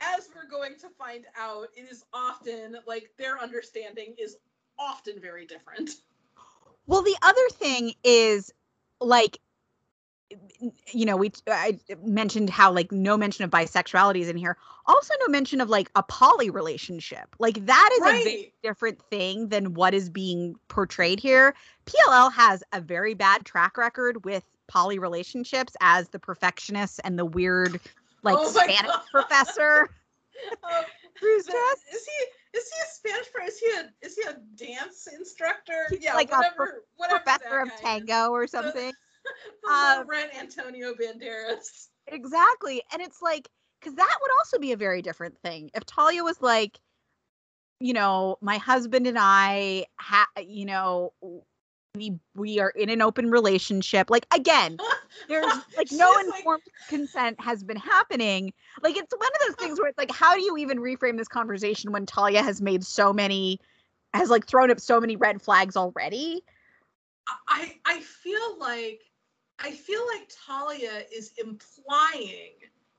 [0.00, 4.36] as we're going to find out, it is often like their understanding is
[4.82, 5.90] often very different.
[6.86, 8.52] Well, the other thing is
[9.00, 9.38] like
[10.92, 14.56] you know, we I mentioned how like no mention of bisexuality is in here.
[14.86, 17.34] Also no mention of like a poly relationship.
[17.38, 21.54] Like that is a very different thing than what is being portrayed here.
[21.86, 27.24] PLL has a very bad track record with poly relationships as the perfectionist and the
[27.26, 27.78] weird
[28.22, 29.02] like Oh Spanish God.
[29.10, 29.90] professor
[30.62, 30.84] oh,
[31.20, 33.46] who's Is he is he a Spanish pro?
[33.46, 35.86] Is he a is he a dance instructor?
[35.90, 37.80] He's yeah, like a whatever, whatever professor of guy is.
[37.80, 38.92] tango or something.
[39.62, 41.88] The Um, Laurent Antonio Banderas.
[42.08, 42.82] Exactly.
[42.92, 43.48] And it's like,
[43.80, 45.70] because that would also be a very different thing.
[45.74, 46.80] If Talia was like,
[47.78, 51.12] you know, my husband and I, ha- you know,
[51.96, 54.08] we we are in an open relationship.
[54.08, 54.78] Like again,
[55.28, 55.44] there's
[55.76, 58.52] like no She's like- informed consent has been happening.
[58.82, 61.28] Like it's one of those things where it's like, how do you even reframe this
[61.28, 63.60] conversation when Talia has made so many,
[64.14, 66.42] has like thrown up so many red flags already?
[67.48, 69.02] I I feel like
[69.58, 72.52] I feel like Talia is implying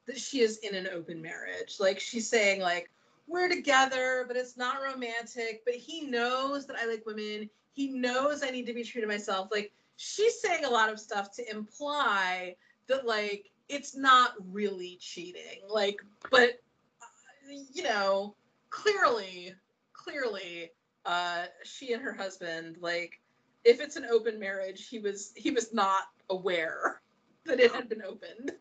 [0.05, 1.77] that she is in an open marriage.
[1.79, 2.91] Like she's saying like
[3.27, 5.63] we're together, but it's not romantic.
[5.65, 7.49] But he knows that I like women.
[7.73, 9.49] He knows I need to be true to myself.
[9.51, 12.55] Like she's saying a lot of stuff to imply
[12.87, 15.61] that like it's not really cheating.
[15.67, 15.97] Like,
[16.29, 16.61] but
[17.01, 18.35] uh, you know,
[18.69, 19.53] clearly,
[19.93, 20.71] clearly,
[21.05, 23.19] uh, she and her husband like
[23.63, 27.01] if it's an open marriage, he was he was not aware
[27.45, 28.51] that it had been opened.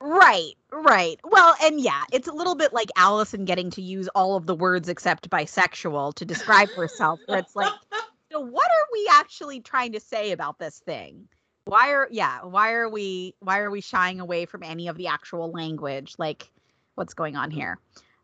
[0.00, 1.18] Right, right.
[1.24, 4.54] Well, and yeah, it's a little bit like Alison getting to use all of the
[4.54, 7.18] words except bisexual to describe herself.
[7.26, 7.72] Where it's like,
[8.32, 11.28] so what are we actually trying to say about this thing?
[11.64, 15.08] Why are yeah, why are we why are we shying away from any of the
[15.08, 16.14] actual language?
[16.16, 16.50] Like,
[16.94, 17.78] what's going on here?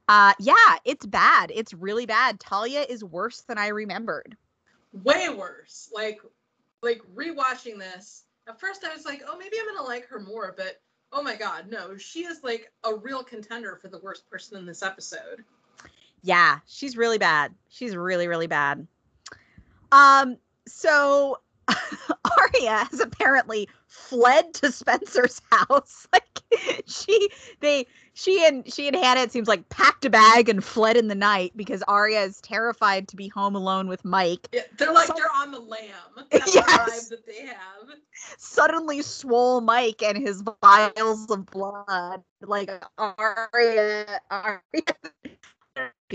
[0.09, 1.51] Uh yeah, it's bad.
[1.55, 2.39] It's really bad.
[2.41, 4.37] Talia is worse than I remembered.
[4.93, 5.91] way worse.
[5.93, 6.21] Like
[6.83, 8.25] like rewatching this.
[8.47, 10.81] At first I was like, "Oh, maybe I'm going to like her more," but
[11.13, 11.97] oh my god, no.
[11.97, 15.45] She is like a real contender for the worst person in this episode.
[16.23, 17.55] Yeah, she's really bad.
[17.69, 18.87] She's really, really bad.
[19.93, 26.07] Um, so Aria has apparently fled to Spencer's house.
[26.13, 26.34] Like
[26.87, 27.29] she
[27.61, 31.09] they she and she and Hanna, it seems like packed a bag and fled in
[31.09, 34.49] the night because Aria is terrified to be home alone with Mike.
[34.53, 35.91] Yeah, they're like So- they're on the lam.
[36.31, 37.09] That's Yes.
[37.09, 37.97] the that they have.
[38.39, 42.23] Suddenly swole Mike and his vials of blood.
[42.41, 44.59] Like Aria Aria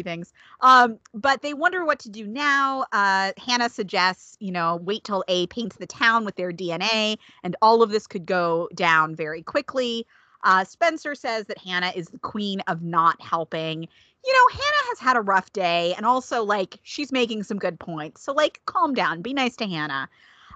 [0.03, 0.31] things.
[0.61, 2.85] Um, but they wonder what to do now.
[2.91, 7.55] Uh, Hanna suggests, you know, wait till A paints the town with their DNA, and
[7.61, 10.05] all of this could go down very quickly.
[10.43, 13.87] Uh, Spencer says that Hanna is the queen of not helping.
[14.25, 17.79] You know, Hanna has had a rough day, and also like she's making some good
[17.79, 18.21] points.
[18.23, 20.09] So like, calm down, be nice to Hanna.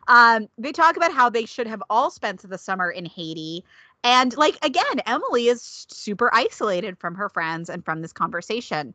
[0.08, 3.64] Um, they talk about how they should have all spent the summer in Haiti.
[4.04, 8.94] And like again, Emily is super isolated from her friends and from this conversation.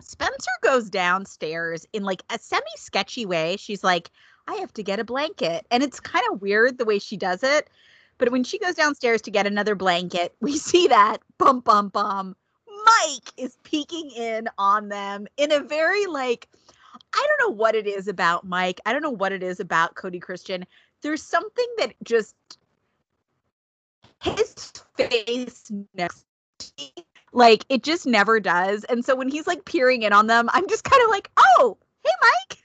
[0.00, 3.56] Spencer goes downstairs in like a semi sketchy way.
[3.58, 4.10] She's like,
[4.46, 5.66] I have to get a blanket.
[5.70, 7.68] And it's kind of weird the way she does it.
[8.18, 12.36] But when she goes downstairs to get another blanket, we see that bum bum bum.
[12.84, 16.48] Mike is peeking in on them in a very like,
[17.14, 18.80] I don't know what it is about Mike.
[18.86, 20.66] I don't know what it is about Cody Christian.
[21.02, 22.34] There's something that just
[24.20, 26.24] his face next
[27.32, 28.84] like it just never does.
[28.84, 31.76] And so when he's like peering in on them, I'm just kind of like, oh,
[32.04, 32.58] hey, Mike.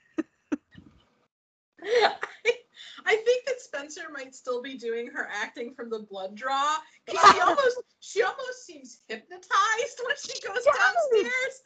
[3.06, 6.78] I think that Spencer might still be doing her acting from the blood draw.
[7.10, 10.76] She almost she almost seems hypnotized when she goes Yes.
[10.78, 11.64] downstairs.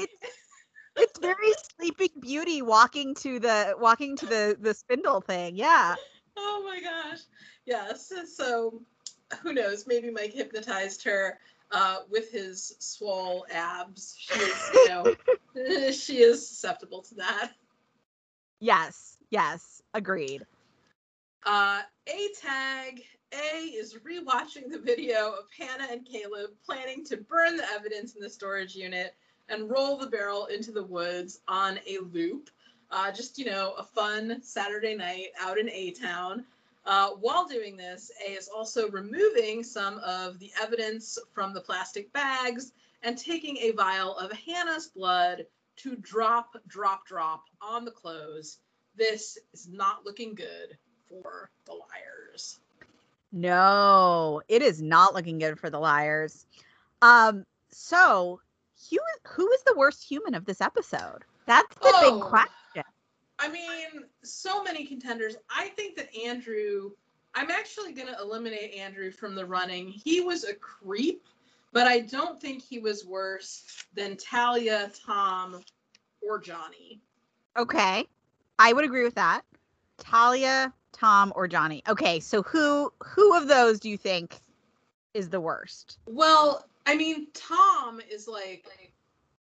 [0.00, 0.10] Like
[0.96, 5.56] It's very Sleeping Beauty walking to the walking to the the spindle thing.
[5.56, 5.94] Yeah.
[6.36, 7.20] Oh my gosh.
[7.64, 8.12] Yes.
[8.36, 8.82] So
[9.42, 9.86] who knows?
[9.86, 11.38] Maybe Mike hypnotized her
[11.70, 14.16] uh, with his swole abs.
[14.18, 17.52] She is, you know, she is susceptible to that.
[18.60, 19.16] Yes.
[19.30, 19.82] Yes.
[19.94, 20.44] Agreed.
[21.46, 23.02] Uh, A tag
[23.32, 28.20] A is rewatching the video of Hanna and Caleb planning to burn the evidence in
[28.20, 29.14] the storage unit
[29.48, 32.50] and roll the barrel into the woods on a loop.
[32.90, 36.44] Uh, just, you know, a fun Saturday night out in A Town.
[36.84, 42.12] Uh, while doing this, A is also removing some of the evidence from the plastic
[42.12, 42.72] bags
[43.02, 45.46] and taking a vial of Hanna's blood
[45.76, 48.58] to drop, drop, drop on the clothes.
[48.94, 50.76] This is not looking good
[51.10, 52.58] for the liars.
[53.32, 56.46] No, it is not looking good for the liars.
[57.02, 58.40] Um, so
[58.90, 61.24] who who is the worst human of this episode?
[61.46, 62.18] That's the Oh.
[62.20, 62.84] big question.
[63.38, 65.36] I mean, so many contenders.
[65.48, 66.90] I think that Andrew,
[67.34, 69.88] I'm actually going to eliminate Andrew from the running.
[69.88, 71.26] He was a creep,
[71.72, 75.62] but I don't think he was worse than Talia, Tom,
[76.20, 77.00] or Johnny.
[77.56, 78.06] Okay.
[78.58, 79.42] I would agree with that.
[79.96, 81.82] Talia, Tom, or Johnny.
[81.88, 84.40] Okay, so who who of those do you think
[85.14, 85.98] is the worst?
[86.06, 88.66] Well, I mean, Tom is like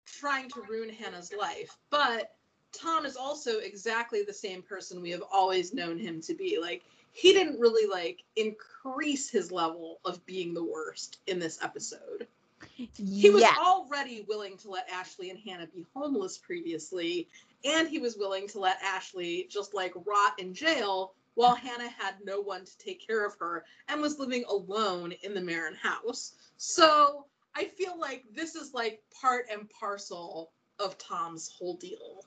[0.05, 2.35] trying to ruin Hanna's life, but
[2.71, 6.59] Tom is also exactly the same person we have always known him to be.
[6.59, 12.27] Like, he didn't really like increase his level of being the worst in this episode.
[12.75, 13.55] He was Yeah.
[13.57, 17.27] already willing to let Ashley and Hanna be homeless previously,
[17.63, 22.15] and he was willing to let Ashley just like rot in jail while Hanna had
[22.21, 26.33] no one to take care of her and was living alone in the Marin house.
[26.57, 32.25] So I feel like this is like part and parcel of Tom's whole deal.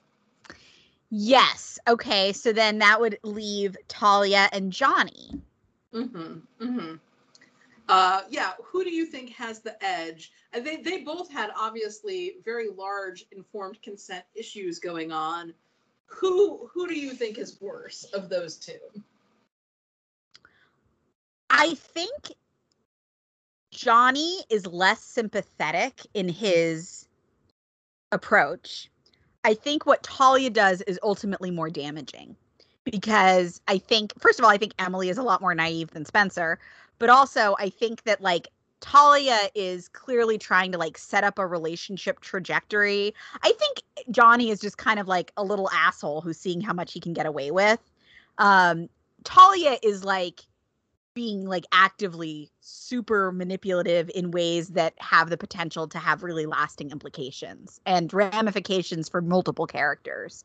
[1.11, 1.77] Yes.
[1.87, 5.39] Okay, so then that would leave Talia and Johnny.
[5.93, 6.39] Mm-hmm.
[6.59, 6.95] Mm-hmm.
[7.89, 10.31] Uh, yeah, who do you think has the edge?
[10.59, 15.53] They they both had obviously very large informed consent issues going on.
[16.15, 18.79] Who who do you think is worse of those two?
[21.49, 22.33] I think
[23.71, 27.07] Johnny is less sympathetic in his
[28.11, 28.89] approach.
[29.43, 32.35] I think what Talia does is ultimately more damaging
[32.83, 36.05] because I think, first of all, I think Emily is a lot more naive than
[36.05, 36.59] Spencer,
[36.99, 38.47] but also I think that like
[38.83, 43.13] Talia is clearly trying to like set up a relationship trajectory.
[43.41, 43.81] I think
[44.11, 47.13] Johnny is just kind of like a little asshole who's seeing how much he can
[47.13, 47.79] get away with.
[48.39, 48.89] Um,
[49.23, 50.41] Talia is like
[51.13, 56.91] being like actively super manipulative in ways that have the potential to have really lasting
[56.91, 60.43] implications and ramifications for multiple characters.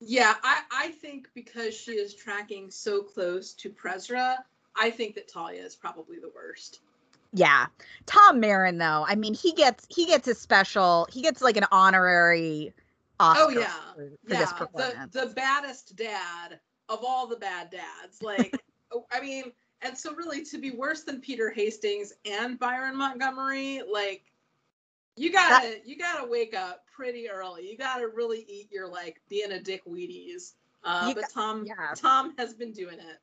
[0.00, 4.36] Yeah, I, I think because she is tracking so close to Prezra,
[4.74, 6.80] I think that Talia is probably the worst.
[7.32, 7.66] Yeah.
[8.06, 11.66] Tom Marin though, I mean he gets he gets a special he gets like an
[11.70, 12.72] honorary
[13.20, 13.66] Oscar Oh, yeah.
[13.94, 15.12] for, for yeah, this the, performance.
[15.12, 18.22] the baddest dad of all the bad dads.
[18.22, 18.56] Like,
[18.92, 19.52] oh, I mean,
[19.82, 24.24] and so really to be worse than Peter Hastings and Byron Montgomery, like,
[25.16, 27.68] you gotta you gotta wake up pretty early.
[27.68, 30.52] You gotta really eat your like being a dick Wheaties.
[30.84, 31.92] Uh, but Tom yeah.
[31.96, 33.18] Tom has been doing it.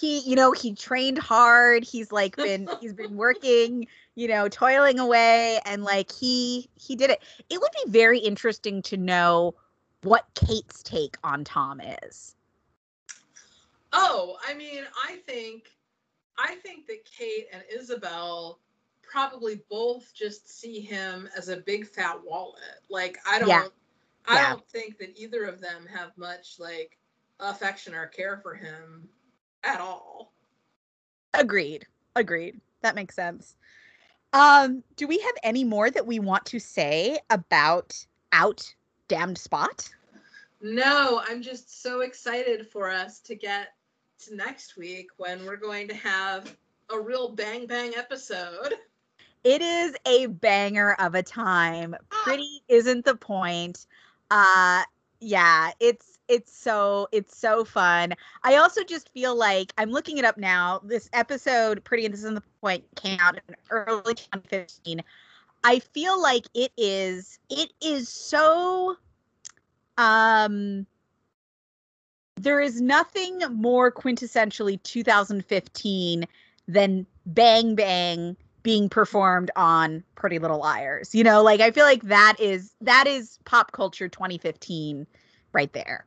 [0.00, 4.98] He you know he trained hard he's like been he's been working you know toiling
[4.98, 9.54] away and like he he did it it would be very interesting to know
[10.02, 12.36] what kate's take on tom is
[13.92, 15.70] Oh, I mean, I think
[16.38, 18.60] I think that Kate and Isabel
[19.02, 22.82] probably both just see him as a big fat wallet.
[22.88, 23.66] Like I don't Yeah.
[24.26, 24.50] I Yeah.
[24.50, 26.98] don't think that either of them have much like
[27.40, 29.08] affection or care for him
[29.64, 30.32] at all.
[31.34, 33.56] agreed agreed that makes sense
[34.32, 38.74] um do we have any more that we want to say about out
[39.08, 39.88] damned spot
[40.62, 43.68] No, I'm just so excited for us to get
[44.26, 46.54] to next week when we're going to have
[46.92, 48.74] a real bang bang episode.
[49.44, 52.20] it is a banger of a time Ah.
[52.24, 53.86] pretty isn't the point
[54.30, 54.82] uh
[55.20, 60.24] yeah it's it's so it's so fun i also just feel like i'm looking it
[60.24, 65.02] up now this episode pretty and this isn't the point came out in early 2015
[65.64, 68.96] i feel like it is it is so
[69.98, 70.86] um
[72.36, 76.24] there is nothing more quintessentially 2015
[76.68, 81.14] than bang bang being performed on Pretty Little Liars.
[81.14, 85.06] You know, like I feel like that is that is pop culture 2015
[85.52, 86.06] right there.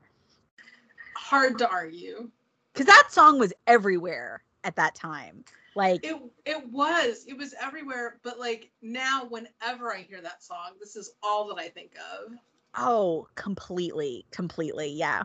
[1.24, 2.30] Hard to argue.
[2.74, 5.44] Cuz that song was everywhere at that time.
[5.76, 7.26] Like It it was.
[7.28, 8.20] It was everywhere.
[8.24, 12.34] But like now, whenever I hear that song, this is all that I think of.
[12.78, 14.90] oh, completely, completely.
[14.90, 15.24] Yeah.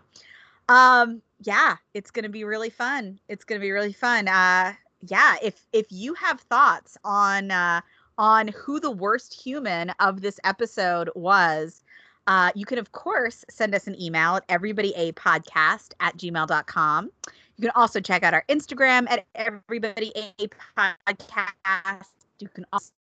[0.68, 3.18] Um, yeah, it's gonna be really fun.
[3.28, 4.28] It's gonna be really fun.
[4.28, 4.74] Uh,
[5.06, 7.80] yeah, if if you have thoughts on uh,
[8.18, 11.82] on who the worst human of this episode was,
[12.28, 17.10] uh, you can of course send us an email at everybodyapodcast at gmail.com.
[17.56, 22.04] You can also check out our Instagram at everybodyapodcast.
[22.38, 22.92] You can also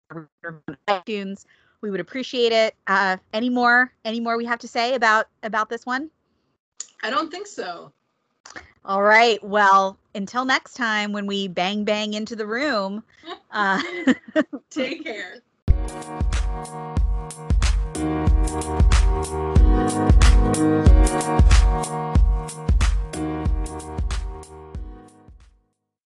[0.88, 1.44] iTunes.
[1.80, 2.74] We would appreciate it.
[2.88, 3.92] Uh, any more?
[4.04, 6.10] Any more we have to say about about this one?
[7.04, 7.92] I don't think so.
[8.84, 9.42] All right.
[9.44, 13.04] Well, until next time when we bang bang into the room.
[13.50, 13.80] Uh,
[14.70, 15.40] Take care.
[18.50, 18.64] Thank
[24.02, 24.07] you.